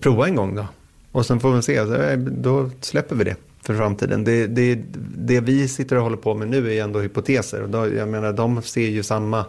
prova 0.00 0.26
en 0.26 0.34
gång 0.34 0.54
då. 0.54 0.66
Och 1.12 1.26
sen 1.26 1.40
får 1.40 1.52
vi 1.52 1.62
se, 1.62 1.76
eh, 1.76 2.18
då 2.18 2.70
släpper 2.80 3.16
vi 3.16 3.24
det 3.24 3.36
för 3.62 3.74
framtiden. 3.74 4.24
Det, 4.24 4.46
det, 4.46 4.78
det 5.16 5.40
vi 5.40 5.68
sitter 5.68 5.96
och 5.96 6.02
håller 6.02 6.16
på 6.16 6.34
med 6.34 6.48
nu 6.48 6.74
är 6.74 6.82
ändå 6.82 7.00
hypoteser. 7.00 7.62
Och 7.62 7.68
då, 7.68 7.94
jag 7.94 8.08
menar, 8.08 8.32
de 8.32 8.62
ser 8.62 8.88
ju 8.88 9.02
samma 9.02 9.44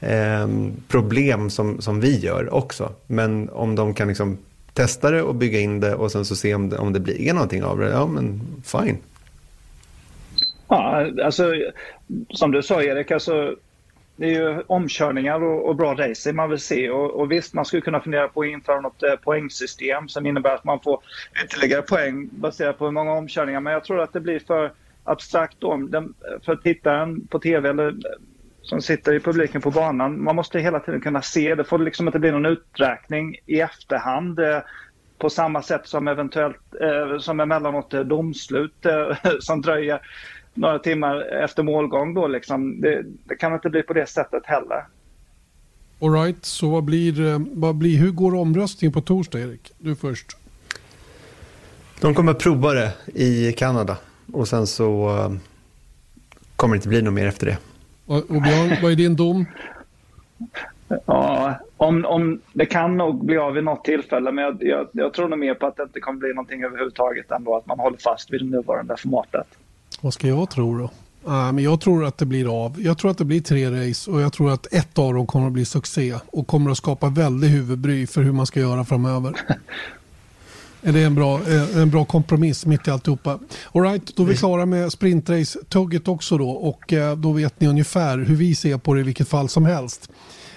eh, 0.00 0.48
problem 0.88 1.50
som, 1.50 1.80
som 1.80 2.00
vi 2.00 2.18
gör 2.18 2.54
också. 2.54 2.92
Men 3.06 3.48
om 3.48 3.74
de 3.74 3.94
kan 3.94 4.08
liksom 4.08 4.38
testa 4.72 5.10
det 5.10 5.22
och 5.22 5.34
bygga 5.34 5.60
in 5.60 5.80
det 5.80 5.94
och 5.94 6.12
sen 6.12 6.24
så 6.24 6.36
se 6.36 6.54
om 6.54 6.68
det, 6.68 6.78
om 6.78 6.92
det 6.92 7.00
blir 7.00 7.32
någonting 7.32 7.64
av 7.64 7.78
det, 7.78 7.88
ja 7.88 8.06
men 8.06 8.40
fine. 8.64 8.98
Ja, 10.68 11.06
alltså 11.24 11.52
som 12.30 12.50
du 12.50 12.62
sa 12.62 12.82
Erik, 12.82 13.10
alltså, 13.10 13.56
det 14.18 14.26
är 14.26 14.30
ju 14.30 14.62
omkörningar 14.66 15.42
och, 15.42 15.68
och 15.68 15.76
bra 15.76 15.94
racing 15.94 16.36
man 16.36 16.50
vill 16.50 16.58
se. 16.58 16.90
Och, 16.90 17.20
och, 17.20 17.32
visst, 17.32 17.54
man 17.54 17.64
skulle 17.64 17.82
kunna 17.82 18.00
fundera 18.00 18.28
på 18.28 18.40
att 18.40 18.46
införa 18.46 18.80
något 18.80 19.02
eh, 19.02 19.14
poängsystem 19.14 20.08
som 20.08 20.26
innebär 20.26 20.54
att 20.54 20.64
man 20.64 20.80
får 20.80 21.00
ytterligare 21.44 21.82
poäng 21.82 22.28
baserat 22.32 22.78
på 22.78 22.84
hur 22.84 22.92
många 22.92 23.12
omkörningar. 23.12 23.60
Men 23.60 23.72
jag 23.72 23.84
tror 23.84 24.00
att 24.00 24.12
det 24.12 24.20
blir 24.20 24.38
för 24.38 24.72
abstrakt 25.04 25.64
om 25.64 25.90
den, 25.90 26.14
för 26.44 26.56
tittaren 26.56 27.26
på 27.26 27.38
tv 27.38 27.68
eller 27.68 27.88
eh, 27.88 27.94
som 28.62 28.80
sitter 28.80 29.12
i 29.12 29.20
publiken 29.20 29.60
på 29.60 29.70
banan. 29.70 30.22
Man 30.22 30.36
måste 30.36 30.60
hela 30.60 30.80
tiden 30.80 31.00
kunna 31.00 31.22
se. 31.22 31.54
Det 31.54 31.64
får 31.64 31.78
liksom 31.78 32.06
inte 32.08 32.18
bli 32.18 32.30
någon 32.30 32.46
uträkning 32.46 33.36
i 33.46 33.60
efterhand. 33.60 34.38
Eh, 34.38 34.60
på 35.18 35.30
samma 35.30 35.62
sätt 35.62 35.86
som 35.86 36.08
eventuellt 36.08 36.74
eh, 36.80 37.18
som 37.18 37.40
emellanåt 37.40 37.94
eh, 37.94 38.00
domslut 38.00 38.86
eh, 38.86 39.16
som 39.40 39.60
dröjer 39.62 40.00
några 40.58 40.78
timmar 40.78 41.20
efter 41.20 41.62
målgång 41.62 42.14
då 42.14 42.26
liksom. 42.26 42.80
Det, 42.80 43.04
det 43.24 43.34
kan 43.34 43.54
inte 43.54 43.70
bli 43.70 43.82
på 43.82 43.92
det 43.92 44.06
sättet 44.06 44.46
heller. 44.46 44.84
Alright, 46.00 46.44
så 46.44 46.70
vad 46.70 46.84
blir, 46.84 47.26
eh, 47.26 47.38
vad 47.52 47.74
blir, 47.74 47.98
hur 47.98 48.10
går 48.10 48.34
omröstningen 48.34 48.92
på 48.92 49.00
torsdag 49.00 49.38
Erik? 49.40 49.72
Du 49.78 49.96
först. 49.96 50.36
De 52.00 52.14
kommer 52.14 52.32
att 52.32 52.38
prova 52.38 52.72
det 52.72 52.92
i 53.14 53.52
Kanada 53.52 53.96
och 54.32 54.48
sen 54.48 54.66
så 54.66 55.08
uh, 55.08 55.36
kommer 56.56 56.74
det 56.74 56.76
inte 56.76 56.88
bli 56.88 57.02
något 57.02 57.14
mer 57.14 57.26
efter 57.26 57.46
det. 57.46 57.58
Och, 58.06 58.16
och 58.16 58.42
Björn, 58.42 58.82
vad 58.82 58.92
är 58.92 58.96
din 58.96 59.16
dom? 59.16 59.46
Ja, 61.06 61.58
om, 61.76 62.04
om, 62.04 62.40
det 62.52 62.66
kan 62.66 62.96
nog 62.96 63.24
bli 63.24 63.38
av 63.38 63.52
vid 63.52 63.64
något 63.64 63.84
tillfälle 63.84 64.32
men 64.32 64.44
jag, 64.44 64.56
jag, 64.60 64.88
jag 64.92 65.12
tror 65.12 65.28
nog 65.28 65.38
mer 65.38 65.54
på 65.54 65.66
att 65.66 65.76
det 65.76 65.82
inte 65.82 66.00
kommer 66.00 66.18
bli 66.18 66.28
någonting 66.28 66.64
överhuvudtaget 66.64 67.30
ändå. 67.30 67.56
Att 67.56 67.66
man 67.66 67.78
håller 67.78 67.98
fast 67.98 68.32
vid 68.32 68.40
det 68.40 68.46
nuvarande 68.46 68.96
formatet. 68.96 69.57
Vad 70.00 70.14
ska 70.14 70.28
jag 70.28 70.50
tro 70.50 70.78
då? 70.78 70.90
Uh, 71.28 71.52
men 71.52 71.58
jag 71.58 71.80
tror 71.80 72.04
att 72.04 72.18
det 72.18 72.26
blir 72.26 72.64
av. 72.64 72.82
Jag 72.82 72.98
tror 72.98 73.10
att 73.10 73.18
det 73.18 73.24
blir 73.24 73.40
tre 73.40 73.70
race 73.70 74.10
och 74.10 74.20
jag 74.20 74.32
tror 74.32 74.50
att 74.50 74.66
ett 74.72 74.98
av 74.98 75.14
dem 75.14 75.26
kommer 75.26 75.46
att 75.46 75.52
bli 75.52 75.64
succé 75.64 76.14
och 76.26 76.46
kommer 76.46 76.70
att 76.70 76.76
skapa 76.76 77.08
väldigt 77.08 77.50
huvudbry 77.50 78.06
för 78.06 78.22
hur 78.22 78.32
man 78.32 78.46
ska 78.46 78.60
göra 78.60 78.84
framöver. 78.84 79.34
är 80.82 80.92
det 80.92 81.02
en 81.02 81.14
bra, 81.14 81.40
eh, 81.48 81.78
en 81.78 81.90
bra 81.90 82.04
kompromiss 82.04 82.66
mitt 82.66 82.88
i 82.88 82.90
alltihopa? 82.90 83.38
All 83.72 83.82
right, 83.82 84.16
då 84.16 84.22
är 84.22 84.26
vi 84.26 84.36
klara 84.36 84.66
med 84.66 84.92
sprintrace-tugget 84.92 86.08
också 86.08 86.38
då 86.38 86.50
och 86.50 86.92
uh, 86.92 87.16
då 87.16 87.32
vet 87.32 87.60
ni 87.60 87.66
ungefär 87.66 88.18
hur 88.18 88.36
vi 88.36 88.54
ser 88.54 88.78
på 88.78 88.94
det 88.94 89.00
i 89.00 89.04
vilket 89.04 89.28
fall 89.28 89.48
som 89.48 89.64
helst. 89.64 90.10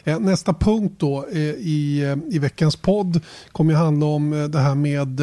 Eh, 0.03 0.19
nästa 0.19 0.53
punkt 0.53 0.95
då 0.97 1.25
eh, 1.31 1.39
i, 1.39 2.01
eh, 2.03 2.35
i 2.35 2.39
veckans 2.39 2.75
podd 2.75 3.21
kommer 3.51 3.73
att 3.73 3.79
handla 3.79 4.05
om 4.05 4.49
det 4.51 4.59
här 4.59 4.75
med 4.75 5.21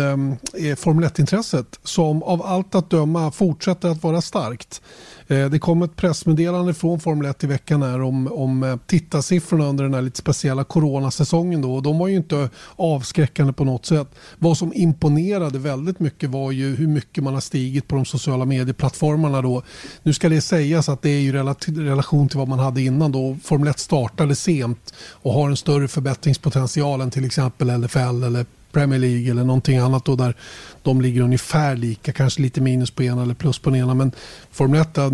Formel 0.78 1.04
1-intresset 1.04 1.78
som 1.82 2.22
av 2.22 2.42
allt 2.42 2.74
att 2.74 2.90
döma 2.90 3.30
fortsätter 3.30 3.88
att 3.88 4.02
vara 4.02 4.20
starkt. 4.20 4.82
Det 5.26 5.58
kom 5.58 5.82
ett 5.82 5.96
pressmeddelande 5.96 6.74
från 6.74 7.00
Formel 7.00 7.30
1 7.30 7.44
i 7.44 7.46
veckan 7.46 7.82
här 7.82 8.02
om, 8.02 8.32
om 8.32 8.78
tittarsiffrorna 8.86 9.66
under 9.66 9.84
den 9.84 9.94
här 9.94 10.02
lite 10.02 10.18
speciella 10.18 10.64
coronasäsongen. 10.64 11.62
Då. 11.62 11.80
De 11.80 11.98
var 11.98 12.08
ju 12.08 12.16
inte 12.16 12.50
avskräckande 12.76 13.52
på 13.52 13.64
något 13.64 13.86
sätt. 13.86 14.08
Vad 14.38 14.58
som 14.58 14.72
imponerade 14.74 15.58
väldigt 15.58 16.00
mycket 16.00 16.30
var 16.30 16.52
ju 16.52 16.76
hur 16.76 16.86
mycket 16.86 17.24
man 17.24 17.34
har 17.34 17.40
stigit 17.40 17.88
på 17.88 17.96
de 17.96 18.04
sociala 18.04 18.44
medieplattformarna. 18.44 19.42
Då. 19.42 19.62
Nu 20.02 20.12
ska 20.12 20.28
det 20.28 20.40
sägas 20.40 20.88
att 20.88 21.02
det 21.02 21.10
är 21.10 21.20
i 21.20 21.32
relation 21.66 22.28
till 22.28 22.38
vad 22.38 22.48
man 22.48 22.58
hade 22.58 22.82
innan. 22.82 23.12
Då. 23.12 23.36
Formel 23.42 23.68
1 23.68 23.78
startade 23.78 24.34
sent 24.34 24.67
och 25.10 25.32
har 25.32 25.50
en 25.50 25.56
större 25.56 25.88
förbättringspotential 25.88 27.00
än 27.00 27.10
till 27.10 27.24
exempel 27.24 27.80
LFL 27.80 28.22
eller 28.22 28.46
Premier 28.72 28.98
League 28.98 29.30
eller 29.30 29.44
någonting 29.44 29.78
annat 29.78 30.04
då 30.04 30.16
där 30.16 30.34
de 30.82 31.00
ligger 31.00 31.20
ungefär 31.20 31.76
lika, 31.76 32.12
kanske 32.12 32.42
lite 32.42 32.60
minus 32.60 32.90
på 32.90 33.02
ena 33.02 33.22
eller 33.22 33.34
plus 33.34 33.58
på 33.58 33.70
den 33.70 33.78
ena. 33.80 33.94
Men 33.94 34.12
Formel 34.50 34.80
1 34.80 34.96
har 34.96 35.10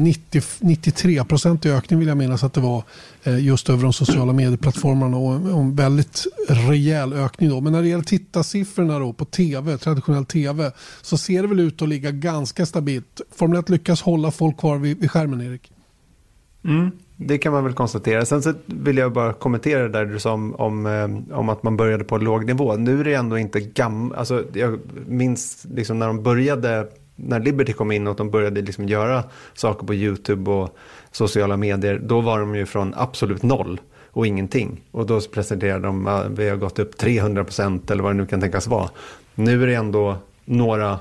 93 0.64 1.24
procent 1.24 1.66
ökning 1.66 1.98
vill 1.98 2.08
jag 2.08 2.16
minnas 2.16 2.44
att 2.44 2.52
det 2.52 2.60
var 2.60 2.82
eh, 3.22 3.38
just 3.38 3.68
över 3.68 3.82
de 3.82 3.92
sociala 3.92 4.32
medieplattformarna 4.32 5.16
och 5.16 5.34
en 5.34 5.76
väldigt 5.76 6.26
rejäl 6.48 7.12
ökning. 7.12 7.50
Då. 7.50 7.60
Men 7.60 7.72
när 7.72 7.82
det 7.82 7.88
gäller 7.88 8.04
tittarsiffrorna 8.04 8.98
då 8.98 9.12
på 9.12 9.24
tv, 9.24 9.78
traditionell 9.78 10.24
tv, 10.24 10.72
så 11.02 11.18
ser 11.18 11.42
det 11.42 11.48
väl 11.48 11.60
ut 11.60 11.82
att 11.82 11.88
ligga 11.88 12.10
ganska 12.10 12.66
stabilt. 12.66 13.20
Formel 13.36 13.58
1 13.58 13.68
lyckas 13.68 14.02
hålla 14.02 14.30
folk 14.30 14.58
kvar 14.58 14.78
vid, 14.78 15.00
vid 15.00 15.10
skärmen, 15.10 15.40
Erik. 15.40 15.72
Mm 16.64 16.90
det 17.16 17.38
kan 17.38 17.52
man 17.52 17.64
väl 17.64 17.72
konstatera. 17.72 18.24
Sen 18.24 18.42
så 18.42 18.52
vill 18.66 18.96
jag 18.96 19.12
bara 19.12 19.32
kommentera 19.32 19.82
det 19.82 19.88
där 19.88 20.04
du 20.04 20.18
sa 20.18 20.32
om, 20.32 20.54
om, 20.54 20.86
eh, 20.86 21.38
om 21.38 21.48
att 21.48 21.62
man 21.62 21.76
började 21.76 22.04
på 22.04 22.18
låg 22.18 22.44
nivå. 22.44 22.76
Nu 22.76 23.00
är 23.00 23.04
det 23.04 23.14
ändå 23.14 23.38
inte 23.38 23.60
gammalt, 23.60 24.18
alltså 24.18 24.44
jag 24.52 24.78
minns 25.06 25.66
liksom 25.74 25.98
när 25.98 26.06
de 26.06 26.22
började, 26.22 26.88
när 27.16 27.40
Liberty 27.40 27.72
kom 27.72 27.92
in 27.92 28.06
och 28.06 28.16
de 28.16 28.30
började 28.30 28.62
liksom 28.62 28.88
göra 28.88 29.24
saker 29.54 29.86
på 29.86 29.94
YouTube 29.94 30.50
och 30.50 30.76
sociala 31.12 31.56
medier, 31.56 32.00
då 32.04 32.20
var 32.20 32.40
de 32.40 32.54
ju 32.54 32.66
från 32.66 32.94
absolut 32.96 33.42
noll 33.42 33.80
och 34.10 34.26
ingenting. 34.26 34.80
Och 34.90 35.06
då 35.06 35.20
presenterade 35.20 35.86
de 35.86 36.06
att 36.06 36.30
vi 36.30 36.48
har 36.48 36.56
gått 36.56 36.78
upp 36.78 36.98
300 36.98 37.44
procent 37.44 37.90
eller 37.90 38.02
vad 38.02 38.12
det 38.12 38.16
nu 38.16 38.26
kan 38.26 38.40
tänkas 38.40 38.66
vara. 38.66 38.90
Nu 39.34 39.62
är 39.62 39.66
det 39.66 39.74
ändå 39.74 40.16
några 40.44 40.98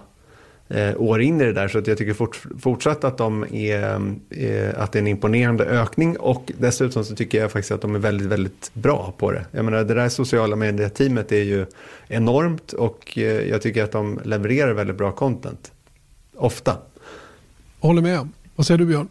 eh, 0.73 1.01
år 1.01 1.21
in 1.21 1.41
i 1.41 1.43
det 1.43 1.53
där. 1.53 1.67
Så 1.67 1.79
att 1.79 1.87
jag 1.87 1.97
tycker 1.97 2.13
fort, 2.13 2.43
fortsatt 2.59 3.03
att, 3.03 3.17
de 3.17 3.45
är, 3.51 3.95
eh, 4.29 4.81
att 4.81 4.91
det 4.91 4.97
är 4.97 5.01
en 5.01 5.07
imponerande 5.07 5.65
ökning 5.65 6.17
och 6.17 6.51
dessutom 6.57 7.05
så 7.05 7.15
tycker 7.15 7.37
jag 7.41 7.51
faktiskt 7.51 7.71
att 7.71 7.81
de 7.81 7.95
är 7.95 7.99
väldigt, 7.99 8.27
väldigt 8.27 8.71
bra 8.73 9.13
på 9.17 9.31
det. 9.31 9.45
Jag 9.51 9.65
menar 9.65 9.83
det 9.83 9.93
där 9.93 10.09
sociala 10.09 10.55
medieteamet 10.55 11.31
är 11.31 11.43
ju 11.43 11.65
enormt 12.07 12.73
och 12.73 13.17
eh, 13.17 13.23
jag 13.23 13.61
tycker 13.61 13.83
att 13.83 13.91
de 13.91 14.19
levererar 14.23 14.73
väldigt 14.73 14.97
bra 14.97 15.11
content. 15.11 15.71
Ofta. 16.35 16.77
Håller 17.79 18.01
med. 18.01 18.29
Vad 18.55 18.65
säger 18.65 18.77
du 18.77 18.85
Björn? 18.85 19.07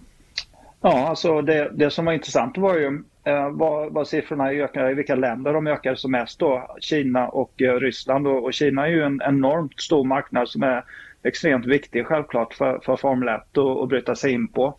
Ja, 0.80 1.08
alltså 1.08 1.42
det, 1.42 1.70
det 1.74 1.90
som 1.90 2.04
var 2.04 2.12
intressant 2.12 2.58
var 2.58 2.74
ju 2.74 3.02
eh, 3.24 3.50
vad, 3.50 3.92
vad 3.92 4.08
siffrorna 4.08 4.52
ökar, 4.52 4.90
i 4.90 4.94
vilka 4.94 5.14
länder 5.14 5.52
de 5.52 5.66
ökar 5.66 5.94
som 5.94 6.10
mest 6.10 6.38
då. 6.38 6.76
Kina 6.80 7.28
och 7.28 7.62
eh, 7.62 7.74
Ryssland 7.74 8.26
och, 8.26 8.44
och, 8.44 8.54
Kina 8.54 8.86
är 8.86 8.90
ju 8.90 9.02
en 9.02 9.20
enormt 9.24 9.80
stor 9.80 10.04
marknad 10.04 10.48
som 10.48 10.62
är 10.62 10.84
extremt 11.22 11.66
viktig 11.66 12.06
självklart 12.06 12.54
för, 12.54 12.78
för 12.78 12.96
Formel 12.96 13.28
1 13.28 13.58
att 13.58 13.88
bryta 13.88 14.14
sig 14.14 14.32
in 14.32 14.48
på. 14.48 14.74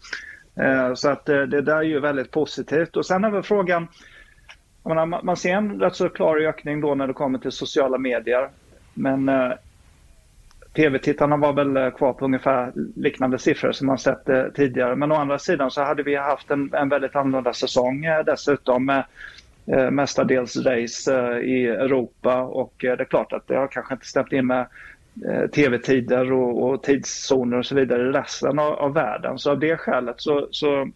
Eh, 0.55 0.93
så 0.93 1.09
att 1.09 1.25
det, 1.25 1.45
det 1.45 1.61
där 1.61 1.77
är 1.77 1.81
ju 1.81 1.99
väldigt 1.99 2.31
positivt. 2.31 2.97
Och 2.97 3.05
sen 3.05 3.23
är 3.23 3.29
väl 3.29 3.43
frågan 3.43 3.87
menar, 4.83 5.23
man 5.23 5.37
ser 5.37 5.53
en 5.53 5.79
rätt 5.79 5.95
så 5.95 6.09
klar 6.09 6.37
ökning 6.37 6.81
då 6.81 6.95
när 6.95 7.07
det 7.07 7.13
kommer 7.13 7.39
till 7.39 7.51
sociala 7.51 7.97
medier. 7.97 8.49
Men 8.93 9.29
eh, 9.29 9.51
tv-tittarna 10.73 11.37
var 11.37 11.53
väl 11.53 11.77
eh, 11.77 11.89
kvar 11.89 12.13
på 12.13 12.25
ungefär 12.25 12.73
liknande 12.95 13.39
siffror 13.39 13.71
som 13.71 13.87
man 13.87 13.97
sett 13.97 14.29
eh, 14.29 14.43
tidigare. 14.55 14.95
Men 14.95 15.11
å 15.11 15.15
andra 15.15 15.39
sidan 15.39 15.71
så 15.71 15.83
hade 15.83 16.03
vi 16.03 16.15
haft 16.15 16.51
en, 16.51 16.73
en 16.73 16.89
väldigt 16.89 17.15
annorlunda 17.15 17.53
säsong 17.53 18.05
eh, 18.05 18.25
dessutom 18.25 18.85
med 18.85 19.03
eh, 19.65 19.91
mestadels 19.91 20.57
race 20.57 21.15
eh, 21.15 21.37
i 21.37 21.67
Europa 21.67 22.41
och 22.41 22.85
eh, 22.85 22.97
det 22.97 23.03
är 23.03 23.07
klart 23.07 23.33
att 23.33 23.47
det 23.47 23.55
har 23.55 23.67
kanske 23.67 23.93
inte 23.93 24.05
stämt 24.05 24.31
in 24.31 24.47
med 24.47 24.67
eh, 25.29 25.49
tv-tider 25.49 26.31
och, 26.31 26.69
och 26.69 26.83
tidszoner 26.83 27.57
och 27.57 27.65
så 27.65 27.75
vidare 27.75 28.01
i 28.01 28.11
resten 28.11 28.59
av, 28.59 28.73
av 28.73 28.93
världen. 28.93 29.39
Så 29.39 29.51
av 29.51 29.59
det 29.59 29.77
skälet 29.77 30.15
så, 30.17 30.47
så 30.51 30.91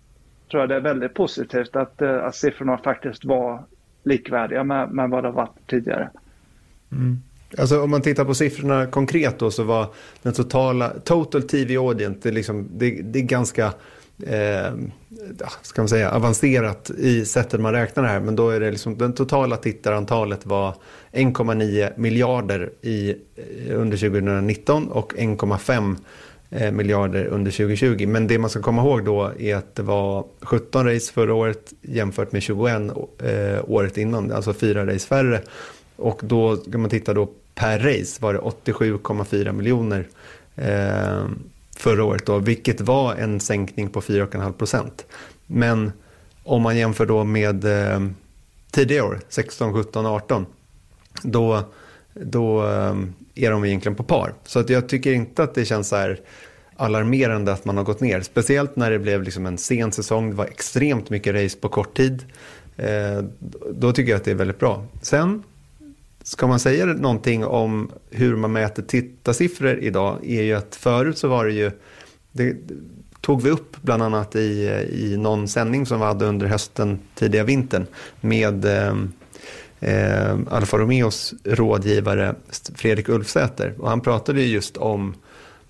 tror 0.51 0.61
jag 0.61 0.69
det 0.69 0.75
är 0.75 0.81
väldigt 0.81 1.13
positivt 1.13 1.75
att, 1.75 2.01
eh, 2.01 2.23
att 2.23 2.35
siffrorna 2.35 2.77
faktiskt 2.77 3.25
var 3.25 3.63
likvärdiga 4.03 4.63
med, 4.63 4.89
med 4.89 5.09
vad 5.09 5.23
det 5.23 5.27
har 5.27 5.35
varit 5.35 5.67
tidigare. 5.67 6.09
Mm. 6.91 7.21
Alltså 7.57 7.81
om 7.81 7.89
man 7.91 8.01
tittar 8.01 8.25
på 8.25 8.33
siffrorna 8.33 8.87
konkret 8.87 9.39
då 9.39 9.51
så 9.51 9.63
var 9.63 9.87
den 10.21 10.33
totala, 10.33 10.89
total 10.89 11.43
TV 11.43 11.77
audience, 11.77 12.19
det 12.23 12.29
är, 12.29 12.33
liksom, 12.33 12.67
det, 12.71 13.01
det 13.01 13.19
är 13.19 13.23
ganska 13.23 13.73
eh, 14.23 14.71
ska 15.61 15.81
man 15.81 15.89
säga, 15.89 16.11
avancerat 16.11 16.89
i 16.89 17.25
sättet 17.25 17.59
man 17.59 17.73
räknar 17.73 18.03
det 18.03 18.09
här. 18.09 18.19
Men 18.19 18.35
då 18.35 18.49
är 18.49 18.59
det 18.59 18.71
liksom, 18.71 18.97
den 18.97 19.13
totala 19.13 19.57
tittarantalet 19.57 20.45
var 20.45 20.75
1,9 21.11 21.93
miljarder 21.97 22.71
i, 22.81 23.09
eh, 23.09 23.79
under 23.79 23.97
2019 23.97 24.87
och 24.87 25.13
1,5 25.13 25.95
eh, 26.49 26.71
miljarder 26.71 27.25
under 27.25 27.51
2020. 27.51 28.07
Men 28.07 28.27
det 28.27 28.39
man 28.39 28.49
ska 28.49 28.61
komma 28.61 28.81
ihåg 28.81 29.05
då 29.05 29.31
är 29.39 29.55
att 29.55 29.75
det 29.75 29.83
var 29.83 30.25
17 30.41 30.85
race 30.85 31.13
förra 31.13 31.33
året 31.33 31.73
jämfört 31.81 32.31
med 32.31 32.41
21 32.41 32.73
eh, 33.23 33.59
året 33.67 33.97
innan, 33.97 34.31
alltså 34.31 34.53
fyra 34.53 34.85
race 34.85 35.07
färre. 35.07 35.41
Och 35.97 36.19
då 36.23 36.57
kan 36.57 36.81
man 36.81 36.89
titta 36.89 37.13
då 37.13 37.29
per 37.55 37.79
race 37.79 38.21
var 38.21 38.33
det 38.33 38.39
87,4 38.39 39.51
miljoner 39.51 40.07
eh, 40.55 41.25
förra 41.77 42.03
året 42.03 42.25
då, 42.25 42.39
vilket 42.39 42.81
var 42.81 43.15
en 43.15 43.39
sänkning 43.39 43.89
på 43.89 44.01
4,5 44.01 44.51
procent. 44.51 45.05
Men 45.47 45.91
om 46.43 46.61
man 46.61 46.77
jämför 46.77 47.05
då 47.05 47.23
med 47.23 47.65
eh, 47.65 47.99
tidigare 48.71 49.03
år, 49.03 49.19
16, 49.29 49.73
17, 49.73 50.05
18, 50.05 50.45
då, 51.23 51.63
då 52.13 52.65
eh, 52.65 52.95
är 53.35 53.51
de 53.51 53.65
egentligen 53.65 53.95
på 53.95 54.03
par. 54.03 54.33
Så 54.43 54.59
att 54.59 54.69
jag 54.69 54.89
tycker 54.89 55.13
inte 55.13 55.43
att 55.43 55.55
det 55.55 55.65
känns 55.65 55.87
så 55.87 55.95
här 55.95 56.19
alarmerande 56.75 57.53
att 57.53 57.65
man 57.65 57.77
har 57.77 57.83
gått 57.83 58.01
ner. 58.01 58.21
Speciellt 58.21 58.75
när 58.75 58.91
det 58.91 58.99
blev 58.99 59.23
liksom 59.23 59.45
en 59.45 59.57
sen 59.57 59.91
säsong, 59.91 60.29
det 60.29 60.35
var 60.35 60.45
extremt 60.45 61.09
mycket 61.09 61.35
race 61.35 61.57
på 61.57 61.69
kort 61.69 61.97
tid. 61.97 62.25
Eh, 62.77 63.23
då 63.71 63.91
tycker 63.91 64.11
jag 64.11 64.17
att 64.17 64.25
det 64.25 64.31
är 64.31 64.35
väldigt 64.35 64.59
bra. 64.59 64.85
Sen 65.01 65.43
Ska 66.27 66.47
man 66.47 66.59
säga 66.59 66.85
någonting 66.85 67.45
om 67.45 67.91
hur 68.09 68.35
man 68.35 68.51
mäter 68.51 68.83
tittarsiffror 68.83 69.79
idag 69.79 70.17
är 70.23 70.41
ju 70.41 70.53
att 70.53 70.75
förut 70.75 71.17
så 71.17 71.27
var 71.27 71.45
det 71.45 71.51
ju, 71.51 71.71
det 72.31 72.55
tog 73.21 73.41
vi 73.41 73.49
upp 73.49 73.81
bland 73.81 74.03
annat 74.03 74.35
i, 74.35 74.67
i 74.91 75.17
någon 75.17 75.47
sändning 75.47 75.85
som 75.85 75.99
vi 75.99 76.05
hade 76.05 76.25
under 76.25 76.47
hösten, 76.47 76.99
tidiga 77.15 77.43
vintern 77.43 77.85
med 78.21 78.65
eh, 78.65 78.95
eh, 79.79 80.37
Alfa 80.49 80.77
Romeos 80.77 81.33
rådgivare 81.43 82.35
Fredrik 82.75 83.09
Ulfsäter. 83.09 83.75
Och 83.79 83.89
han 83.89 84.01
pratade 84.01 84.41
ju 84.41 84.47
just 84.47 84.77
om 84.77 85.15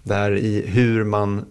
där 0.04 0.32
i 0.32 0.68
hur 0.68 1.04
man 1.04 1.46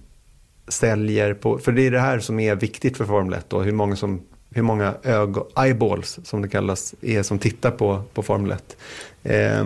säljer 0.68 1.34
på, 1.34 1.58
för 1.58 1.72
det 1.72 1.86
är 1.86 1.90
det 1.90 2.00
här 2.00 2.18
som 2.18 2.40
är 2.40 2.54
viktigt 2.54 2.96
för 2.96 3.04
Formel 3.04 3.38
1 3.38 3.50
då, 3.50 3.60
hur 3.60 3.72
många 3.72 3.96
som 3.96 4.22
hur 4.56 4.62
många 4.62 4.94
ögon, 5.02 5.46
eyeballs 5.56 6.18
som 6.24 6.42
det 6.42 6.48
kallas, 6.48 6.94
är 7.00 7.22
som 7.22 7.38
tittar 7.38 7.70
på, 7.70 8.02
på 8.14 8.22
Formel 8.22 8.50
1. 8.50 8.76
Eh, 9.22 9.64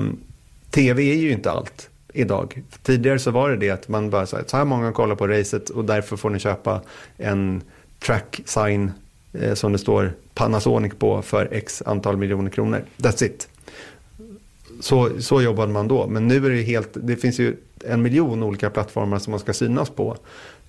Tv 0.71 1.03
är 1.03 1.17
ju 1.17 1.33
inte 1.33 1.51
allt 1.51 1.91
idag. 2.13 2.63
Tidigare 2.83 3.19
så 3.19 3.31
var 3.31 3.51
det 3.51 3.57
det 3.57 3.71
att 3.71 3.89
man 3.89 4.11
bara 4.11 4.27
sa 4.27 4.39
så 4.47 4.57
här 4.57 4.65
många 4.65 4.93
kollar 4.93 5.15
på 5.15 5.27
racet 5.27 5.71
och 5.71 5.85
därför 5.85 6.17
får 6.17 6.31
ni 6.31 6.39
köpa 6.39 6.81
en 7.17 7.63
track 7.99 8.41
sign 8.45 8.93
eh, 9.33 9.55
som 9.55 9.73
det 9.73 9.79
står 9.79 10.13
Panasonic 10.35 10.93
på 10.99 11.23
för 11.23 11.49
x 11.53 11.83
antal 11.87 12.17
miljoner 12.17 12.51
kronor. 12.51 12.83
That's 12.97 13.25
it. 13.25 13.49
Så, 14.81 15.23
så 15.23 15.43
jobbade 15.43 15.73
man 15.73 15.89
då. 15.89 16.07
Men 16.07 16.29
nu 16.29 16.47
är 16.47 16.51
det 16.51 16.63
helt, 16.63 16.91
det 16.95 17.17
finns 17.17 17.39
ju 17.39 17.57
en 17.85 18.03
miljon 18.03 18.43
olika 18.43 18.71
plattformar 18.71 19.19
som 19.19 19.31
man 19.31 19.41
ska 19.41 19.53
synas 19.53 19.91
på. 19.91 20.17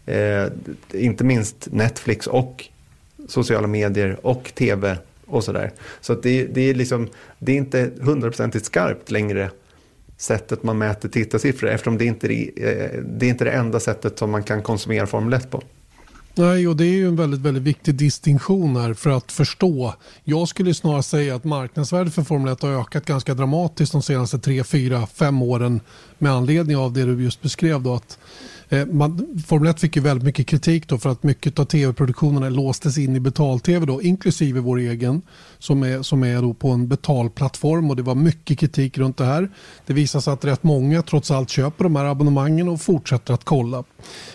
Eh, 0.05 0.45
inte 0.93 1.24
minst 1.24 1.67
Netflix 1.72 2.28
och 2.28 2.67
sociala 3.28 3.67
medier 3.67 4.19
och 4.24 4.51
tv 4.55 4.97
och 5.26 5.43
sådär. 5.43 5.72
Så 6.01 6.13
att 6.13 6.24
det, 6.24 6.45
det, 6.45 6.61
är 6.61 6.74
liksom, 6.74 7.07
det 7.39 7.51
är 7.51 7.57
inte 7.57 7.91
hundraprocentigt 8.01 8.65
skarpt 8.65 9.11
längre 9.11 9.49
sättet 10.17 10.63
man 10.63 10.78
mäter 10.78 11.09
tittarsiffror 11.09 11.69
eftersom 11.69 11.97
det 11.97 12.05
inte 12.05 12.28
är, 12.28 12.41
eh, 12.55 13.01
det 13.03 13.26
är 13.26 13.30
inte 13.30 13.45
det 13.45 13.51
enda 13.51 13.80
sättet 13.80 14.19
som 14.19 14.32
man 14.32 14.43
kan 14.43 14.63
konsumera 14.63 15.07
Formel 15.07 15.34
1 15.34 15.51
på. 15.51 15.63
Nej, 16.36 16.67
och 16.67 16.76
det 16.76 16.86
är 16.86 16.91
ju 16.91 17.07
en 17.07 17.15
väldigt, 17.15 17.39
väldigt 17.39 17.63
viktig 17.63 17.95
distinktion 17.95 18.76
här 18.76 18.93
för 18.93 19.09
att 19.09 19.32
förstå. 19.32 19.93
Jag 20.24 20.47
skulle 20.47 20.74
snarare 20.74 21.03
säga 21.03 21.36
att 21.36 21.43
marknadsvärdet 21.43 22.13
för 22.13 22.24
Formel 22.24 22.53
1 22.53 22.61
har 22.61 22.82
ökat 22.82 23.05
ganska 23.05 23.34
dramatiskt 23.34 23.91
de 23.91 24.01
senaste 24.01 24.39
3, 24.39 24.63
4, 24.63 25.07
5 25.07 25.41
åren 25.41 25.80
med 26.17 26.32
anledning 26.32 26.78
av 26.78 26.93
det 26.93 27.03
du 27.03 27.24
just 27.24 27.41
beskrev. 27.41 27.82
Då, 27.82 27.95
att 27.95 28.17
Eh, 28.72 28.86
man, 28.86 29.43
Formel 29.47 29.69
1 29.69 29.80
fick 29.80 29.95
ju 29.95 30.01
väldigt 30.01 30.26
mycket 30.26 30.47
kritik 30.47 30.88
då 30.88 30.97
för 30.97 31.09
att 31.09 31.24
mycket 31.24 31.59
av 31.59 31.65
tv-produktionerna 31.65 32.49
låstes 32.49 32.97
in 32.97 33.15
i 33.15 33.19
betal-tv 33.19 33.86
då, 33.86 34.01
inklusive 34.01 34.59
vår 34.59 34.78
egen 34.78 35.22
som 35.59 35.84
är, 35.84 36.01
som 36.01 36.24
är 36.24 36.41
då 36.41 36.53
på 36.53 36.69
en 36.69 36.88
betalplattform 36.88 37.89
och 37.89 37.95
det 37.95 38.03
var 38.03 38.15
mycket 38.15 38.59
kritik 38.59 38.97
runt 38.97 39.17
det 39.17 39.26
här. 39.26 39.49
Det 39.86 39.93
visar 39.93 40.19
sig 40.19 40.34
att 40.34 40.45
rätt 40.45 40.63
många 40.63 41.01
trots 41.01 41.32
allt 41.32 41.49
köper 41.49 41.84
de 41.84 41.95
här 41.95 42.05
abonnemangen 42.05 42.69
och 42.69 42.82
fortsätter 42.82 43.34
att 43.34 43.43
kolla. 43.43 43.78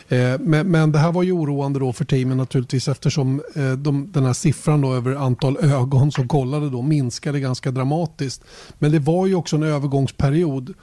Eh, 0.08 0.38
men, 0.40 0.70
men, 0.70 0.92
det 0.92 0.98
här 0.98 1.12
var 1.12 1.22
ju 1.22 1.32
oroande 1.32 1.78
då 1.78 1.92
för 1.92 2.04
teamen 2.04 2.36
naturligtvis 2.36 2.88
eftersom 2.88 3.42
eh, 3.54 3.72
de, 3.72 4.12
den 4.12 4.24
här 4.24 4.32
siffran 4.32 4.80
då 4.80 4.94
över 4.94 5.14
antal 5.14 5.56
ögon 5.56 6.12
som 6.12 6.28
kollade 6.28 6.70
då 6.70 6.82
minskade 6.82 7.40
ganska 7.40 7.70
dramatiskt. 7.70 8.44
Men 8.78 8.92
det 8.92 8.98
var 8.98 9.26
ju 9.26 9.34
också 9.34 9.56
en 9.56 9.62
övergångsperiod 9.62 10.74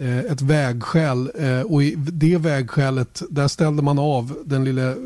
Eh, 0.00 0.18
ett 0.18 0.42
vägskäl 0.42 1.30
eh, 1.38 1.60
och 1.60 1.82
i 1.82 1.94
det 1.96 2.36
vägskälet 2.36 3.22
där 3.30 3.48
ställde 3.48 3.82
man 3.82 3.98
av 3.98 4.36
den 4.44 4.64
lille 4.64 4.90
eh, 4.90 4.96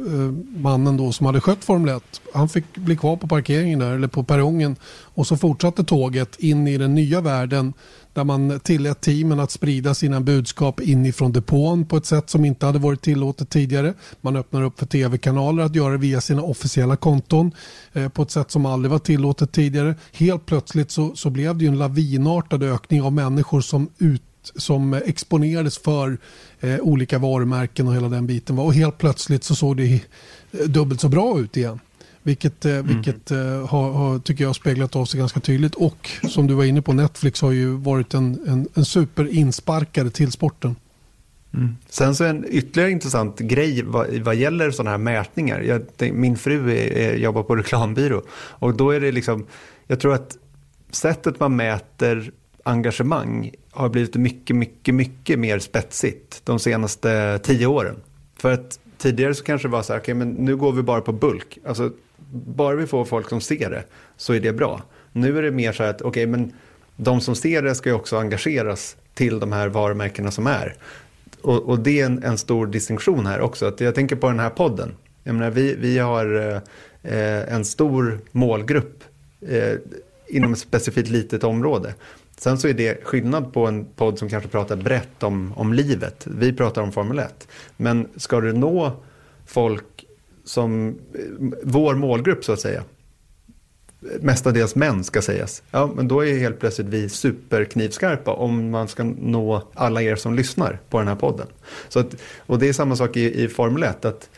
mannen 0.57 0.97
då 0.97 1.13
som 1.13 1.27
hade 1.27 1.41
skött 1.41 1.65
Formel 1.65 1.97
1. 1.97 2.03
Han 2.35 2.49
fick 2.49 2.77
bli 2.77 2.97
kvar 2.97 3.17
på 3.17 3.29
parkeringen 3.29 3.79
där 3.79 3.93
eller 3.95 4.09
på 4.09 4.25
perrongen 4.25 4.77
och 5.03 5.27
så 5.27 5.37
fortsatte 5.37 5.85
tåget 5.85 6.37
in 6.39 6.69
i 6.69 6.79
den 6.79 6.95
nya 6.95 7.21
världen 7.21 7.73
där 8.13 8.25
man 8.25 8.61
tillät 8.61 9.01
teamen 9.01 9.41
att 9.41 9.51
sprida 9.51 9.95
sina 9.95 10.21
budskap 10.21 10.81
inifrån 10.81 11.33
depån 11.33 11.87
på 11.87 11.97
ett 11.97 12.07
sätt 12.07 12.31
som 12.31 12.45
inte 12.45 12.67
hade 12.67 12.79
varit 12.79 13.03
tillåtet 13.03 13.51
tidigare. 13.51 13.95
Man 14.21 14.37
öppnar 14.37 14.63
upp 14.63 14.79
för 14.79 14.87
tv-kanaler 14.87 15.63
att 15.63 15.75
göra 15.75 15.93
det 15.93 15.99
via 15.99 16.21
sina 16.21 16.43
officiella 16.43 16.97
konton 16.97 17.53
på 18.13 18.23
ett 18.23 18.31
sätt 18.31 18.51
som 18.51 18.67
aldrig 18.67 18.91
var 18.91 18.99
tillåtet 18.99 19.53
tidigare. 19.53 19.95
Helt 20.13 20.47
plötsligt 20.47 20.91
så, 20.91 21.15
så 21.15 21.31
blev 21.31 21.59
det 21.59 21.67
en 21.67 21.79
lavinartad 21.79 22.63
ökning 22.63 23.03
av 23.03 23.13
människor 23.13 23.61
som 23.61 23.89
ut 23.99 24.23
som 24.57 24.95
exponerades 24.95 25.79
för 25.79 26.19
eh, 26.61 26.81
olika 26.81 27.19
varumärken 27.19 27.89
och 27.89 27.95
hela 27.95 28.09
den 28.09 28.27
biten. 28.27 28.59
Och 28.59 28.75
helt 28.75 28.99
plötsligt 28.99 29.45
så 29.45 29.55
såg 29.55 29.77
det 29.77 30.01
dubbelt 30.67 31.01
så 31.01 31.09
bra 31.09 31.39
ut 31.39 31.57
igen. 31.57 31.81
Vilket, 32.23 32.65
eh, 32.65 32.73
mm. 32.73 32.87
vilket 32.87 33.31
eh, 33.31 33.67
har, 33.69 33.93
har, 33.93 34.19
tycker 34.19 34.45
jag, 34.45 34.57
speglat 34.57 34.97
av 34.97 35.05
sig 35.05 35.19
ganska 35.21 35.41
tydligt. 35.41 35.75
Och 35.75 36.11
som 36.29 36.47
du 36.47 36.55
var 36.55 36.65
inne 36.65 36.83
på, 36.83 36.93
Netflix 36.93 37.41
har 37.41 37.53
ju 37.53 37.77
varit 37.77 38.15
en, 38.15 38.39
en, 38.47 38.69
en 38.75 38.85
superinsparkare 38.85 40.11
till 40.11 40.33
sporten. 40.33 40.77
Mm. 41.55 41.77
Sen 41.89 42.15
så 42.15 42.25
en 42.25 42.45
ytterligare 42.49 42.91
intressant 42.91 43.39
grej 43.39 43.83
vad, 43.83 44.15
vad 44.15 44.37
gäller 44.37 44.71
sådana 44.71 44.91
här 44.91 44.99
mätningar. 44.99 45.61
Jag, 45.61 46.13
min 46.13 46.37
fru 46.37 46.71
är, 46.71 46.93
är, 46.93 47.17
jobbar 47.17 47.43
på 47.43 47.57
reklambyrå 47.57 48.23
och 48.31 48.77
då 48.77 48.91
är 48.91 49.01
det 49.01 49.13
liksom, 49.13 49.47
jag 49.87 50.01
tror 50.01 50.15
att 50.15 50.37
sättet 50.91 51.41
man 51.41 51.57
mäter 51.57 52.33
engagemang 52.65 53.55
har 53.71 53.89
blivit 53.89 54.17
mycket, 54.17 54.57
mycket, 54.57 54.95
mycket 54.95 55.39
mer 55.39 55.59
spetsigt 55.59 56.41
de 56.45 56.59
senaste 56.59 57.39
tio 57.43 57.67
åren. 57.67 57.97
För 58.37 58.53
att 58.53 58.79
tidigare 58.99 59.35
så 59.35 59.45
kanske 59.45 59.69
det 59.69 59.73
var 59.73 59.83
så 59.83 59.93
här, 59.93 60.01
okay, 60.01 60.15
men 60.15 60.31
nu 60.31 60.57
går 60.57 60.73
vi 60.73 60.83
bara 60.83 61.01
på 61.01 61.13
bulk. 61.13 61.59
Alltså, 61.67 61.91
bara 62.33 62.77
vi 62.77 62.87
får 62.87 63.05
folk 63.05 63.29
som 63.29 63.41
ser 63.41 63.71
det 63.71 63.85
så 64.17 64.33
är 64.33 64.41
det 64.41 64.53
bra. 64.53 64.83
Nu 65.13 65.39
är 65.39 65.43
det 65.43 65.51
mer 65.51 65.73
så 65.73 65.83
här 65.83 65.91
att, 65.91 66.03
okej, 66.03 66.09
okay, 66.09 66.27
men 66.27 66.53
de 66.97 67.21
som 67.21 67.35
ser 67.35 67.63
det 67.63 67.75
ska 67.75 67.89
ju 67.89 67.95
också 67.95 68.17
engageras 68.17 68.97
till 69.15 69.39
de 69.39 69.53
här 69.53 69.69
varumärkena 69.69 70.31
som 70.31 70.47
är. 70.47 70.77
Och, 71.43 71.63
och 71.63 71.79
det 71.79 72.01
är 72.01 72.07
en, 72.07 72.23
en, 72.23 72.39
stor 72.39 72.67
distinktion 72.67 73.27
här 73.27 73.41
också. 73.41 73.67
Att 73.67 73.81
jag 73.81 73.95
tänker 73.95 74.17
på 74.17 74.29
den 74.29 74.41
här 74.41 74.51
podden. 74.51 74.95
Jag 75.23 75.35
menar, 75.35 75.51
vi, 75.51 75.75
vi 75.75 75.99
har 75.99 76.63
eh, 77.03 77.55
en 77.55 77.65
stor 77.65 78.21
målgrupp 78.33 79.05
eh, 79.49 79.75
inom 80.29 80.53
ett 80.53 80.59
specifikt 80.59 81.11
litet 81.11 81.45
område. 81.45 81.95
Sen 82.45 82.59
så 82.59 82.69
är 82.69 82.75
det 82.75 83.05
skillnad 83.05 83.53
på 83.53 83.67
en 83.67 83.85
podd 83.85 84.19
som 84.19 84.29
kanske 84.29 84.49
pratar 84.49 84.77
brett 84.77 85.23
om, 85.23 85.53
om 85.57 85.73
livet. 85.73 86.27
Vi 86.27 86.53
pratar 86.53 86.83
om 86.83 86.93
Formel 86.93 87.19
1. 87.19 87.49
Men 87.77 88.09
ska 88.17 88.41
du 88.41 88.53
nå 88.53 88.93
folk 89.47 90.05
som 90.45 90.89
eh, 90.89 91.21
vår 91.63 91.95
målgrupp 91.95 92.45
så 92.45 92.53
att 92.53 92.61
säga. 92.61 92.85
mestadels 94.21 94.75
män 94.75 95.05
ska 95.05 95.23
sägas. 95.23 95.63
Ja, 95.71 95.91
men 95.97 96.09
då 96.09 96.25
är 96.25 96.39
helt 96.39 96.61
plötsligt 96.61 96.87
vi 96.87 97.09
superknivskarpa 97.09 98.33
om 98.33 98.71
man 98.71 98.89
ska 98.89 99.05
nå 99.05 99.63
alla 99.75 100.03
er 100.03 100.17
som 100.17 100.35
lyssnar 100.35 100.79
på 100.91 100.99
den 100.99 101.09
här 101.09 101.17
podden. 101.17 101.47
Så 101.89 101.99
att, 101.99 102.17
och 102.39 102.59
det 102.59 102.69
är 102.69 102.73
samma 102.73 102.97
sak 102.97 103.17
i, 103.17 103.45
i 103.45 103.49
Formel 103.49 103.83
1, 103.83 104.05
att 104.05 104.31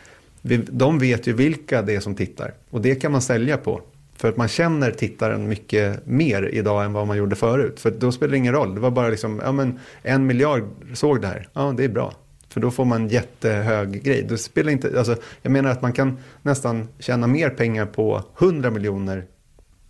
vi, 0.42 0.57
de 0.57 0.98
vet 0.98 1.26
ju 1.26 1.32
vilka 1.32 1.82
det 1.82 1.94
är 1.94 2.00
som 2.00 2.14
tittar 2.14 2.54
och 2.70 2.80
det 2.80 2.94
kan 2.94 3.12
man 3.12 3.22
sälja 3.22 3.57
på. 3.57 3.80
För 4.17 4.29
att 4.29 4.37
man 4.37 4.49
känner 4.49 4.91
tittaren 4.91 5.49
mycket 5.49 6.07
mer 6.07 6.43
idag 6.53 6.85
än 6.85 6.93
vad 6.93 7.07
man 7.07 7.17
gjorde 7.17 7.37
förut. 7.37 7.81
För 7.81 7.91
då 7.91 8.12
spelar 8.12 8.31
det 8.31 8.37
ingen 8.37 8.53
roll. 8.53 8.75
Det 8.75 8.81
var 8.81 8.91
bara 8.91 9.09
liksom, 9.09 9.41
ja 9.45 9.53
men 9.53 9.79
en 10.03 10.27
miljard 10.27 10.62
såg 10.95 11.21
det 11.21 11.27
här. 11.27 11.49
Ja, 11.53 11.75
det 11.77 11.85
är 11.85 11.89
bra. 11.89 12.12
För 12.49 12.61
då 12.61 12.71
får 12.71 12.85
man 12.85 13.09
jättehög 13.09 14.03
grej. 14.03 14.27
Då 14.29 14.37
spelar 14.37 14.73
inte, 14.73 14.99
alltså, 14.99 15.17
jag 15.43 15.53
menar 15.53 15.71
att 15.71 15.83
man 15.83 15.93
kan 15.93 16.19
nästan 16.43 16.89
tjäna 16.99 17.27
mer 17.27 17.51
pengar 17.51 17.87
på 17.87 18.23
100 18.39 18.71
miljoner, 18.71 19.25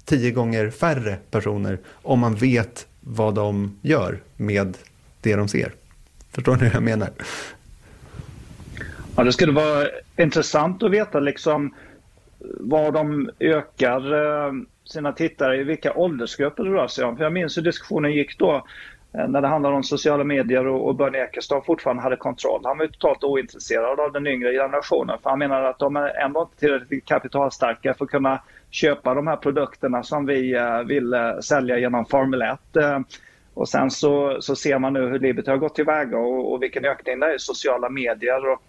tio 0.04 0.30
gånger 0.30 0.70
färre 0.70 1.16
personer, 1.30 1.78
om 1.88 2.18
man 2.18 2.34
vet 2.34 2.86
vad 3.00 3.34
de 3.34 3.78
gör 3.82 4.22
med 4.36 4.76
det 5.20 5.36
de 5.36 5.48
ser. 5.48 5.72
Förstår 6.32 6.56
ni 6.56 6.64
hur 6.64 6.72
jag 6.72 6.82
menar? 6.82 7.10
Ja, 9.16 9.24
det 9.24 9.32
skulle 9.32 9.52
vara 9.52 9.86
intressant 10.16 10.82
att 10.82 10.90
veta 10.90 11.20
liksom 11.20 11.74
var 12.60 12.92
de 12.92 13.30
ökar 13.40 14.12
eh, 14.14 14.52
sina 14.86 15.12
tittare, 15.12 15.56
i 15.60 15.64
vilka 15.64 15.94
åldersgrupper 15.94 16.64
det 16.64 16.70
rör 16.70 16.86
sig 16.86 17.04
om. 17.04 17.16
För 17.16 17.24
jag 17.24 17.32
minns 17.32 17.56
hur 17.58 17.62
diskussionen 17.62 18.12
gick 18.12 18.38
då 18.38 18.54
eh, 19.12 19.28
när 19.28 19.40
det 19.40 19.48
handlade 19.48 19.76
om 19.76 19.82
sociala 19.82 20.24
medier 20.24 20.66
och, 20.66 20.94
Bernie 20.94 21.22
Ecclestone 21.22 21.62
fortfarande 21.66 22.02
hade 22.02 22.16
kontroll. 22.16 22.60
Han 22.64 22.78
var 22.78 22.84
ju 22.84 22.90
totalt 22.90 23.24
ointresserad 23.24 24.00
av 24.00 24.12
den 24.12 24.26
yngre 24.26 24.52
generationen 24.52 25.18
för 25.22 25.30
han 25.30 25.38
menade 25.38 25.68
att 25.68 25.78
de 25.78 25.96
är 25.96 26.24
ändå 26.24 26.40
inte 26.40 26.56
tillräckligt 26.56 27.04
kapitalstarka 27.04 27.94
för 27.94 28.04
att 28.04 28.10
kunna 28.10 28.42
köpa 28.70 29.14
de 29.14 29.26
här 29.26 29.36
produkterna 29.36 30.02
som 30.02 30.26
vi 30.26 30.54
eh, 30.54 30.80
vill 30.80 31.14
sälja 31.42 31.78
genom 31.78 32.06
Formel 32.06 32.42
1. 32.42 32.58
Och 33.54 33.68
sen 33.68 33.90
så, 33.90 34.36
så 34.40 34.56
ser 34.56 34.78
man 34.78 34.92
nu 34.92 35.00
hur 35.00 35.18
livet 35.18 35.46
har 35.46 35.56
gått 35.56 35.74
tillväga 35.74 36.18
och, 36.18 36.52
och 36.52 36.62
vilken 36.62 36.84
ökning 36.84 37.20
det 37.20 37.26
är 37.26 37.34
i 37.34 37.38
sociala 37.38 37.88
medier. 37.88 38.52
Och, 38.52 38.64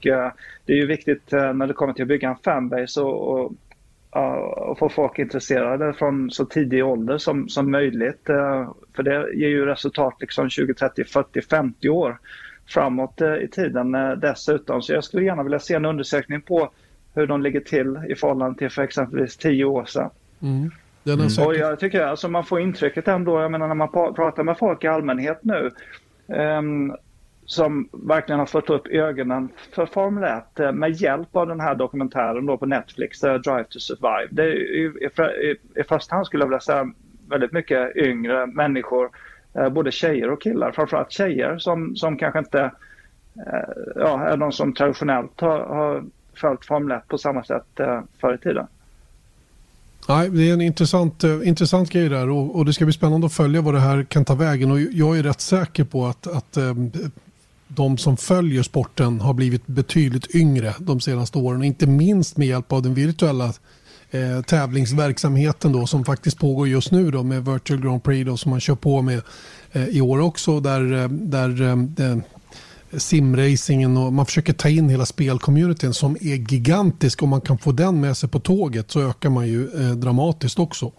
det 0.65 0.73
är 0.73 0.78
ju 0.78 0.86
viktigt 0.86 1.32
när 1.32 1.67
det 1.67 1.73
kommer 1.73 1.93
till 1.93 2.01
att 2.01 2.07
bygga 2.07 2.30
en 2.30 2.36
fanbase 2.36 3.01
och, 3.01 3.32
och, 3.32 3.51
och 4.55 4.80
få 4.80 4.89
folk 4.89 5.20
intresserade 5.20 5.93
från 5.93 6.32
så 6.32 6.45
tidig 6.45 6.86
ålder 6.86 7.18
som, 7.18 7.49
som 7.49 7.72
möjligt. 7.72 8.22
för 8.95 9.03
det 9.03 9.34
ger 9.34 9.47
ju 9.47 9.65
resultat 9.65 10.15
liksom 10.20 10.49
20, 10.49 10.74
30, 10.74 11.03
40, 11.03 11.41
50 11.41 11.89
år 11.89 12.18
framåt 12.68 13.22
i 13.41 13.47
tiden 13.47 13.91
dessutom. 14.22 14.82
Så 14.82 14.93
jag 14.93 15.03
skulle 15.03 15.26
gärna 15.26 15.43
vilja 15.43 15.59
se 15.59 15.74
en 15.74 15.86
undersökning 15.86 16.41
på 16.41 16.70
hur 17.15 17.28
de 17.28 17.41
ligger 17.41 17.59
till 17.59 17.99
i 18.09 18.15
förhållande 18.15 18.57
till 18.57 18.70
för 18.70 18.82
exempelvis 18.82 19.38
10 19.38 19.65
år 19.65 19.86
sedan. 19.86 20.09
Mm. 20.41 20.72
Mm. 21.05 21.47
Och 21.47 21.55
jag 21.55 21.80
tycker 21.80 22.01
alltså 22.01 22.30
man 22.30 22.45
får 22.45 22.59
intrycket 22.59 23.07
ändå, 23.07 23.41
jag 23.41 23.51
menar 23.51 23.68
när 23.68 23.76
man 23.76 23.91
pratar 23.91 24.43
med 24.43 24.57
folk 24.57 24.84
i 24.84 24.88
allmänhet 24.88 25.39
nu 25.41 25.72
um, 26.28 26.95
som 27.47 27.89
verkligen 27.91 28.39
har 28.39 28.45
fått 28.45 28.69
upp 28.69 28.87
ögonen 28.87 29.49
för 29.71 29.85
Formel 29.85 30.23
1 30.23 30.59
eh, 30.59 30.71
med 30.71 30.91
hjälp 30.91 31.35
av 31.35 31.47
den 31.47 31.59
här 31.59 31.75
dokumentären 31.75 32.45
då 32.45 32.57
på 32.57 32.65
Netflix, 32.65 33.23
eh, 33.23 33.33
Drive 33.33 33.63
to 33.63 33.79
Survive. 33.79 34.27
Det 34.31 34.43
är 34.43 34.55
i, 34.55 35.09
i, 35.41 35.79
i 35.79 35.83
första 35.83 36.15
hand 36.15 36.25
skulle 36.25 36.43
jag 36.43 36.49
vilja 36.49 36.59
säga 36.59 36.91
väldigt 37.29 37.51
mycket 37.51 37.95
yngre 37.95 38.47
människor, 38.47 39.09
eh, 39.53 39.69
både 39.69 39.91
tjejer 39.91 40.29
och 40.29 40.41
killar, 40.41 40.71
framförallt 40.71 41.11
tjejer 41.11 41.57
som, 41.57 41.95
som 41.95 42.17
kanske 42.17 42.39
inte 42.39 42.71
ja, 43.95 44.21
är 44.21 44.37
de 44.37 44.51
som 44.51 44.73
traditionellt 44.73 45.41
har, 45.41 45.59
har 45.59 46.03
följt 46.35 46.65
Formel 46.65 46.97
1 46.97 47.07
på 47.07 47.17
samma 47.17 47.43
sätt 47.43 47.79
förr 48.21 48.33
i 48.33 48.37
tiden. 48.37 48.67
Nej, 50.09 50.29
det 50.29 50.49
är 50.49 50.53
en 50.53 50.61
intressant, 50.61 51.23
intressant 51.23 51.89
grej 51.89 52.09
där 52.09 52.29
och, 52.29 52.55
och, 52.55 52.65
det 52.65 52.73
ska 52.73 52.85
bli 52.85 52.93
spännande 52.93 53.27
att 53.27 53.33
följa 53.33 53.61
vad 53.61 53.73
det 53.73 53.79
här 53.79 54.03
kan 54.03 54.25
ta 54.25 54.35
vägen. 54.35 54.71
Och 54.71 54.79
jag 54.79 55.17
är 55.17 55.23
rätt 55.23 55.41
säker 55.41 55.83
på 55.83 56.05
att, 56.05 56.27
att 56.27 56.57
de 57.68 57.97
som 57.97 58.18
följer 58.18 58.63
sporten 58.63 59.22
har 59.22 59.34
blivit 59.34 59.68
betydligt 59.68 60.36
yngre 60.36 60.74
de 60.80 60.99
senaste 60.99 61.38
åren. 61.38 61.63
Inte 61.63 61.88
minst 61.88 62.38
med 62.38 62.47
hjälp 62.47 62.72
av 62.72 62.82
den 62.82 62.93
virtuella 62.93 63.53
eh, 64.11 64.41
tävlingsverksamheten 64.41 65.72
då, 65.72 65.88
som 65.88 66.05
faktiskt 66.05 66.39
pågår 66.39 66.68
just 66.68 66.91
nu 66.91 67.11
då, 67.11 67.24
med 67.24 67.45
Virtual 67.45 67.82
Grand 67.82 68.03
Prix 68.03 68.26
då, 68.26 68.38
som 68.38 68.49
man 68.51 68.59
kör 68.59 68.76
på 68.76 69.01
med 69.01 69.22
eh, 69.72 69.88
i 69.88 70.01
år 70.01 70.20
också. 70.20 70.59
Där, 70.59 70.93
eh, 70.93 71.09
där 71.09 71.61
eh, 71.61 72.07
eh, 72.11 72.18
simracingen 72.97 73.97
och 73.97 74.13
man 74.13 74.26
försöker 74.26 74.53
ta 74.53 74.70
in 74.70 74.89
hela 74.89 75.05
spelcommunityn 75.05 75.93
som 75.93 76.15
är 76.22 76.51
gigantisk. 76.51 77.24
Om 77.24 77.30
man 77.30 77.41
kan 77.41 77.57
få 77.57 77.72
den 77.72 78.01
med 78.01 78.18
sig 78.18 78.30
på 78.30 78.39
tåget 78.39 78.91
så 78.91 79.09
ökar 79.09 79.30
man 79.30 79.47
ju 79.47 79.70
eh, 79.82 79.91
dramatiskt 79.91 80.59
också. 80.59 80.91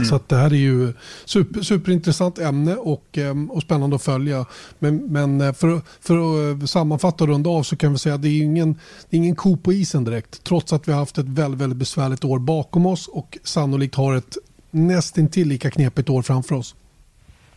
Mm. 0.00 0.08
Så 0.08 0.20
det 0.26 0.36
här 0.36 0.52
är 0.52 0.56
ju 0.56 0.92
super, 1.24 1.62
superintressant 1.62 2.38
ämne 2.38 2.76
och, 2.76 3.18
eh, 3.18 3.34
och 3.48 3.62
spännande 3.62 3.96
att 3.96 4.02
följa. 4.02 4.46
Men, 4.78 4.96
men 4.96 5.40
eh, 5.40 5.52
för, 5.52 5.80
för 6.00 6.14
att 6.14 6.60
eh, 6.60 6.66
sammanfatta 6.66 7.24
och 7.24 7.28
runda 7.28 7.50
av 7.50 7.62
så 7.62 7.76
kan 7.76 7.92
vi 7.92 7.98
säga 7.98 8.14
att 8.14 8.22
det 8.22 8.28
är 8.28 8.42
ingen, 8.42 8.78
det 9.10 9.16
är 9.16 9.18
ingen 9.18 9.36
ko 9.36 9.56
på 9.56 9.72
isen 9.72 10.04
direkt. 10.04 10.44
Trots 10.44 10.72
att 10.72 10.88
vi 10.88 10.92
har 10.92 10.98
haft 10.98 11.18
ett 11.18 11.28
väldigt, 11.28 11.60
väldigt 11.60 11.78
besvärligt 11.78 12.24
år 12.24 12.38
bakom 12.38 12.86
oss 12.86 13.08
och 13.08 13.38
sannolikt 13.44 13.94
har 13.94 14.14
ett 14.14 14.36
nästintill 14.70 15.48
lika 15.48 15.70
knepigt 15.70 16.10
år 16.10 16.22
framför 16.22 16.54
oss. 16.54 16.74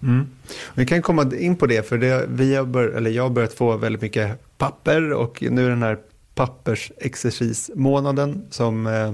Mm. 0.03 0.27
Vi 0.73 0.85
kan 0.85 1.01
komma 1.01 1.31
in 1.39 1.55
på 1.55 1.65
det, 1.65 1.89
för 1.89 1.97
det, 1.97 2.25
vi 2.29 2.55
har 2.55 2.65
bör, 2.65 2.87
eller 2.87 3.11
jag 3.11 3.23
har 3.23 3.29
börjat 3.29 3.53
få 3.53 3.77
väldigt 3.77 4.01
mycket 4.01 4.57
papper 4.57 5.13
och 5.13 5.43
nu 5.51 5.65
är 5.65 5.69
den 5.69 5.83
här 5.83 5.97
pappersexercismånaden 6.35 8.45
som, 8.49 8.87
eh, 8.87 9.13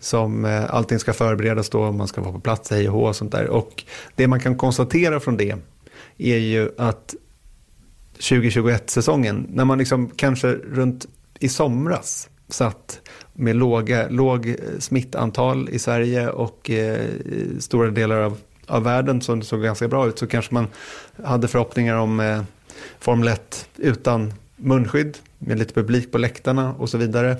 som 0.00 0.44
eh, 0.44 0.74
allting 0.74 0.98
ska 0.98 1.12
förberedas 1.12 1.70
då, 1.70 1.92
man 1.92 2.08
ska 2.08 2.20
vara 2.20 2.32
på 2.32 2.40
plats, 2.40 2.70
hej 2.70 2.88
och 2.88 3.08
och 3.08 3.16
sånt 3.16 3.32
där. 3.32 3.46
Och 3.46 3.84
det 4.14 4.26
man 4.26 4.40
kan 4.40 4.56
konstatera 4.56 5.20
från 5.20 5.36
det 5.36 5.56
är 6.18 6.38
ju 6.38 6.70
att 6.78 7.14
2021-säsongen, 8.18 9.46
när 9.50 9.64
man 9.64 9.78
liksom 9.78 10.10
kanske 10.16 10.48
runt 10.52 11.06
i 11.38 11.48
somras 11.48 12.28
satt 12.48 13.00
med 13.32 13.56
låga, 13.56 14.06
låg 14.08 14.48
eh, 14.48 14.54
smittantal 14.78 15.68
i 15.68 15.78
Sverige 15.78 16.28
och 16.28 16.70
eh, 16.70 17.06
stora 17.58 17.90
delar 17.90 18.20
av 18.20 18.38
av 18.66 18.82
världen 18.82 19.20
som 19.20 19.42
såg 19.42 19.62
ganska 19.62 19.88
bra 19.88 20.08
ut 20.08 20.18
så 20.18 20.26
kanske 20.26 20.54
man 20.54 20.66
hade 21.24 21.48
förhoppningar 21.48 21.96
om 21.96 22.20
eh, 22.20 22.42
Formel 22.98 23.28
1 23.28 23.68
utan 23.76 24.32
munskydd 24.56 25.18
med 25.38 25.58
lite 25.58 25.74
publik 25.74 26.12
på 26.12 26.18
läktarna 26.18 26.74
och 26.74 26.88
så 26.88 26.98
vidare. 26.98 27.36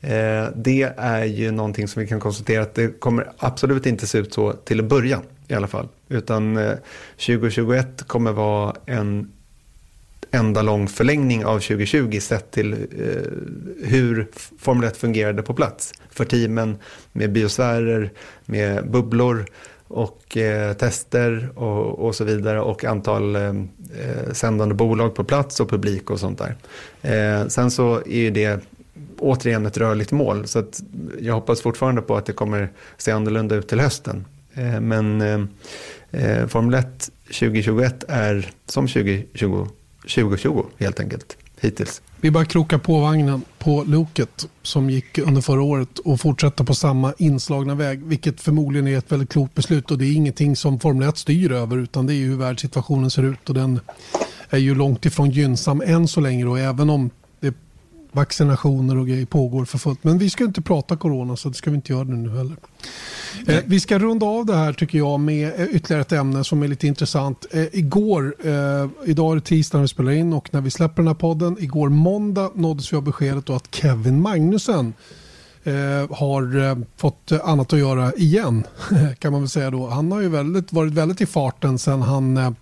Eh, 0.00 0.48
det 0.54 0.94
är 0.96 1.24
ju 1.24 1.50
någonting 1.50 1.88
som 1.88 2.02
vi 2.02 2.08
kan 2.08 2.20
konstatera 2.20 2.62
att 2.62 2.74
det 2.74 3.00
kommer 3.00 3.32
absolut 3.38 3.86
inte 3.86 4.06
se 4.06 4.18
ut 4.18 4.34
så 4.34 4.52
till 4.52 4.80
en 4.80 4.88
början 4.88 5.22
i 5.48 5.54
alla 5.54 5.66
fall. 5.66 5.88
Utan 6.08 6.56
eh, 6.56 6.72
2021 7.16 8.02
kommer 8.06 8.32
vara 8.32 8.76
en 8.86 9.32
enda 10.30 10.62
lång 10.62 10.88
förlängning 10.88 11.44
av 11.44 11.58
2020 11.58 12.20
sett 12.20 12.50
till 12.50 12.72
eh, 12.72 12.78
hur 13.88 14.28
Formel 14.58 14.88
1 14.88 14.96
fungerade 14.96 15.42
på 15.42 15.54
plats. 15.54 15.92
För 16.10 16.24
teamen 16.24 16.76
med 17.12 17.32
biosfärer, 17.32 18.10
med 18.46 18.90
bubblor 18.90 19.46
och 19.88 20.36
eh, 20.36 20.72
tester 20.72 21.48
och, 21.54 21.98
och, 22.06 22.14
så 22.14 22.24
vidare 22.24 22.60
och 22.60 22.84
antal 22.84 23.36
eh, 23.36 23.42
eh 23.42 24.32
sändande 24.32 24.74
bolag 24.74 25.14
på 25.14 25.24
plats 25.24 25.60
och 25.60 25.70
publik 25.70 26.10
och 26.10 26.20
sånt 26.20 26.38
där. 26.38 26.56
Sen 27.48 27.70
så 27.70 27.96
är 27.96 28.18
ju 28.18 28.30
det 28.30 28.60
återigen 29.18 29.66
ett 29.66 29.76
rörligt 29.76 30.12
mål 30.12 30.46
så 30.46 30.58
att 30.58 30.82
jag 31.20 31.34
hoppas 31.34 31.60
fortfarande 31.60 32.02
på 32.02 32.16
att 32.16 32.26
det 32.26 32.32
kommer 32.32 32.72
se 32.96 33.10
annorlunda 33.10 33.54
ut 33.54 33.68
till 33.68 33.80
hösten. 33.80 34.24
Eh, 34.54 34.80
men 34.80 35.20
eh, 35.20 35.40
eh 36.10 36.46
Formel 36.46 36.74
1 36.74 37.10
2021 37.26 38.04
är 38.08 38.50
som 38.66 38.88
2020, 38.88 39.66
2020 40.02 40.64
helt 40.78 41.00
enkelt 41.00 41.36
hittills. 41.60 42.02
Vi 42.20 42.30
bara 42.30 42.44
krokar 42.44 42.78
på 42.78 43.00
vagnen 43.00 43.42
på 43.58 43.84
loket 43.86 44.48
som 44.62 44.90
gick 44.90 45.18
under 45.18 45.40
förra 45.40 45.62
året 45.62 45.98
och 45.98 46.20
fortsätta 46.20 46.64
på 46.64 46.74
samma 46.74 47.14
inslagna 47.18 47.74
väg. 47.74 48.04
Vilket 48.04 48.40
förmodligen 48.40 48.88
är 48.88 48.98
ett 48.98 49.12
väldigt 49.12 49.30
klokt 49.30 49.54
beslut 49.54 49.90
och 49.90 49.98
det 49.98 50.04
är 50.04 50.12
ingenting 50.12 50.56
som 50.56 50.80
Formel 50.80 51.08
1 51.08 51.16
styr 51.16 51.52
över 51.52 51.76
utan 51.76 52.06
det 52.06 52.12
är 52.12 52.16
ju 52.16 52.28
hur 52.28 52.36
världssituationen 52.36 53.10
ser 53.10 53.22
ut 53.22 53.48
och 53.48 53.54
den 53.54 53.80
är 54.50 54.58
ju 54.58 54.74
långt 54.74 55.06
ifrån 55.06 55.30
gynnsam 55.30 55.82
än 55.86 56.08
så 56.08 56.20
länge 56.20 56.44
och 56.44 56.58
även 56.58 56.90
om 56.90 57.10
vaccinationer 58.16 58.98
och 58.98 59.06
grejer 59.06 59.26
pågår 59.26 59.64
för 59.64 59.78
fullt. 59.78 60.04
Men 60.04 60.18
vi 60.18 60.30
ska 60.30 60.44
inte 60.44 60.62
prata 60.62 60.96
corona 60.96 61.36
så 61.36 61.48
det 61.48 61.54
ska 61.54 61.70
vi 61.70 61.76
inte 61.76 61.92
göra 61.92 62.04
nu 62.04 62.30
heller. 62.30 62.56
Eh, 63.46 63.64
vi 63.66 63.80
ska 63.80 63.98
runda 63.98 64.26
av 64.26 64.46
det 64.46 64.56
här 64.56 64.72
tycker 64.72 64.98
jag 64.98 65.20
med 65.20 65.60
eh, 65.60 65.66
ytterligare 65.66 66.00
ett 66.00 66.12
ämne 66.12 66.44
som 66.44 66.62
är 66.62 66.68
lite 66.68 66.86
intressant. 66.86 67.46
Eh, 67.50 67.64
igår, 67.72 68.34
eh, 68.44 68.88
idag 69.04 69.32
är 69.32 69.34
det 69.34 69.40
tisdag 69.40 69.78
när 69.78 69.82
vi 69.82 69.88
spelar 69.88 70.12
in 70.12 70.32
och 70.32 70.54
när 70.54 70.60
vi 70.60 70.70
släpper 70.70 70.96
den 71.02 71.06
här 71.06 71.14
podden, 71.14 71.56
igår 71.60 71.88
måndag 71.88 72.50
nåddes 72.54 72.92
vi 72.92 72.96
av 72.96 73.02
beskedet 73.02 73.50
att 73.50 73.74
Kevin 73.74 74.22
Magnussen 74.22 74.94
eh, 75.64 76.16
har 76.16 76.64
eh, 76.64 76.78
fått 76.96 77.32
annat 77.44 77.72
att 77.72 77.78
göra 77.78 78.12
igen 78.12 78.64
kan 79.18 79.32
man 79.32 79.40
väl 79.40 79.48
säga 79.48 79.70
då. 79.70 79.88
Han 79.88 80.12
har 80.12 80.20
ju 80.20 80.28
väldigt, 80.28 80.72
varit 80.72 80.92
väldigt 80.92 81.20
i 81.20 81.26
farten 81.26 81.78
sen 81.78 82.02
han 82.02 82.56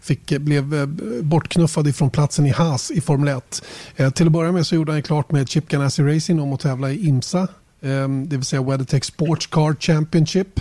fick, 0.00 0.38
blev 0.38 0.74
eh, 0.74 0.86
bortknuffad 1.22 1.88
ifrån 1.88 2.10
platsen 2.10 2.46
i 2.46 2.50
Haas 2.50 2.90
i 2.90 3.00
Formel 3.00 3.28
1. 3.28 3.62
Eh, 3.96 4.10
till 4.10 4.26
att 4.26 4.32
börja 4.32 4.52
med 4.52 4.66
så 4.66 4.74
gjorde 4.74 4.92
han 4.92 5.02
klart 5.02 5.32
med 5.32 5.48
Chip 5.48 5.68
Ganassi 5.68 6.02
Racing 6.02 6.40
om 6.40 6.52
att 6.52 6.60
tävla 6.60 6.90
i 6.90 7.08
IMSA 7.08 7.48
ehm, 7.82 8.28
det 8.28 8.36
vill 8.36 8.44
säga 8.44 8.62
WeatherTech 8.62 9.04
Sports 9.04 9.46
Car 9.46 9.76
Championship. 9.80 10.60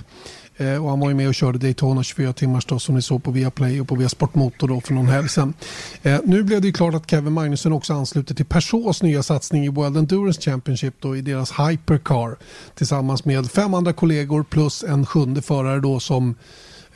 Eh, 0.57 0.83
och 0.83 0.89
han 0.89 0.99
var 0.99 1.09
ju 1.09 1.15
med 1.15 1.27
och 1.27 1.35
körde 1.35 1.57
Daytona 1.57 2.03
24 2.03 2.33
timmars 2.33 2.65
då, 2.65 2.79
som 2.79 2.95
ni 2.95 3.01
såg 3.01 3.23
på 3.23 3.31
Viaplay 3.31 3.81
och 3.81 3.87
på 3.87 3.95
Via 3.95 4.09
Sportmotor 4.09 4.67
då 4.67 4.81
för 4.81 4.93
någon 4.93 5.07
helg 5.07 5.29
sedan. 5.29 5.53
Eh, 6.03 6.19
nu 6.23 6.43
blev 6.43 6.61
det 6.61 6.67
ju 6.67 6.73
klart 6.73 6.93
att 6.95 7.09
Kevin 7.09 7.33
Magnusson 7.33 7.73
också 7.73 7.93
ansluter 7.93 8.35
till 8.35 8.45
Peugeots 8.45 9.03
nya 9.03 9.23
satsning 9.23 9.65
i 9.65 9.69
World 9.69 9.97
Endurance 9.97 10.41
Championship 10.41 10.93
då, 10.99 11.15
i 11.15 11.21
deras 11.21 11.51
Hypercar 11.51 12.35
tillsammans 12.75 13.25
med 13.25 13.51
fem 13.51 13.73
andra 13.73 13.93
kollegor 13.93 14.43
plus 14.43 14.83
en 14.83 15.05
sjunde 15.05 15.41
förare 15.41 15.79
då 15.79 15.99
som 15.99 16.35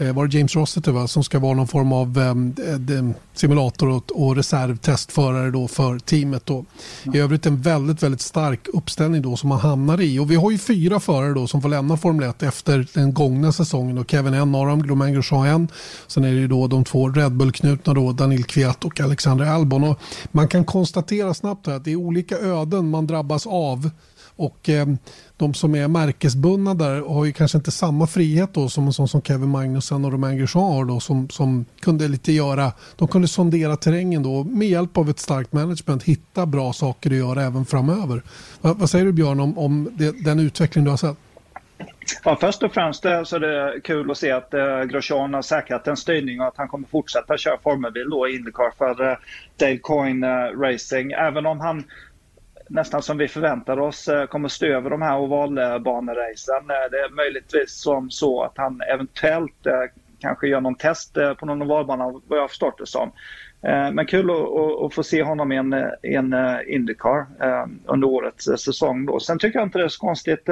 var 0.10 0.28
det 0.28 0.38
James 0.38 0.56
Rossiter 0.56 0.92
va? 0.92 1.08
som 1.08 1.24
ska 1.24 1.40
vara 1.40 1.54
någon 1.54 1.68
form 1.68 1.94
av 1.94 2.20
eh, 2.20 3.10
simulator 3.34 3.90
och, 3.90 4.12
och 4.12 4.36
reservtestförare 4.36 5.52
då 5.52 5.68
för 5.68 6.00
teamet. 6.00 6.46
Då. 6.46 6.66
I 7.14 7.18
övrigt 7.18 7.46
en 7.46 7.62
väldigt, 7.62 8.04
väldigt 8.04 8.22
stark 8.22 8.68
uppställning 8.68 9.22
då 9.22 9.38
som 9.38 9.50
man 9.50 9.60
hamnar 9.60 10.02
i. 10.02 10.20
Och 10.20 10.32
vi 10.32 10.36
har 10.36 10.52
ju 10.52 10.58
fyra 10.58 11.00
förare 11.00 11.34
då 11.34 11.48
som 11.48 11.62
får 11.62 11.70
lämna 11.70 11.98
Formel 11.98 12.30
1 12.30 12.44
efter 12.44 12.88
den 12.94 13.14
gångna 13.14 13.52
säsongen. 13.52 13.96
Då. 13.96 14.04
Kevin 14.04 14.34
en 14.34 14.56
av 14.56 14.68
dem, 14.68 14.84
Romain 14.84 15.14
Grosjean 15.14 15.48
en. 15.48 15.68
Sen 16.08 16.24
är 16.24 16.34
det 16.34 16.48
då 16.48 16.68
de 16.68 16.84
två 16.84 17.10
Red 17.10 17.32
Bull-knutna 17.32 17.94
då, 17.94 18.12
Daniel 18.12 18.44
Kviat 18.44 18.86
och 18.86 19.00
Alexander 19.00 19.46
Albon. 19.46 19.84
Och 19.84 20.00
man 20.32 20.48
kan 20.48 20.66
konstatera 20.66 21.34
snabbt 21.34 21.68
att 21.68 21.86
det 21.86 21.92
är 21.92 21.96
olika 21.96 22.38
öden 22.38 22.90
man 22.90 23.08
drabbas 23.08 23.48
av 23.48 23.90
och 24.42 24.70
eh, 24.70 24.88
de 25.38 25.54
som 25.54 25.76
är 25.76 25.88
märkesbundna 25.88 26.74
där 26.74 27.02
har 27.02 27.26
ju 27.26 27.34
kanske 27.34 27.58
inte 27.58 27.72
samma 27.72 28.08
frihet 28.08 28.54
då 28.54 28.70
som 28.70 28.88
en 28.88 28.94
sån 28.94 29.08
som 29.08 29.22
Kevin 29.22 29.50
Magnusson 29.50 30.06
och 30.06 30.12
Romain 30.12 30.38
Grosjean 30.38 30.74
har 30.74 30.86
då 30.86 31.00
som, 31.00 31.30
som 31.30 31.66
kunde 31.80 32.08
lite 32.08 32.32
göra, 32.32 32.72
de 32.96 33.08
kunde 33.08 33.28
sondera 33.28 33.76
terrängen 33.76 34.24
då 34.24 34.44
med 34.44 34.68
hjälp 34.68 34.98
av 34.98 35.10
ett 35.10 35.20
starkt 35.20 35.54
management 35.54 36.04
hitta 36.04 36.46
bra 36.46 36.74
saker 36.74 37.10
att 37.10 37.18
göra 37.18 37.44
även 37.44 37.66
framöver. 37.66 38.22
Vad, 38.62 38.78
vad 38.78 38.90
säger 38.90 39.06
du 39.06 39.12
Björn 39.12 39.40
om, 39.40 39.58
om 39.58 39.90
det, 39.94 40.24
den 40.24 40.40
utveckling 40.40 40.84
du 40.84 40.90
har 40.90 40.98
sett? 40.98 41.18
Ja, 42.24 42.38
först 42.42 42.64
och 42.64 42.74
främst 42.74 43.06
eh, 43.06 43.24
så 43.24 43.36
är 43.36 43.40
det 43.40 43.82
kul 43.84 44.12
att 44.12 44.18
se 44.18 44.32
att 44.32 44.54
eh, 44.54 44.84
Grosjean 44.84 45.34
har 45.34 45.42
säkrat 45.42 45.88
en 45.88 45.98
styrning 45.98 46.42
och 46.42 46.48
att 46.48 46.58
han 46.58 46.68
kommer 46.68 46.88
fortsätta 46.88 47.38
köra 47.38 47.58
formelbil 47.64 48.10
då 48.10 48.28
i 48.28 48.36
Indycar 48.36 48.72
för 48.78 49.10
eh, 49.10 49.18
Dale 49.58 49.78
Coyne 49.78 50.28
eh, 50.28 50.60
Racing. 50.60 51.12
Även 51.12 51.46
om 51.46 51.60
han 51.60 51.84
nästan 52.74 53.02
som 53.02 53.18
vi 53.18 53.28
förväntar 53.28 53.80
oss 53.80 54.08
eh, 54.08 54.26
kommer 54.26 54.48
stå 54.48 54.66
över 54.66 54.90
de 54.90 55.02
här 55.02 55.20
ovalbaneracen. 55.20 56.70
Eh, 56.70 56.92
det 56.92 56.98
är 56.98 57.16
möjligtvis 57.16 57.82
som 57.82 58.10
så 58.10 58.44
att 58.44 58.58
han 58.58 58.82
eventuellt 58.94 59.66
eh, 59.66 59.74
kanske 60.20 60.48
gör 60.48 60.62
någon 60.62 60.76
test 60.76 61.14
på 61.40 61.46
någon 61.46 61.62
ovalbana 61.62 62.04
vad 62.28 62.38
jag 62.38 62.44
har 62.44 62.48
förstått 62.48 62.78
det 62.78 62.88
som. 62.88 63.12
Men 63.94 64.06
kul 64.06 64.30
att, 64.86 64.94
få 64.94 65.04
se 65.04 65.24
honom 65.24 65.52
i 65.52 65.56
en, 65.56 65.74
en 66.02 66.36
Indycar 66.68 67.26
under 67.86 68.08
årets 68.08 68.46
säsong. 68.46 69.06
Då. 69.06 69.20
Sen 69.20 69.40
tycker 69.40 69.60
jag 69.60 69.68
inte 69.68 69.78
det 69.78 69.84
är 69.84 69.90
så 69.90 70.00
konstigt 70.00 70.48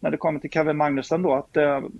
när 0.00 0.10
det 0.10 0.16
kommer 0.16 0.40
till 0.40 0.50
Kevin 0.50 0.76
Magnusson 0.76 1.22
då 1.22 1.34
att 1.34 1.56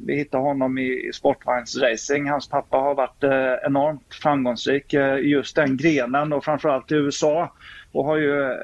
vi 0.07 0.17
hittar 0.17 0.39
honom 0.39 0.79
i 0.79 1.11
sportvagnsracing. 1.15 2.31
Hans 2.31 2.49
pappa 2.49 2.77
har 2.77 2.95
varit 2.95 3.25
enormt 3.67 4.15
framgångsrik 4.15 4.95
i 4.95 5.29
just 5.29 5.57
den 5.57 5.77
grenen 5.77 6.33
och 6.33 6.45
framförallt 6.45 6.93
i 6.93 6.95
USA 6.95 7.53
och 7.93 8.05
har 8.05 8.17
ju 8.17 8.57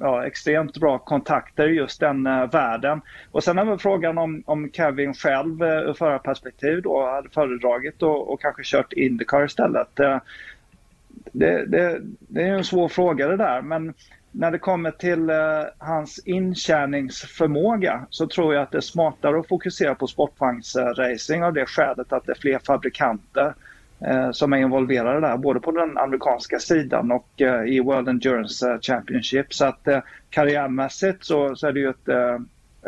ja, 0.00 0.26
extremt 0.26 0.80
bra 0.80 0.98
kontakter 0.98 1.68
i 1.68 1.74
just 1.74 2.00
den 2.00 2.26
eh, 2.26 2.50
världen. 2.50 3.00
Och 3.30 3.44
sen 3.44 3.58
även 3.58 3.78
frågan 3.78 4.18
om, 4.18 4.42
om 4.46 4.70
Kevin 4.72 5.14
själv 5.14 5.62
eh, 5.62 5.78
ur 5.78 5.94
förarperspektiv 5.94 6.82
då 6.82 7.06
hade 7.06 7.28
föredragit 7.28 8.02
och, 8.02 8.32
och 8.32 8.40
kanske 8.40 8.62
kört 8.64 8.92
Indycar 8.92 9.44
istället. 9.44 10.00
Eh, 10.00 10.18
det, 11.32 11.66
det, 11.66 12.00
det, 12.18 12.42
är 12.42 12.54
en 12.54 12.64
svår 12.64 12.88
fråga 12.88 13.28
det 13.28 13.36
där 13.36 13.62
men 13.62 13.94
när 14.32 14.50
det 14.50 14.58
kommer 14.58 14.90
till 14.90 15.30
eh, 15.30 15.36
hans 15.78 16.18
intjäningsförmåga 16.18 18.06
så 18.10 18.26
tror 18.26 18.54
jag 18.54 18.62
att 18.62 18.70
det 18.70 18.78
är 18.78 18.82
smartare 18.82 19.40
att 19.40 19.48
fokusera 19.48 19.94
på 19.94 20.06
sportvagnsracing 20.06 21.44
av 21.44 21.52
det 21.52 21.66
skälet 21.66 22.12
att 22.12 22.26
det 22.26 22.32
är 22.32 22.40
fler 22.40 22.58
fabrikanter 22.66 23.46
Eh, 23.46 23.52
Eh, 24.06 24.30
som 24.32 24.52
är 24.52 24.56
involverade 24.56 25.20
där, 25.20 25.36
både 25.36 25.60
på 25.60 25.72
den 25.72 25.98
amerikanska 25.98 26.58
sidan 26.58 27.12
och 27.12 27.42
eh, 27.42 27.64
i 27.64 27.80
World 27.80 28.08
Endurance 28.08 28.70
eh, 28.70 28.80
Championship. 28.80 29.54
Så 29.54 29.64
att 29.64 29.88
karriärmässigt 30.30 31.24
så, 31.24 31.56
så 31.56 31.66
är 31.66 31.72
det 31.72 31.80
ju 31.80 31.88
ett, 31.90 32.08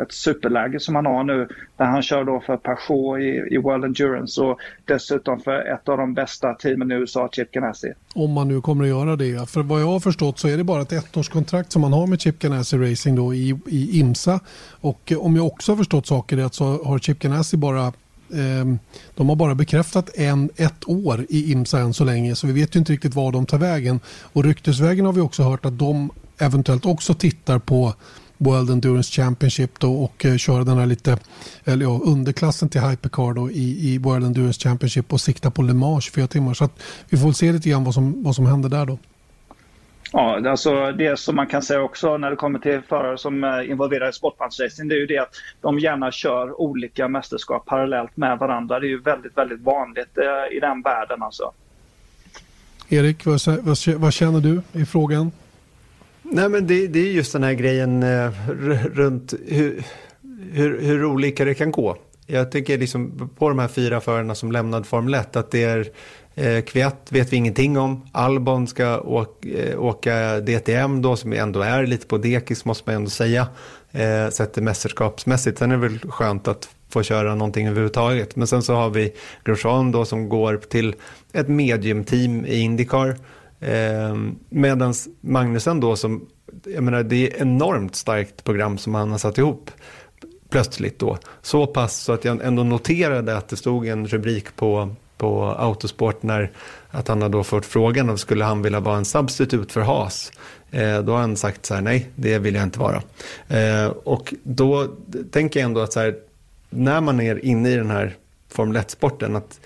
ett 0.01 0.11
superläge 0.11 0.79
som 0.79 0.95
han 0.95 1.05
har 1.05 1.23
nu 1.23 1.47
där 1.77 1.85
han 1.85 2.01
kör 2.01 2.23
då 2.23 2.39
för 2.39 2.57
Peugeot 2.57 3.19
i, 3.19 3.55
i 3.55 3.57
World 3.57 3.85
Endurance 3.85 4.41
och 4.41 4.59
dessutom 4.85 5.39
för 5.39 5.73
ett 5.73 5.89
av 5.89 5.97
de 5.97 6.13
bästa 6.13 6.53
teamen 6.53 6.91
i 6.91 6.95
USA, 6.95 7.29
Chip 7.31 7.51
Ganassi. 7.51 7.93
Om 8.15 8.31
man 8.31 8.47
nu 8.47 8.61
kommer 8.61 8.83
att 8.83 8.89
göra 8.89 9.15
det. 9.15 9.49
För 9.49 9.63
vad 9.63 9.81
jag 9.81 9.87
har 9.87 9.99
förstått 9.99 10.39
så 10.39 10.47
är 10.47 10.57
det 10.57 10.63
bara 10.63 10.81
ett 10.81 10.91
ettårskontrakt 10.91 11.71
som 11.71 11.81
man 11.81 11.93
har 11.93 12.07
med 12.07 12.21
Chip 12.21 12.39
Ganassi 12.39 12.77
Racing 12.77 13.15
då 13.17 13.33
i, 13.33 13.59
i 13.67 13.99
IMSA. 13.99 14.39
Och 14.81 15.13
om 15.17 15.35
jag 15.35 15.45
också 15.45 15.71
har 15.71 15.77
förstått 15.77 16.07
saker 16.07 16.37
rätt 16.37 16.53
så 16.53 16.83
har 16.83 16.99
Chip 16.99 17.19
Ganassi 17.19 17.57
bara 17.57 17.93
Ehm, 18.35 18.79
de 19.15 19.29
har 19.29 19.35
bara 19.35 19.55
bekräftat 19.55 20.09
en, 20.15 20.49
ett 20.55 20.87
år 20.89 21.25
i 21.29 21.51
IMSA 21.51 21.79
än 21.79 21.93
så 21.93 22.03
länge 22.03 22.35
så 22.35 22.47
vi 22.47 22.53
vet 22.53 22.75
ju 22.75 22.79
inte 22.79 22.93
riktigt 22.93 23.15
var 23.15 23.31
de 23.31 23.45
tar 23.45 23.57
vägen. 23.57 23.99
Och 24.07 24.43
ryktesvägen 24.43 25.05
har 25.05 25.13
vi 25.13 25.21
också 25.21 25.43
hört 25.43 25.65
att 25.65 25.79
de 25.79 26.11
eventuellt 26.37 26.85
också 26.85 27.13
tittar 27.13 27.59
på 27.59 27.93
World 28.37 28.69
Endurance 28.69 29.11
Championship 29.11 29.79
då 29.79 30.03
och 30.03 30.25
eh, 30.25 30.31
kör 30.31 30.37
köra 30.37 30.63
den 30.63 30.77
här 30.77 30.85
lite 30.85 31.17
eller 31.63 31.85
ja, 31.85 31.99
underklassen 32.03 32.69
till 32.69 32.81
Hypercar 32.81 33.33
då 33.33 33.51
i, 33.51 33.93
i 33.93 33.97
World 33.97 34.25
Endurance 34.25 34.59
Championship 34.59 35.13
och 35.13 35.21
sikta 35.21 35.51
på 35.51 35.61
Le 35.61 35.73
Mans 35.73 36.03
24 36.03 36.27
timmar. 36.27 36.53
Så 36.53 36.63
att 36.63 36.79
vi 37.09 37.17
får 37.17 37.31
se 37.31 37.51
lite 37.51 37.69
grann 37.69 37.83
vad 37.83 37.93
som, 37.93 38.23
vad 38.23 38.35
som 38.35 38.45
händer 38.45 38.69
där 38.69 38.85
då. 38.85 38.97
Ja, 40.15 40.49
alltså 40.49 40.91
det 40.91 41.19
som 41.19 41.35
man 41.35 41.47
kan 41.47 41.61
säga 41.61 41.81
också 41.81 42.17
när 42.17 42.29
det 42.29 42.35
kommer 42.35 42.59
till 42.59 42.81
förare 42.81 43.17
som 43.17 43.43
är 43.43 43.71
involverade 43.71 44.09
i 44.09 44.13
sportbandsracing 44.13 44.87
det 44.87 44.95
är 44.95 44.99
ju 44.99 45.05
det 45.05 45.17
att 45.17 45.35
de 45.61 45.79
gärna 45.79 46.11
kör 46.11 46.61
olika 46.61 47.07
mästerskap 47.07 47.65
parallellt 47.65 48.17
med 48.17 48.37
varandra. 48.37 48.79
Det 48.79 48.85
är 48.85 48.89
ju 48.89 49.01
väldigt, 49.01 49.37
väldigt 49.37 49.61
vanligt 49.61 50.17
eh, 50.17 50.57
i 50.57 50.59
den 50.59 50.81
världen 50.81 51.23
alltså. 51.23 51.51
Erik, 52.89 53.25
vad, 53.25 53.39
vad, 53.45 53.77
vad 53.95 54.13
känner 54.13 54.39
du 54.39 54.61
i 54.73 54.85
frågan? 54.85 55.31
Nej 56.21 56.49
men 56.49 56.67
det, 56.67 56.87
det 56.87 56.99
är 56.99 57.11
just 57.11 57.33
den 57.33 57.43
här 57.43 57.53
grejen 57.53 58.03
eh, 58.03 58.31
runt 58.93 59.33
hur, 59.47 59.83
hur, 60.51 60.81
hur 60.81 61.05
olika 61.05 61.45
det 61.45 61.53
kan 61.53 61.71
gå. 61.71 61.97
Jag 62.27 62.51
tycker 62.51 62.77
liksom 62.77 63.29
på 63.37 63.49
de 63.49 63.59
här 63.59 63.67
fyra 63.67 64.01
förarna 64.01 64.35
som 64.35 64.51
lämnade 64.51 64.83
Formel 64.83 65.13
1 65.13 65.35
att 65.35 65.51
det 65.51 65.63
är 65.63 65.87
Eh, 66.35 66.61
Kviat 66.61 67.07
vet 67.09 67.33
vi 67.33 67.37
ingenting 67.37 67.77
om. 67.77 68.01
Albon 68.11 68.67
ska 68.67 68.99
åka, 68.99 69.49
eh, 69.49 69.83
åka 69.83 70.39
DTM 70.39 71.01
då 71.01 71.15
som 71.15 71.33
ändå 71.33 71.61
är 71.61 71.85
lite 71.85 72.07
på 72.07 72.17
dekis 72.17 72.65
måste 72.65 72.89
man 72.89 72.95
ändå 72.95 73.09
säga. 73.09 73.47
Eh, 73.91 74.29
sett 74.29 74.53
det 74.53 74.61
mästerskapsmässigt. 74.61 75.59
Sen 75.59 75.71
är 75.71 75.75
det 75.77 75.87
väl 75.87 75.99
skönt 75.99 76.47
att 76.47 76.69
få 76.89 77.03
köra 77.03 77.35
någonting 77.35 77.67
överhuvudtaget. 77.67 78.35
Men 78.35 78.47
sen 78.47 78.61
så 78.61 78.73
har 78.73 78.89
vi 78.89 79.13
Grosjean 79.45 79.91
då 79.91 80.05
som 80.05 80.29
går 80.29 80.57
till 80.57 80.95
ett 81.33 81.47
mediumteam 81.47 82.45
i 82.45 82.59
Indycar. 82.59 83.17
Eh, 83.59 84.17
Medan 84.49 84.93
Magnusen 85.21 85.79
då 85.79 85.95
som, 85.95 86.25
jag 86.65 86.83
menar 86.83 87.03
det 87.03 87.15
är 87.15 87.41
enormt 87.41 87.95
starkt 87.95 88.43
program 88.43 88.77
som 88.77 88.95
han 88.95 89.11
har 89.11 89.17
satt 89.17 89.37
ihop 89.37 89.71
plötsligt 90.49 90.99
då. 90.99 91.17
Så 91.41 91.67
pass 91.67 91.97
så 91.97 92.13
att 92.13 92.25
jag 92.25 92.45
ändå 92.45 92.63
noterade 92.63 93.37
att 93.37 93.49
det 93.49 93.55
stod 93.55 93.87
en 93.87 94.07
rubrik 94.07 94.55
på 94.55 94.95
på 95.23 95.55
Autosport 95.57 96.23
när 96.23 96.51
att 96.91 97.07
han 97.07 97.21
har 97.21 97.29
då 97.29 97.43
fått 97.43 97.65
frågan 97.65 98.09
om 98.09 98.17
skulle 98.17 98.43
han 98.43 98.61
vilja 98.61 98.79
vara 98.79 98.97
en 98.97 99.05
substitut 99.05 99.71
för 99.71 99.81
Haas. 99.81 100.31
Eh, 100.71 100.99
då 100.99 101.11
har 101.11 101.19
han 101.19 101.37
sagt 101.37 101.65
så 101.65 101.73
här, 101.73 101.81
nej 101.81 102.09
det 102.15 102.39
vill 102.39 102.55
jag 102.55 102.63
inte 102.63 102.79
vara. 102.79 103.03
Eh, 103.47 103.87
och 103.87 104.33
då 104.43 104.87
tänker 105.31 105.59
jag 105.59 105.65
ändå 105.65 105.81
att 105.81 105.93
så 105.93 105.99
här, 105.99 106.15
när 106.69 107.01
man 107.01 107.21
är 107.21 107.45
inne 107.45 107.69
i 107.69 107.75
den 107.75 107.89
här 107.89 108.15
Formel 108.49 108.77
1-sporten, 108.77 109.35
att 109.35 109.59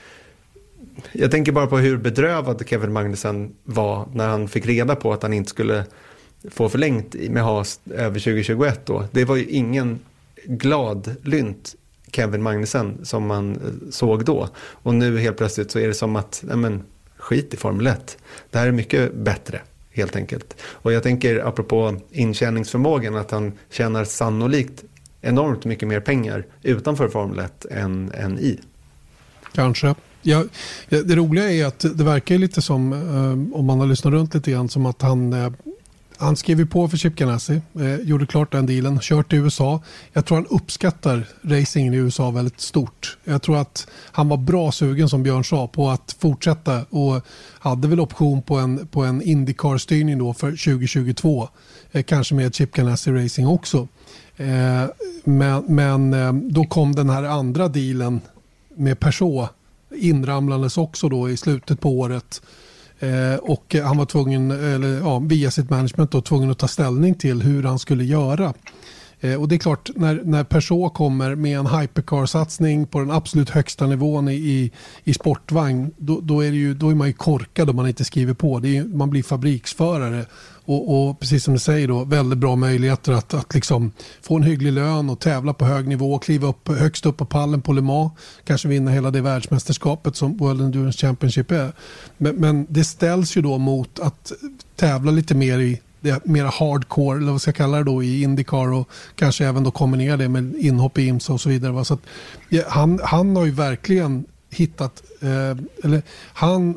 jag 1.11 1.31
tänker 1.31 1.51
bara 1.51 1.67
på 1.67 1.77
hur 1.77 1.97
bedrövad 1.97 2.63
Kevin 2.67 2.93
Magnussen 2.93 3.55
var 3.63 4.07
när 4.13 4.27
han 4.27 4.47
fick 4.47 4.65
reda 4.65 4.95
på 4.95 5.13
att 5.13 5.23
han 5.23 5.33
inte 5.33 5.49
skulle 5.49 5.83
få 6.51 6.69
förlängt 6.69 7.15
med 7.29 7.43
Haas 7.43 7.79
över 7.91 8.19
2021 8.19 8.85
då. 8.85 9.03
Det 9.11 9.25
var 9.25 9.35
ju 9.35 9.45
ingen 9.45 9.99
glad 10.45 11.15
lynt 11.23 11.75
Kevin 12.17 12.43
Magnussen 12.43 13.05
som 13.05 13.27
man 13.27 13.51
eh, 13.51 13.89
såg 13.91 14.25
då. 14.25 14.49
Och 14.57 14.95
nu 14.95 15.19
helt 15.19 15.37
plötsligt 15.37 15.71
så 15.71 15.79
är 15.79 15.87
det 15.87 15.93
som 15.93 16.15
att, 16.15 16.43
nej 16.47 16.57
men, 16.57 16.83
skit 17.17 17.53
i 17.53 17.57
Formel 17.57 17.87
1. 17.87 18.17
Det 18.51 18.57
här 18.57 18.67
är 18.67 18.71
mycket 18.71 19.13
bättre 19.13 19.61
helt 19.91 20.15
enkelt. 20.15 20.55
Och 20.63 20.93
jag 20.93 21.03
tänker 21.03 21.47
apropå 21.47 21.95
intjäningsförmågan 22.11 23.15
att 23.15 23.31
han 23.31 23.53
tjänar 23.69 24.03
sannolikt 24.03 24.83
enormt 25.21 25.65
mycket 25.65 25.87
mer 25.87 25.99
pengar 25.99 26.45
utanför 26.63 27.07
Formel 27.07 27.39
1 27.39 27.65
än, 27.71 28.11
än 28.13 28.39
i. 28.39 28.59
Kanske. 29.53 29.95
Ja, 30.21 30.43
det 30.89 31.15
roliga 31.15 31.51
är 31.51 31.65
att 31.65 31.79
det 31.79 32.03
verkar 32.03 32.37
lite 32.37 32.61
som, 32.61 32.93
eh, 32.93 33.57
om 33.59 33.65
man 33.65 33.79
har 33.79 33.87
lyssnat 33.87 34.13
runt 34.13 34.33
lite 34.33 34.51
grann, 34.51 34.69
som 34.69 34.85
att 34.85 35.01
han 35.01 35.33
eh, 35.33 35.51
han 36.17 36.35
skrev 36.35 36.59
ju 36.59 36.65
på 36.65 36.87
för 36.87 36.97
Chip 36.97 37.15
Ganassi, 37.15 37.61
eh, 37.79 37.95
gjorde 37.95 38.25
klart 38.25 38.51
den 38.51 38.65
dealen, 38.65 38.99
kört 38.99 39.33
i 39.33 39.35
USA. 39.35 39.81
Jag 40.13 40.25
tror 40.25 40.37
han 40.37 40.47
uppskattar 40.49 41.27
racingen 41.41 41.93
i 41.93 41.97
USA 41.97 42.31
väldigt 42.31 42.61
stort. 42.61 43.17
Jag 43.23 43.41
tror 43.41 43.57
att 43.57 43.87
han 44.11 44.29
var 44.29 44.37
bra 44.37 44.71
sugen 44.71 45.09
som 45.09 45.23
Björn 45.23 45.43
sa 45.43 45.67
på 45.67 45.89
att 45.89 46.15
fortsätta 46.19 46.85
och 46.89 47.25
hade 47.59 47.87
väl 47.87 47.99
option 47.99 48.41
på 48.41 48.55
en, 48.55 48.87
på 48.87 49.03
en 49.03 49.21
Indycar-styrning 49.21 50.17
då 50.17 50.33
för 50.33 50.51
2022. 50.51 51.49
Eh, 51.91 52.03
kanske 52.03 52.35
med 52.35 52.55
Chip 52.55 52.71
Ganassi 52.71 53.11
Racing 53.11 53.47
också. 53.47 53.87
Eh, 54.37 54.83
men 55.23 55.63
men 55.67 56.13
eh, 56.13 56.33
då 56.33 56.63
kom 56.65 56.95
den 56.95 57.09
här 57.09 57.23
andra 57.23 57.67
dealen 57.67 58.21
med 58.75 58.99
Peugeot 58.99 59.49
inramlandes 59.95 60.77
också 60.77 61.09
då 61.09 61.29
i 61.29 61.37
slutet 61.37 61.79
på 61.81 61.99
året. 61.99 62.41
Eh, 62.99 63.35
och 63.35 63.75
han 63.83 63.97
var 63.97 64.05
tvungen, 64.05 64.51
eller 64.51 64.99
ja, 64.99 65.19
via 65.19 65.51
sitt 65.51 65.69
management 65.69 66.11
då, 66.11 66.21
tvungen 66.21 66.51
att 66.51 66.57
ta 66.57 66.67
ställning 66.67 67.15
till 67.15 67.41
hur 67.41 67.63
han 67.63 67.79
skulle 67.79 68.03
göra. 68.03 68.53
Eh, 69.19 69.41
och 69.41 69.47
det 69.47 69.55
är 69.55 69.59
klart, 69.59 69.89
när, 69.95 70.21
när 70.23 70.43
Peugeot 70.43 70.93
kommer 70.93 71.35
med 71.35 71.59
en 71.59 71.67
hypercar-satsning 71.67 72.87
på 72.87 72.99
den 72.99 73.11
absolut 73.11 73.49
högsta 73.49 73.87
nivån 73.87 74.29
i, 74.29 74.33
i, 74.33 74.71
i 75.03 75.13
sportvagn, 75.13 75.91
då, 75.97 76.19
då, 76.21 76.41
är 76.41 76.51
ju, 76.51 76.73
då 76.73 76.89
är 76.89 76.95
man 76.95 77.07
ju 77.07 77.13
korkad 77.13 77.69
om 77.69 77.75
man 77.75 77.87
inte 77.87 78.05
skriver 78.05 78.33
på. 78.33 78.57
Är, 78.57 78.83
man 78.83 79.09
blir 79.09 79.23
fabriksförare 79.23 80.25
och, 80.67 81.09
och, 81.09 81.19
precis 81.19 81.43
som 81.43 81.53
du 81.53 81.59
säger 81.59 81.87
då, 81.87 82.03
väldigt 82.03 82.39
bra 82.39 82.55
möjligheter 82.55 83.11
att, 83.11 83.33
att 83.33 83.53
liksom 83.53 83.91
få 84.21 84.35
en 84.35 84.43
hygglig 84.43 84.71
lön 84.71 85.09
och 85.09 85.19
tävla 85.19 85.53
på 85.53 85.65
hög 85.65 85.87
nivå, 85.87 86.19
kliva 86.19 86.47
upp 86.47 86.67
högst 86.67 87.05
upp 87.05 87.17
på 87.17 87.25
pallen 87.25 87.61
på 87.61 87.73
Le 87.73 87.81
Mans, 87.81 88.11
kanske 88.43 88.67
vinna 88.67 88.91
hela 88.91 89.11
det 89.11 89.21
världsmästerskapet 89.21 90.15
som 90.15 90.37
World 90.37 90.61
Endurance 90.61 90.97
Championship 90.97 91.51
är. 91.51 91.71
Men, 92.17 92.35
men 92.35 92.67
det 92.69 92.83
ställs 92.83 93.37
ju 93.37 93.41
då 93.41 93.57
mot 93.57 93.99
att 93.99 94.31
tävla 94.75 95.11
lite 95.11 95.35
mer 95.35 95.59
i 95.59 95.81
det 95.99 96.25
mera 96.25 96.49
hardcore, 96.49 97.17
eller 97.17 97.31
vad 97.31 97.41
ska 97.41 97.49
jag 97.49 97.55
kalla 97.55 97.77
det 97.77 97.83
då, 97.83 98.03
i 98.03 98.21
Indycar 98.21 98.73
och 98.73 98.89
kanske 99.15 99.45
även 99.45 99.63
då 99.63 99.71
kombinera 99.71 100.17
det 100.17 100.29
med 100.29 100.55
inhopp 100.55 100.97
i 100.97 101.07
IMSA 101.07 101.33
och 101.33 101.41
så 101.41 101.49
vidare. 101.49 101.85
Så 101.85 101.93
att, 101.93 102.01
ja, 102.49 102.63
han, 102.67 102.99
han 103.03 103.35
har 103.35 103.45
ju 103.45 103.51
verkligen 103.51 104.25
hittat, 104.49 105.03
eh, 105.21 105.57
eller 105.83 106.01
han 106.33 106.75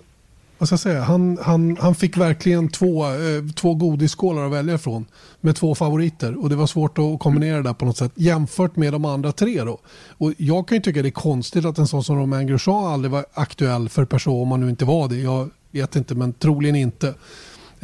vad 0.60 0.68
ska 0.68 0.72
jag 0.72 0.80
säga, 0.80 1.02
han, 1.02 1.38
han, 1.42 1.76
han 1.80 1.94
fick 1.94 2.16
verkligen 2.16 2.68
två, 2.68 3.06
eh, 3.06 3.44
två 3.54 3.74
godisskålar 3.74 4.46
att 4.46 4.52
välja 4.52 4.78
från 4.78 5.06
med 5.40 5.56
två 5.56 5.74
favoriter 5.74 6.42
och 6.42 6.48
det 6.48 6.56
var 6.56 6.66
svårt 6.66 6.98
att 6.98 7.18
kombinera 7.18 7.56
det 7.56 7.62
där 7.62 7.72
på 7.72 7.84
något 7.84 7.96
sätt 7.96 8.12
jämfört 8.14 8.76
med 8.76 8.92
de 8.92 9.04
andra 9.04 9.32
tre 9.32 9.64
då. 9.64 9.78
Och 10.08 10.32
jag 10.36 10.68
kan 10.68 10.76
ju 10.76 10.82
tycka 10.82 11.02
det 11.02 11.08
är 11.08 11.10
konstigt 11.10 11.64
att 11.64 11.78
en 11.78 11.86
sån 11.86 12.04
som 12.04 12.18
Romain 12.18 12.46
Grosjean 12.46 12.84
aldrig 12.84 13.10
var 13.10 13.26
aktuell 13.34 13.88
för 13.88 14.04
person 14.04 14.42
om 14.42 14.50
han 14.50 14.60
nu 14.60 14.70
inte 14.70 14.84
var 14.84 15.08
det. 15.08 15.16
Jag 15.16 15.50
vet 15.70 15.96
inte 15.96 16.14
men 16.14 16.32
troligen 16.32 16.76
inte. 16.76 17.14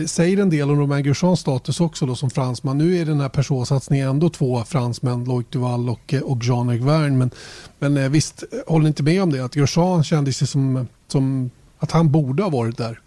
Säger 0.06 0.38
en 0.38 0.50
del 0.50 0.70
om 0.70 0.80
Romain 0.80 1.04
Grosjeans 1.04 1.40
status 1.40 1.80
också 1.80 2.06
då 2.06 2.14
som 2.14 2.30
fransman. 2.30 2.78
Nu 2.78 2.96
är 2.96 3.04
den 3.04 3.20
här 3.20 3.28
personsatsningen 3.28 4.08
ändå 4.08 4.28
två 4.28 4.64
fransmän, 4.64 5.24
Loic 5.24 5.46
Duval 5.50 5.88
och, 5.88 6.14
eh, 6.14 6.20
och 6.20 6.38
Jean-Luc 6.42 6.82
Verne. 6.82 7.16
Men, 7.16 7.30
men 7.78 7.96
eh, 7.96 8.08
visst, 8.08 8.44
eh, 8.52 8.72
håller 8.72 8.86
inte 8.86 9.02
med 9.02 9.22
om 9.22 9.32
det? 9.32 9.44
Att 9.44 9.54
Grosjean 9.54 10.04
kändes 10.04 10.50
som, 10.50 10.88
som 11.08 11.50
att 11.78 11.92
han 11.92 12.10
borde 12.10 12.42
ha 12.42 12.50
varit 12.50 12.78
där. 12.78 13.00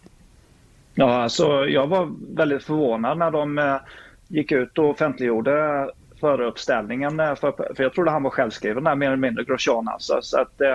Ja, 0.95 1.21
alltså 1.23 1.65
jag 1.65 1.87
var 1.87 2.09
väldigt 2.35 2.63
förvånad 2.63 3.17
när 3.17 3.31
de 3.31 3.57
eh, 3.57 3.75
gick 4.27 4.51
ut 4.51 4.77
och 4.77 4.89
offentliggjorde 4.89 5.87
föruppställningen. 6.19 7.19
Eh, 7.19 7.35
för, 7.35 7.73
för 7.75 7.83
jag 7.83 7.93
trodde 7.93 8.11
han 8.11 8.23
var 8.23 8.29
självskriven 8.29 8.83
där 8.83 8.95
mer 8.95 9.07
eller 9.07 9.17
mindre, 9.17 9.43
Grosjean 9.43 9.87
alltså. 9.87 10.19
Så 10.21 10.39
att, 10.39 10.61
eh, 10.61 10.73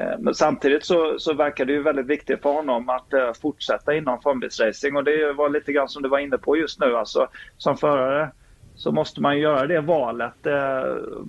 eh, 0.00 0.18
men 0.18 0.34
samtidigt 0.34 0.84
så, 0.84 1.18
så 1.18 1.34
verkar 1.34 1.64
det 1.64 1.72
ju 1.72 1.82
väldigt 1.82 2.06
viktigt 2.06 2.42
för 2.42 2.52
honom 2.52 2.88
att 2.88 3.12
eh, 3.12 3.32
fortsätta 3.42 3.94
inom 3.94 4.20
formbilsracing 4.22 4.96
och 4.96 5.04
det 5.04 5.32
var 5.32 5.48
lite 5.48 5.72
grann 5.72 5.88
som 5.88 6.02
du 6.02 6.08
var 6.08 6.18
inne 6.18 6.38
på 6.38 6.56
just 6.56 6.80
nu. 6.80 6.96
Alltså, 6.96 7.28
som 7.56 7.76
förare 7.76 8.30
så 8.74 8.92
måste 8.92 9.20
man 9.20 9.38
göra 9.38 9.66
det 9.66 9.80
valet. 9.80 10.46
Eh, 10.46 10.82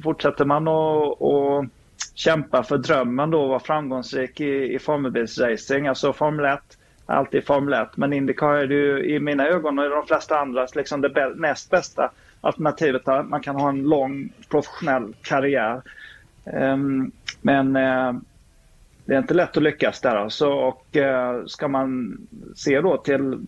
fortsätter 0.03 0.45
man 0.45 0.67
att 0.67 1.65
kämpa 2.15 2.63
för 2.63 2.77
drömmen 2.77 3.29
då 3.29 3.43
att 3.43 3.49
vara 3.49 3.59
framgångsrik 3.59 4.41
i, 4.41 4.73
i 4.73 4.79
formelbilsracing, 4.79 5.87
alltså 5.87 6.13
Formel 6.13 6.45
1, 6.45 6.59
alltid 7.05 7.45
Formel 7.45 7.73
1. 7.73 7.97
Men 7.97 8.13
Indycar 8.13 8.53
är 8.53 8.67
ju 8.67 9.05
i 9.05 9.19
mina 9.19 9.47
ögon 9.47 9.79
och 9.79 9.85
i 9.85 9.89
de 9.89 10.07
flesta 10.07 10.39
andras 10.39 10.75
liksom 10.75 11.01
det 11.01 11.33
näst 11.35 11.69
bästa 11.69 12.11
alternativet. 12.41 13.05
Där 13.05 13.23
man 13.23 13.41
kan 13.41 13.55
ha 13.55 13.69
en 13.69 13.83
lång 13.83 14.33
professionell 14.49 15.15
karriär. 15.21 15.81
Um, 16.43 17.11
men 17.41 17.75
uh, 17.75 18.13
det 19.05 19.13
är 19.13 19.19
inte 19.19 19.33
lätt 19.33 19.57
att 19.57 19.63
lyckas 19.63 20.01
där 20.01 20.15
alltså. 20.15 20.49
Och 20.49 20.85
uh, 20.95 21.45
ska 21.45 21.67
man 21.67 22.17
se 22.55 22.81
då 22.81 22.97
till 22.97 23.39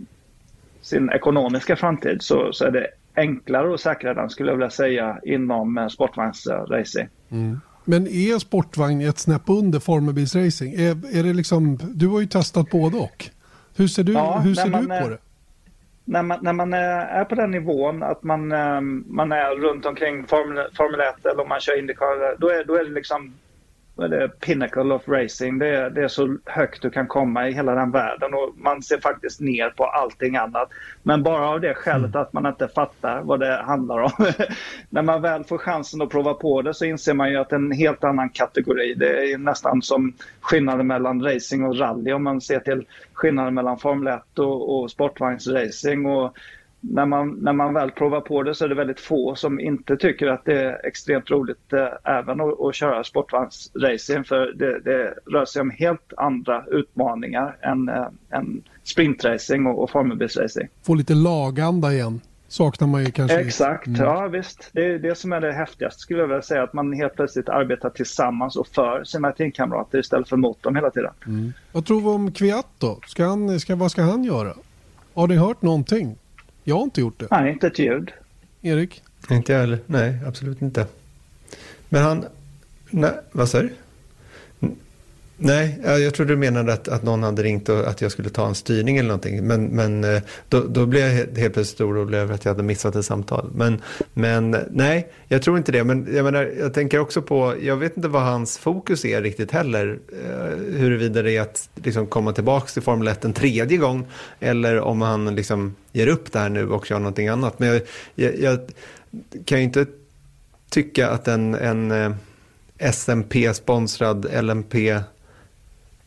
sin 0.82 1.10
ekonomiska 1.10 1.76
framtid 1.76 2.22
så, 2.22 2.54
så 2.54 2.66
är 2.66 2.72
det 2.72 2.88
enklare 3.16 3.70
och 3.70 3.80
säkrare 3.80 4.14
den 4.14 4.30
skulle 4.30 4.52
jag 4.52 4.58
vilja 4.58 4.70
säga 4.70 5.20
inom 5.24 5.78
eh, 5.78 5.84
uh, 5.84 5.88
sportvagnsracing. 5.88 7.08
Mm. 7.30 7.60
Men 7.86 8.08
är 8.08 8.40
sportvagn 8.40 9.02
ett 9.02 9.20
snäpp 9.20 9.42
under 9.46 9.80
formelbilsracing? 9.80 10.74
Är, 10.74 11.18
är 11.20 11.24
det 11.24 11.34
liksom, 11.34 11.80
du 11.94 12.08
har 12.08 12.20
ju 12.20 12.28
testat 12.28 12.70
både 12.70 12.98
och. 12.98 13.26
Hur 13.76 13.88
ser 13.88 14.04
du, 14.04 14.14
ja, 14.14 14.40
hur 14.40 14.56
ser 14.56 14.70
man, 14.70 14.82
du 14.82 14.88
på 14.88 15.10
det? 15.10 15.18
När 16.06 16.24
man, 16.24 16.40
när 16.42 16.54
man 16.54 16.74
är 16.74 17.26
på 17.26 17.36
den 17.36 17.52
nivån 17.52 18.04
att 18.04 18.24
man, 18.24 18.48
man 19.08 19.32
är 19.32 19.62
runt 19.62 19.86
omkring 19.86 20.28
Formel, 20.28 20.68
Formel 20.74 21.00
1 21.00 21.26
eller 21.26 21.42
om 21.42 21.50
man 21.50 21.60
kör 21.60 21.80
Indycar, 21.80 22.40
då 22.40 22.50
är, 22.50 22.64
då 22.64 22.76
är 22.76 22.84
det 22.84 22.92
liksom 22.92 23.34
det 23.96 24.40
pinnacle 24.40 24.94
of 24.94 25.08
racing. 25.08 25.60
Det 25.60 25.68
är, 25.68 25.90
det 25.90 26.04
är 26.04 26.08
så 26.08 26.38
högt 26.46 26.82
du 26.82 26.90
kan 26.90 27.08
komma 27.08 27.48
i 27.48 27.54
hela 27.54 27.76
den 27.76 27.92
världen 27.92 28.34
och 28.34 28.54
man 28.58 28.82
ser 28.82 28.98
faktiskt 28.98 29.40
ner 29.40 29.70
på 29.70 29.86
allting 29.86 30.36
annat. 30.36 30.70
Men 31.04 31.24
bara 31.24 31.50
av 31.50 31.62
det 31.62 31.74
skälet 31.74 32.16
mm. 32.16 32.22
att 32.22 32.34
man 32.34 32.46
inte 32.46 32.68
fattar 32.68 33.22
vad 33.22 33.40
det 33.40 33.64
handlar 33.64 34.00
om. 34.00 34.12
När 34.90 35.02
man 35.02 35.22
väl 35.22 35.44
får 35.44 35.58
chansen 35.58 36.02
att 36.02 36.10
prova 36.10 36.34
på 36.34 36.62
det 36.62 36.74
så 36.74 36.86
inser 36.86 37.14
man 37.14 37.32
ju 37.32 37.38
att 37.38 37.50
det 37.50 37.56
är 37.56 37.60
en 37.60 37.72
helt 37.72 38.04
annan 38.04 38.30
kategori. 38.30 38.94
Det 38.94 39.32
är 39.32 39.38
nästan 39.38 39.82
som 39.82 40.14
skillnaden 40.42 40.88
mellan 40.88 41.24
racing 41.24 41.64
och 41.64 41.80
rally 41.80 42.14
om 42.14 42.24
man 42.24 42.42
ser 42.42 42.60
till 42.60 42.86
skillnaden 43.14 43.54
mellan 43.54 43.78
Formel 43.78 44.14
1 44.14 44.40
och, 44.40 44.80
och 44.80 44.92
sportvagnsracing. 44.92 46.06
Och 46.06 46.38
när 46.92 47.06
man, 47.06 47.30
när 47.30 47.54
man 47.54 47.74
väl 47.74 47.92
provar 47.92 48.22
på 48.22 48.44
det 48.44 48.56
så 48.56 48.66
är 48.66 48.70
det 48.70 48.76
väldigt 48.76 49.00
få 49.00 49.36
som 49.36 49.60
inte 49.60 49.98
tycker 49.98 50.28
att 50.28 50.46
det 50.46 50.60
är 50.60 50.86
extremt 50.86 51.32
roligt 51.32 51.74
eh, 51.74 51.88
även 52.18 52.42
att, 52.42 52.62
att 52.62 52.76
köra 52.76 53.04
sportvagnsracing 53.04 54.24
för 54.24 54.54
det, 54.54 54.80
det, 54.80 55.14
rör 55.26 55.46
sig 55.46 55.62
om 55.62 55.70
helt 55.70 56.14
andra 56.18 56.66
utmaningar 56.72 57.58
än, 57.62 57.90
eh, 57.90 58.08
än 58.30 58.64
sprintracing 58.84 59.68
och, 59.68 59.84
och 59.84 59.90
formelbilsracing. 59.90 60.68
Få 60.84 60.94
lite 60.94 61.14
laganda 61.14 61.94
igen 61.94 62.22
saknar 62.48 62.88
man 62.88 63.06
ju 63.06 63.12
kanske. 63.12 63.40
Exakt, 63.40 63.88
mm. 63.88 64.02
ja 64.02 64.28
visst. 64.28 64.70
Det 64.72 64.86
är 64.86 65.00
det 65.00 65.18
som 65.18 65.34
är 65.34 65.42
det 65.42 65.54
häftigaste 65.54 66.02
skulle 66.02 66.20
jag 66.20 66.28
vilja 66.28 66.42
säga. 66.42 66.64
Att 66.64 66.74
man 66.74 66.94
helt 66.94 67.16
plötsligt 67.16 67.50
arbetar 67.50 67.90
tillsammans 67.90 68.56
och 68.56 68.68
för 68.68 69.04
sina 69.04 69.32
teamkamrater 69.32 70.00
istället 70.00 70.30
för 70.30 70.38
mot 70.38 70.64
dem 70.64 70.76
hela 70.76 70.92
tiden. 70.92 71.12
Mm. 71.26 71.54
Vad 71.72 71.86
tror 71.86 72.02
vi 72.02 72.08
om 72.08 72.32
Kviat 72.32 72.68
då? 72.78 73.00
Ska 73.08 73.26
han, 73.26 73.60
ska, 73.60 73.76
vad 73.76 73.92
ska 73.92 74.02
han 74.02 74.24
göra? 74.24 74.54
Har 75.14 75.28
ni 75.28 75.36
hört 75.36 75.62
någonting? 75.62 76.18
Jag 76.64 76.76
har 76.76 76.84
inte 76.84 77.02
gjort 77.02 77.20
det. 77.20 77.28
Nej, 77.32 77.52
inte 77.52 77.68
ett 77.68 77.80
ljud. 77.80 78.12
Erik? 78.62 79.04
Inte 79.30 79.54
jag 79.54 79.60
heller. 79.60 79.80
Nej, 79.86 80.20
absolut 80.28 80.62
inte. 80.62 80.88
Men 81.90 82.04
han... 82.04 82.26
Nej, 82.90 83.12
vad 83.32 83.50
sa 83.50 83.62
du? 83.62 83.74
Nej, 85.46 85.80
jag 85.84 86.14
trodde 86.14 86.34
du 86.34 86.38
menade 86.38 86.74
att, 86.74 86.88
att 86.88 87.04
någon 87.04 87.24
hade 87.24 87.44
ringt 87.44 87.70
och 87.70 87.88
att 87.88 88.02
jag 88.02 88.12
skulle 88.12 88.30
ta 88.30 88.48
en 88.48 88.56
styrning 88.56 88.98
eller 88.98 89.08
någonting. 89.08 89.48
Men, 89.48 89.66
men 89.66 90.04
eh, 90.04 90.22
då, 90.50 90.60
då 90.60 90.86
blev 90.86 91.02
jag 91.02 91.38
helt 91.38 91.54
plötsligt 91.54 91.82
orolig 91.82 92.18
över 92.18 92.34
att 92.34 92.46
jag 92.46 92.52
hade 92.52 92.64
missat 92.64 92.96
ett 92.96 93.06
samtal. 93.06 93.50
Men, 93.56 93.82
men 94.14 94.58
nej, 94.70 95.12
jag 95.28 95.42
tror 95.42 95.58
inte 95.58 95.72
det. 95.72 95.84
Men 95.84 96.16
jag, 96.16 96.24
menar, 96.24 96.54
jag 96.60 96.74
tänker 96.74 97.00
också 97.00 97.22
på, 97.22 97.56
jag 97.62 97.78
vet 97.78 97.98
inte 97.98 98.10
vad 98.10 98.22
hans 98.22 98.58
fokus 98.58 99.06
är 99.06 99.22
riktigt 99.22 99.52
heller. 99.52 100.00
Eh, 100.26 100.80
huruvida 100.80 101.22
det 101.22 101.32
är 101.32 101.42
att 101.42 101.70
liksom 101.76 102.08
komma 102.08 102.34
tillbaka 102.34 102.68
till 102.68 102.82
Formel 102.82 103.08
1 103.08 103.26
en 103.26 103.34
tredje 103.34 103.78
gång. 103.78 104.08
Eller 104.40 104.80
om 104.80 105.02
han 105.02 105.36
liksom 105.36 105.76
ger 105.92 106.08
upp 106.08 106.32
där 106.32 106.50
nu 106.50 106.70
och 106.70 106.86
kör 106.86 107.00
någonting 107.00 107.28
annat. 107.28 107.60
Men 107.60 107.68
jag, 107.68 107.82
jag, 108.16 108.40
jag 108.40 108.60
kan 109.46 109.58
ju 109.58 109.64
inte 109.64 109.86
tycka 110.70 111.10
att 111.10 111.28
en, 111.28 111.56
en 111.56 111.92
eh, 111.92 112.12
SMP-sponsrad 112.78 114.44
LMP 114.44 114.76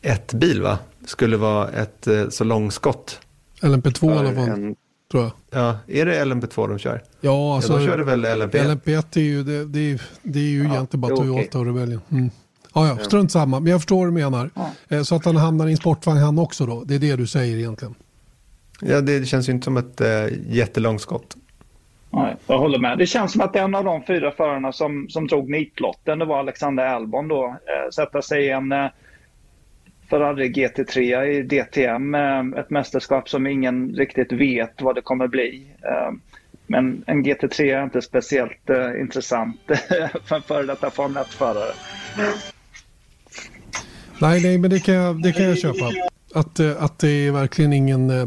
ett 0.07 0.33
bil 0.33 0.61
va? 0.61 0.79
Skulle 1.05 1.37
vara 1.37 1.69
ett 1.69 2.07
eh, 2.07 2.29
så 2.29 2.43
långskott. 2.43 3.19
LMP2 3.61 4.15
i 4.15 4.17
alla 4.17 4.33
fall. 4.33 4.49
En... 4.49 4.75
Tror 5.11 5.23
jag. 5.23 5.31
Ja, 5.61 5.77
är 5.87 6.05
det 6.05 6.25
LMP2 6.25 6.67
de 6.67 6.79
kör? 6.79 7.03
Ja, 7.21 7.55
alltså. 7.55 7.73
Ja, 7.73 7.79
de 7.79 7.85
körde 7.85 8.03
väl 8.03 8.25
LMP1? 8.25 8.51
LMP1 8.51 9.17
är 9.17 9.21
ju, 9.21 9.43
det, 9.43 9.65
det 9.65 9.91
är, 9.91 10.01
det 10.23 10.39
är 10.39 10.43
ju 10.43 10.63
ja, 10.63 10.73
egentligen 10.73 11.01
bara 11.01 11.15
Toyota 11.15 11.41
okay. 11.41 11.61
och 11.61 11.65
Rebellion. 11.65 12.01
Mm. 12.11 12.29
Ja, 12.73 12.87
ja, 12.87 12.97
strunt 12.97 13.31
samma. 13.31 13.59
Men 13.59 13.71
jag 13.71 13.81
förstår 13.81 13.97
vad 13.97 14.07
du 14.07 14.11
menar. 14.11 14.49
Ja. 14.55 14.71
Eh, 14.87 15.03
så 15.03 15.15
att 15.15 15.25
han 15.25 15.35
hamnar 15.35 15.67
i 15.67 15.71
en 15.71 15.77
sportvagn 15.77 16.17
han 16.17 16.39
också 16.39 16.65
då. 16.65 16.83
Det 16.83 16.95
är 16.95 16.99
det 16.99 17.15
du 17.15 17.27
säger 17.27 17.57
egentligen. 17.57 17.95
Ja, 18.81 19.01
det 19.01 19.27
känns 19.27 19.49
ju 19.49 19.53
inte 19.53 19.65
som 19.65 19.77
ett 19.77 20.01
äh, 20.01 20.07
jättelångskott. 20.49 21.37
Nej, 22.09 22.35
jag 22.47 22.59
håller 22.59 22.79
med. 22.79 22.97
Det 22.97 23.05
känns 23.05 23.31
som 23.31 23.41
att 23.41 23.55
en 23.55 23.75
av 23.75 23.83
de 23.83 24.03
fyra 24.03 24.31
förarna 24.31 24.71
som, 24.71 25.09
som 25.09 25.27
drog 25.27 25.49
nitlotten, 25.49 26.19
det 26.19 26.25
var 26.25 26.39
Alexander 26.39 26.85
Albon 26.85 27.27
då, 27.27 27.45
äh, 27.45 27.89
sätta 27.95 28.21
sig 28.21 28.45
i 28.45 28.49
en 28.49 28.71
äh, 28.71 28.85
Ferrari 30.09 30.49
GT3 30.49 31.23
i 31.23 31.43
DTM. 31.43 32.15
Ett 32.55 32.69
mästerskap 32.69 33.29
som 33.29 33.47
ingen 33.47 33.95
riktigt 33.95 34.31
vet 34.31 34.81
vad 34.81 34.95
det 34.95 35.01
kommer 35.01 35.27
bli. 35.27 35.67
Eh, 35.81 36.11
men 36.67 37.03
en 37.07 37.25
GT3 37.25 37.77
är 37.77 37.83
inte 37.83 38.01
speciellt 38.01 38.69
eh, 38.69 39.01
intressant 39.01 39.61
för 40.25 40.35
en 40.35 40.41
före 40.41 40.65
detta 40.65 40.89
Formel 40.89 41.23
1-förare. 41.23 41.73
Nej, 44.21 44.41
nej, 44.41 44.57
men 44.57 44.69
det 44.69 44.79
kan, 44.79 44.95
jag, 44.95 45.21
det 45.21 45.31
kan 45.31 45.45
jag 45.45 45.57
köpa. 45.57 45.91
Att, 46.37 46.59
eh, 46.59 46.83
att 46.83 46.99
det 46.99 47.09
är 47.09 47.31
verkligen 47.31 47.73
ingen, 47.73 48.09
eh, 48.09 48.25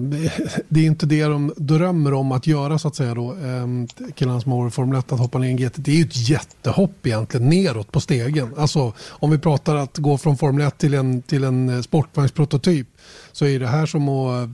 det 0.68 0.80
är 0.80 0.84
inte 0.86 1.06
det 1.06 1.24
de 1.24 1.52
drömmer 1.56 2.14
om 2.14 2.32
att 2.32 2.46
göra 2.46 2.78
så 2.78 2.88
att 2.88 2.94
säga 2.94 3.14
då. 3.14 3.32
Ehm, 3.32 3.86
killarna 4.14 4.40
som 4.40 4.52
har 4.52 4.58
varit 4.58 4.72
i 4.72 4.74
Formel 4.74 4.98
1 4.98 5.12
att 5.12 5.18
hoppa 5.18 5.38
ner 5.38 5.48
i 5.48 5.50
en 5.50 5.56
GT. 5.56 5.74
Det 5.76 5.90
är 5.90 5.96
ju 5.96 6.04
ett 6.04 6.28
jättehopp 6.28 7.06
egentligen 7.06 7.48
neråt 7.48 7.92
på 7.92 8.00
stegen. 8.00 8.54
Alltså 8.56 8.92
om 9.08 9.30
vi 9.30 9.38
pratar 9.38 9.76
att 9.76 9.98
gå 9.98 10.18
från 10.18 10.36
Formel 10.36 10.66
1 10.66 10.78
till 10.78 10.94
en, 10.94 11.22
till 11.22 11.44
en 11.44 11.68
eh, 11.68 11.80
sportvagnsprototyp 11.80 12.86
så 13.32 13.46
är 13.46 13.60
det 13.60 13.66
här 13.66 13.86
som 13.86 14.08
att, 14.08 14.50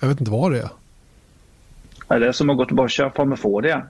jag 0.00 0.08
vet 0.08 0.20
inte 0.20 0.30
vad 0.30 0.52
det 0.52 0.58
är. 0.58 2.18
Det 2.18 2.28
är 2.28 2.32
som 2.32 2.50
att 2.50 2.56
gå 2.56 2.64
tillbaka 2.64 2.84
och 2.84 2.90
köra 2.90 3.10
Formel 3.10 3.38
2 3.38 3.60
det. 3.60 3.82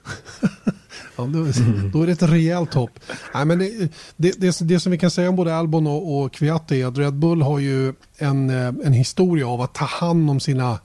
Ja, 1.18 1.24
då, 1.24 1.46
då 1.92 2.02
är 2.02 2.06
det 2.06 2.12
ett 2.12 2.22
rejält 2.22 2.74
hopp. 2.74 2.90
Nej, 3.34 3.44
men 3.44 3.58
det, 3.58 3.92
det, 4.16 4.40
det, 4.40 4.58
det, 4.60 4.80
som 4.80 4.92
vi 4.92 4.98
kan 4.98 5.10
säga 5.10 5.28
om 5.28 5.36
både 5.36 5.56
Albon 5.56 5.86
och, 5.86 6.18
och 6.18 6.32
Kviat 6.32 6.72
är 6.72 6.86
att 6.86 6.98
Red 6.98 7.14
Bull 7.14 7.42
har 7.42 7.58
ju 7.58 7.94
en, 8.18 8.50
eh, 8.50 8.66
en 8.84 8.92
historia 8.92 9.48
av 9.48 9.60
att 9.60 9.74
ta 9.74 9.84
hand 9.84 10.30
om 10.30 10.40
sina 10.40 10.78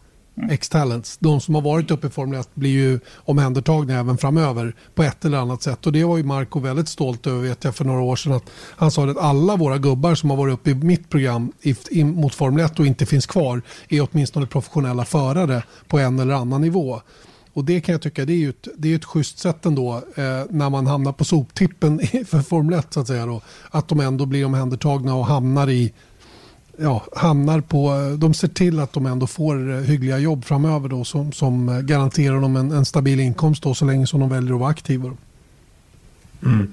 X-talents. 0.50 1.18
De 1.18 1.42
som 1.42 1.56
har 1.56 1.62
varit 1.62 1.92
uppe 1.92 2.08
i 2.08 2.10
Formel 2.10 2.40
1 2.40 2.50
blir 2.54 2.70
ju 2.70 3.00
omhändertagna 3.16 4.00
även 4.00 4.18
framöver 4.18 4.76
på 4.96 5.04
ett 5.04 5.26
eller 5.26 5.38
annat 5.38 5.62
sätt. 5.62 5.86
Och 5.86 5.92
det 5.92 6.04
var 6.04 6.18
ju 6.18 6.24
Marco 6.24 6.60
väldigt 6.60 6.88
stolt 6.88 7.28
över 7.28 7.42
vet 7.42 7.64
jag 7.64 7.76
för 7.76 7.86
några 7.86 8.02
år 8.02 8.16
sedan. 8.16 8.34
Att 8.34 8.50
han 8.56 8.92
sa 8.92 9.10
att 9.10 9.18
alla 9.18 9.56
våra 9.56 9.78
gubbar 9.78 10.16
som 10.16 10.30
har 10.30 10.38
varit 10.38 10.54
uppe 10.54 10.70
i 10.72 10.76
mitt 10.76 11.10
program 11.10 11.52
i, 11.62 11.76
i, 11.90 12.04
mot 12.04 12.36
Formel 12.36 12.66
1 12.66 12.80
och 12.80 12.86
inte 12.86 13.06
finns 13.06 13.26
kvar 13.26 13.62
är 13.90 14.08
åtminstone 14.12 14.46
professionella 14.46 15.06
förare 15.06 15.64
på 15.88 16.00
en 16.00 16.20
eller 16.20 16.34
annan 16.34 16.62
nivå. 16.62 17.02
Och 17.54 17.66
det 17.66 17.82
kan 17.82 17.94
jag 17.94 18.02
tycka 18.02 18.26
det 18.26 18.34
är 18.34 18.50
ett, 18.50 18.68
det 18.78 18.92
är 18.92 18.96
ett 18.96 19.06
schysst 19.06 19.40
sätt 19.40 19.66
ändå 19.66 19.96
eh, 19.96 20.24
när 20.50 20.70
man 20.70 20.88
hamnar 20.88 21.12
på 21.12 21.26
soptippen 21.26 22.00
för 22.26 22.42
Formel 22.42 22.80
1 22.80 22.94
så 22.94 23.00
att 23.00 23.08
säga. 23.08 23.26
Då, 23.26 23.42
att 23.72 23.88
de 23.88 24.00
ändå 24.00 24.26
blir 24.26 24.46
omhändertagna 24.46 25.16
och 25.16 25.26
hamnar 25.26 25.70
i 25.70 25.94
ja, 26.78 27.04
hamnar 27.16 27.62
på, 27.62 27.92
de 28.18 28.34
ser 28.34 28.48
till 28.48 28.80
att 28.80 28.94
de 28.94 29.06
ändå 29.06 29.28
får 29.28 29.72
eh, 29.72 29.78
hyggliga 29.78 30.18
jobb 30.18 30.46
framöver 30.46 30.90
då, 30.90 31.04
som, 31.04 31.32
som 31.32 31.82
garanterar 31.88 32.42
dem 32.42 32.56
en, 32.56 32.72
en 32.72 32.86
stabil 32.86 33.20
inkomst 33.20 33.64
då, 33.64 33.74
så 33.74 33.86
länge 33.86 34.08
som 34.08 34.20
de 34.20 34.30
väljer 34.30 34.54
att 34.54 34.60
vara 34.60 34.70
aktiva. 34.70 35.12
Mm. 36.44 36.72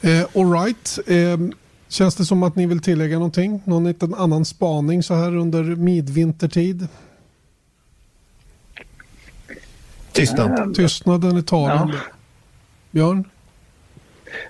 Eh, 0.00 0.26
all 0.34 0.52
right. 0.52 0.98
Eh, 1.06 1.54
känns 1.88 2.14
det 2.14 2.24
som 2.24 2.42
att 2.42 2.56
ni 2.56 2.66
vill 2.66 2.80
tillägga 2.80 3.16
någonting? 3.16 3.62
Någon 3.64 3.84
liten 3.84 4.14
annan 4.14 4.44
spaning 4.44 5.02
så 5.02 5.14
här 5.14 5.36
under 5.36 5.62
midvintertid? 5.62 6.88
Tystnad. 10.12 10.74
Tystnaden 10.74 11.36
är 11.36 11.42
talande. 11.42 11.94
Ja. 11.94 12.14
Björn? 12.90 13.24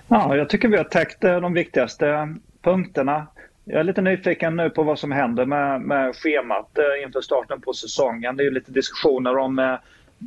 Ja, 0.07 0.35
jag 0.35 0.49
tycker 0.49 0.67
vi 0.67 0.77
har 0.77 0.83
täckt 0.83 1.23
eh, 1.23 1.39
de 1.39 1.53
viktigaste 1.53 2.35
punkterna. 2.61 3.27
Jag 3.65 3.79
är 3.79 3.83
lite 3.83 4.01
nyfiken 4.01 4.55
nu 4.55 4.69
på 4.69 4.83
vad 4.83 4.99
som 4.99 5.11
händer 5.11 5.45
med, 5.45 5.81
med 5.81 6.15
schemat 6.15 6.77
eh, 6.77 7.03
inför 7.05 7.21
starten 7.21 7.61
på 7.61 7.73
säsongen. 7.73 8.37
Det 8.37 8.43
är 8.43 8.51
lite 8.51 8.71
diskussioner 8.71 9.37
om 9.37 9.59
eh, 9.59 9.75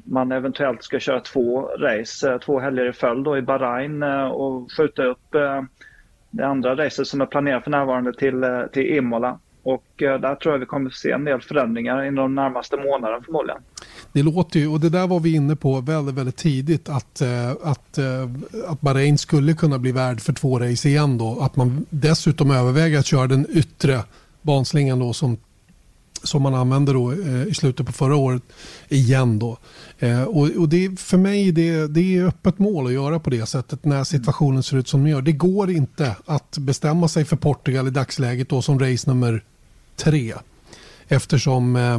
man 0.05 0.33
eventuellt 0.33 0.83
ska 0.83 0.99
köra 0.99 1.21
två 1.21 1.61
race, 1.63 2.39
två 2.39 2.59
helger 2.61 2.89
i 2.89 2.93
följd 2.93 3.29
i 3.29 3.43
Bahrain 3.43 4.03
och 4.03 4.73
skjuta 4.73 5.05
upp 5.05 5.33
det 6.31 6.47
andra 6.47 6.77
racet 6.77 7.07
som 7.07 7.21
är 7.21 7.27
planerat 7.27 7.65
för 7.65 7.71
närvarande 7.71 8.13
till, 8.13 8.45
till 8.73 8.97
Imola. 8.97 9.39
Och 9.67 10.03
eh, 10.03 10.21
där 10.21 10.35
tror 10.35 10.55
jag 10.55 10.59
vi 10.59 10.67
kommer 10.67 10.91
att 10.91 10.97
se 10.97 11.11
en 11.11 11.25
del 11.25 11.41
förändringar 11.41 12.05
inom 12.05 12.15
de 12.15 12.35
närmaste 12.35 12.77
månaderna 12.77 13.23
förmodligen. 13.25 13.63
Det 14.13 14.23
låter 14.23 14.61
ju, 14.61 14.69
och 14.69 14.81
det 14.81 14.89
där 14.89 15.07
var 15.07 15.21
vi 15.21 15.35
inne 15.35 15.57
på 15.57 15.81
väldigt, 15.81 16.15
väldigt 16.15 16.37
tidigt, 16.37 16.89
att, 16.89 17.21
eh, 17.21 17.51
att, 17.51 17.99
eh, 17.99 18.31
att 18.67 18.81
Bahrain 18.81 19.19
skulle 19.19 19.55
kunna 19.55 19.79
bli 19.79 19.93
värd 19.93 20.21
för 20.21 20.33
två 20.33 20.59
race 20.59 20.89
igen 20.89 21.19
då. 21.19 21.39
Att 21.41 21.57
man 21.57 21.87
dessutom 21.91 22.51
överväger 22.51 22.99
att 22.99 23.07
köra 23.07 23.27
den 23.27 23.47
yttre 23.51 24.01
banslingan 24.43 24.99
då 24.99 25.13
som, 25.13 25.37
som 26.23 26.43
man 26.43 26.55
använde 26.55 26.93
då 26.93 27.13
eh, 27.13 27.47
i 27.47 27.55
slutet 27.55 27.87
på 27.87 27.93
förra 27.93 28.17
året 28.17 28.43
igen 28.89 29.39
då. 29.39 29.59
Och, 30.27 30.51
och 30.59 30.69
det, 30.69 31.01
för 31.01 31.17
mig 31.17 31.53
det, 31.53 31.87
det 31.87 32.17
är 32.17 32.25
öppet 32.25 32.59
mål 32.59 32.87
att 32.87 32.93
göra 32.93 33.19
på 33.19 33.31
det 33.31 33.47
sättet 33.47 33.85
när 33.85 34.05
situationen 34.05 34.63
ser 34.63 34.77
ut 34.77 34.89
som 34.89 35.01
den 35.03 35.11
gör. 35.13 35.23
Det 35.23 35.33
går 35.33 35.71
inte 35.71 36.17
att 36.27 36.59
bestämma 36.59 37.09
sig 37.09 37.25
för 37.25 37.37
Portugal 37.37 37.87
i 37.87 37.91
dagsläget 37.91 38.49
då 38.49 38.63
som 38.63 38.79
race 38.79 39.11
nummer 39.11 39.43
3. 39.97 40.35
Eftersom 41.09 41.77
eh, 41.77 41.99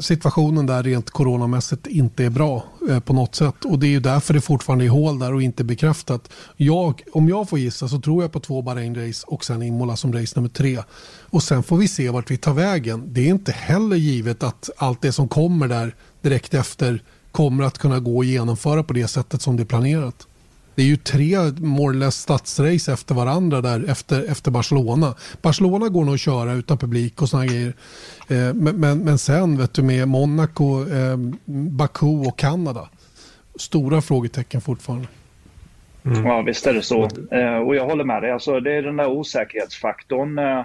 situationen 0.00 0.66
där 0.66 0.82
rent 0.82 1.10
coronamässigt 1.10 1.86
inte 1.86 2.24
är 2.24 2.30
bra 2.30 2.64
eh, 2.90 3.00
på 3.00 3.12
något 3.12 3.34
sätt. 3.34 3.64
Och 3.64 3.78
det 3.78 3.86
är 3.86 3.90
ju 3.90 4.00
därför 4.00 4.34
det 4.34 4.40
fortfarande 4.40 4.84
är 4.84 4.88
hål 4.88 5.18
där 5.18 5.34
och 5.34 5.42
inte 5.42 5.64
bekräftat. 5.64 6.32
Jag, 6.56 7.02
om 7.12 7.28
jag 7.28 7.48
får 7.48 7.58
gissa 7.58 7.88
så 7.88 8.00
tror 8.00 8.22
jag 8.22 8.32
på 8.32 8.40
två 8.40 8.62
Bahrain-race 8.62 9.24
och 9.26 9.44
sen 9.44 9.62
Imola 9.62 9.96
som 9.96 10.12
race 10.12 10.32
nummer 10.36 10.48
tre. 10.48 10.78
Och 11.20 11.42
sen 11.42 11.62
får 11.62 11.76
vi 11.76 11.88
se 11.88 12.10
vart 12.10 12.30
vi 12.30 12.36
tar 12.36 12.54
vägen. 12.54 13.04
Det 13.06 13.20
är 13.20 13.30
inte 13.30 13.52
heller 13.52 13.96
givet 13.96 14.42
att 14.42 14.70
allt 14.76 15.02
det 15.02 15.12
som 15.12 15.28
kommer 15.28 15.68
där 15.68 15.94
direkt 16.22 16.54
efter 16.54 17.02
kommer 17.32 17.64
att 17.64 17.78
kunna 17.78 18.00
gå 18.00 18.20
att 18.20 18.26
genomföra 18.26 18.82
på 18.82 18.92
det 18.92 19.08
sättet 19.08 19.42
som 19.42 19.56
det 19.56 19.62
är 19.62 19.64
planerat. 19.64 20.26
Det 20.74 20.82
är 20.82 20.86
ju 20.86 20.96
tre 20.96 21.36
more 21.58 22.10
stadsrace 22.10 22.92
efter 22.92 23.14
varandra 23.14 23.60
där 23.60 23.84
efter, 23.88 24.30
efter 24.30 24.50
Barcelona. 24.50 25.14
Barcelona 25.42 25.88
går 25.88 26.04
nog 26.04 26.14
att 26.14 26.20
köra 26.20 26.52
utan 26.52 26.78
publik 26.78 27.22
och 27.22 27.28
sådana 27.28 27.46
grejer. 27.46 27.74
Eh, 28.28 28.54
men, 28.54 28.76
men, 28.76 28.98
men, 28.98 29.18
sen 29.18 29.58
vet 29.58 29.74
du 29.74 29.82
med 29.82 30.08
Monaco, 30.08 30.88
eh, 30.90 31.16
Baku 31.46 32.06
och 32.06 32.38
Kanada. 32.38 32.88
Stora 33.56 34.00
frågetecken 34.00 34.60
fortfarande. 34.60 35.08
Mm. 36.04 36.26
Ja 36.26 36.42
visst 36.42 36.66
är 36.66 36.74
det 36.74 36.82
så. 36.82 37.08
Eh, 37.30 37.56
och 37.56 37.76
jag 37.76 37.86
håller 37.86 38.04
med 38.04 38.22
dig. 38.22 38.30
Alltså, 38.30 38.60
det 38.60 38.72
är 38.72 38.82
den 38.82 38.96
där 38.96 39.10
osäkerhetsfaktorn 39.10 40.38
eh, 40.38 40.62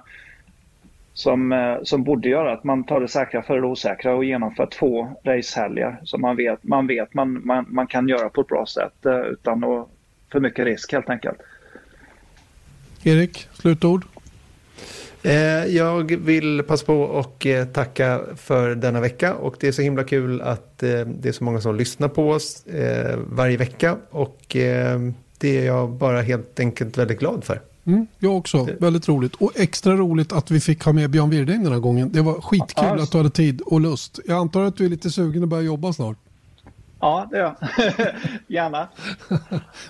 som, 1.16 1.52
eh, 1.52 1.78
som 1.84 2.04
borde 2.04 2.30
göra 2.30 2.54
att 2.54 2.64
man 2.64 2.84
tar 2.84 3.02
det 3.02 3.08
säkra 3.08 3.42
för 3.42 3.62
det 3.62 3.68
osäkra 3.68 4.16
och 4.16 4.26
genomför 4.26 4.66
två 4.66 5.08
racehelger 5.24 5.98
som 6.04 6.22
man 6.22 6.36
vet 6.36 6.64
man, 6.64 6.88
vet 6.88 7.14
man, 7.14 7.46
man, 7.46 7.66
man 7.70 7.88
kan 7.88 8.08
göra 8.08 8.30
på 8.30 8.42
ett 8.42 8.48
bra 8.48 8.66
sätt 8.66 9.06
eh, 9.06 9.20
utan 9.20 9.64
att 9.64 9.90
för 10.36 10.40
mycket 10.40 10.66
risk 10.66 10.92
helt 10.92 11.10
enkelt. 11.10 11.38
Erik, 13.04 13.48
slutord? 13.54 14.06
Eh, 15.24 15.34
jag 15.66 16.16
vill 16.16 16.64
passa 16.64 16.86
på 16.86 17.02
och 17.02 17.46
eh, 17.46 17.66
tacka 17.68 18.22
för 18.36 18.76
denna 18.76 19.00
vecka 19.00 19.36
och 19.36 19.56
det 19.60 19.68
är 19.68 19.72
så 19.72 19.82
himla 19.82 20.04
kul 20.04 20.42
att 20.42 20.84
eh, 20.84 20.90
det 20.90 21.30
är 21.30 21.32
så 21.32 21.44
många 21.44 21.62
som 21.62 21.76
lyssnar 21.76 22.08
på 22.08 22.30
oss 22.30 22.64
varje 23.26 23.58
vecka 23.58 23.98
och 24.10 24.42
det 25.38 25.58
är 25.58 25.66
jag 25.66 25.90
bara 25.90 26.22
helt 26.22 26.60
enkelt 26.60 26.98
väldigt 26.98 27.20
glad 27.20 27.44
för. 27.44 27.62
Mm, 27.86 28.08
jag 28.20 28.38
också, 28.38 28.68
väldigt 28.80 29.08
roligt. 29.08 29.36
Och 29.36 29.52
extra 29.56 29.94
roligt 29.96 30.34
att 30.34 30.52
vi 30.52 30.60
fick 30.60 30.84
ha 30.84 30.94
med 30.94 31.10
Björn 31.10 31.30
Wirdheim 31.30 31.64
den 31.64 31.72
här 31.72 31.80
gången. 31.80 32.12
Det 32.12 32.22
var 32.22 32.42
skitkul 32.42 33.00
att 33.00 33.12
du 33.12 33.18
hade 33.18 33.30
tid 33.30 33.62
och 33.62 33.82
lust. 33.82 34.20
Jag 34.26 34.38
antar 34.38 34.64
att 34.64 34.78
du 34.78 34.86
är 34.86 34.90
lite 34.90 35.12
sugen 35.12 35.44
att 35.44 35.50
börja 35.50 35.64
jobba 35.64 35.94
snart. 35.94 36.18
Ja, 37.00 37.28
det 37.32 37.38
är 37.38 37.42
jag. 37.42 37.56
Gärna. 38.48 38.88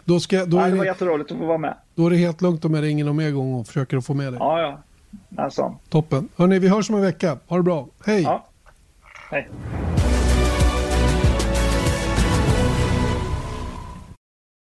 då 0.05 0.19
ska, 0.19 0.45
då 0.45 0.57
ja, 0.57 0.65
är 0.65 0.71
det 0.71 0.77
var 0.77 0.85
jätteroligt 0.85 1.31
att 1.31 1.37
få 1.37 1.45
vara 1.45 1.57
med. 1.57 1.77
Då 1.95 2.05
är 2.05 2.09
det 2.09 2.17
helt 2.17 2.41
lugnt 2.41 2.65
om 2.65 2.73
jag 2.73 2.83
ringer 2.83 3.05
någon 3.05 3.15
mer 3.15 3.31
gång 3.31 3.53
och 3.53 3.67
försöker 3.67 4.01
få 4.01 4.13
med 4.13 4.33
dig. 4.33 4.37
Ja, 4.39 4.61
ja. 4.61 4.79
Alltså. 5.43 5.75
Toppen. 5.89 6.29
Hörni, 6.35 6.59
vi 6.59 6.67
hörs 6.67 6.89
om 6.89 6.95
en 6.95 7.01
vecka. 7.01 7.37
Ha 7.47 7.57
det 7.57 7.63
bra. 7.63 7.87
Hej! 8.05 8.21
Ja. 8.21 8.45
Hej. 9.31 9.49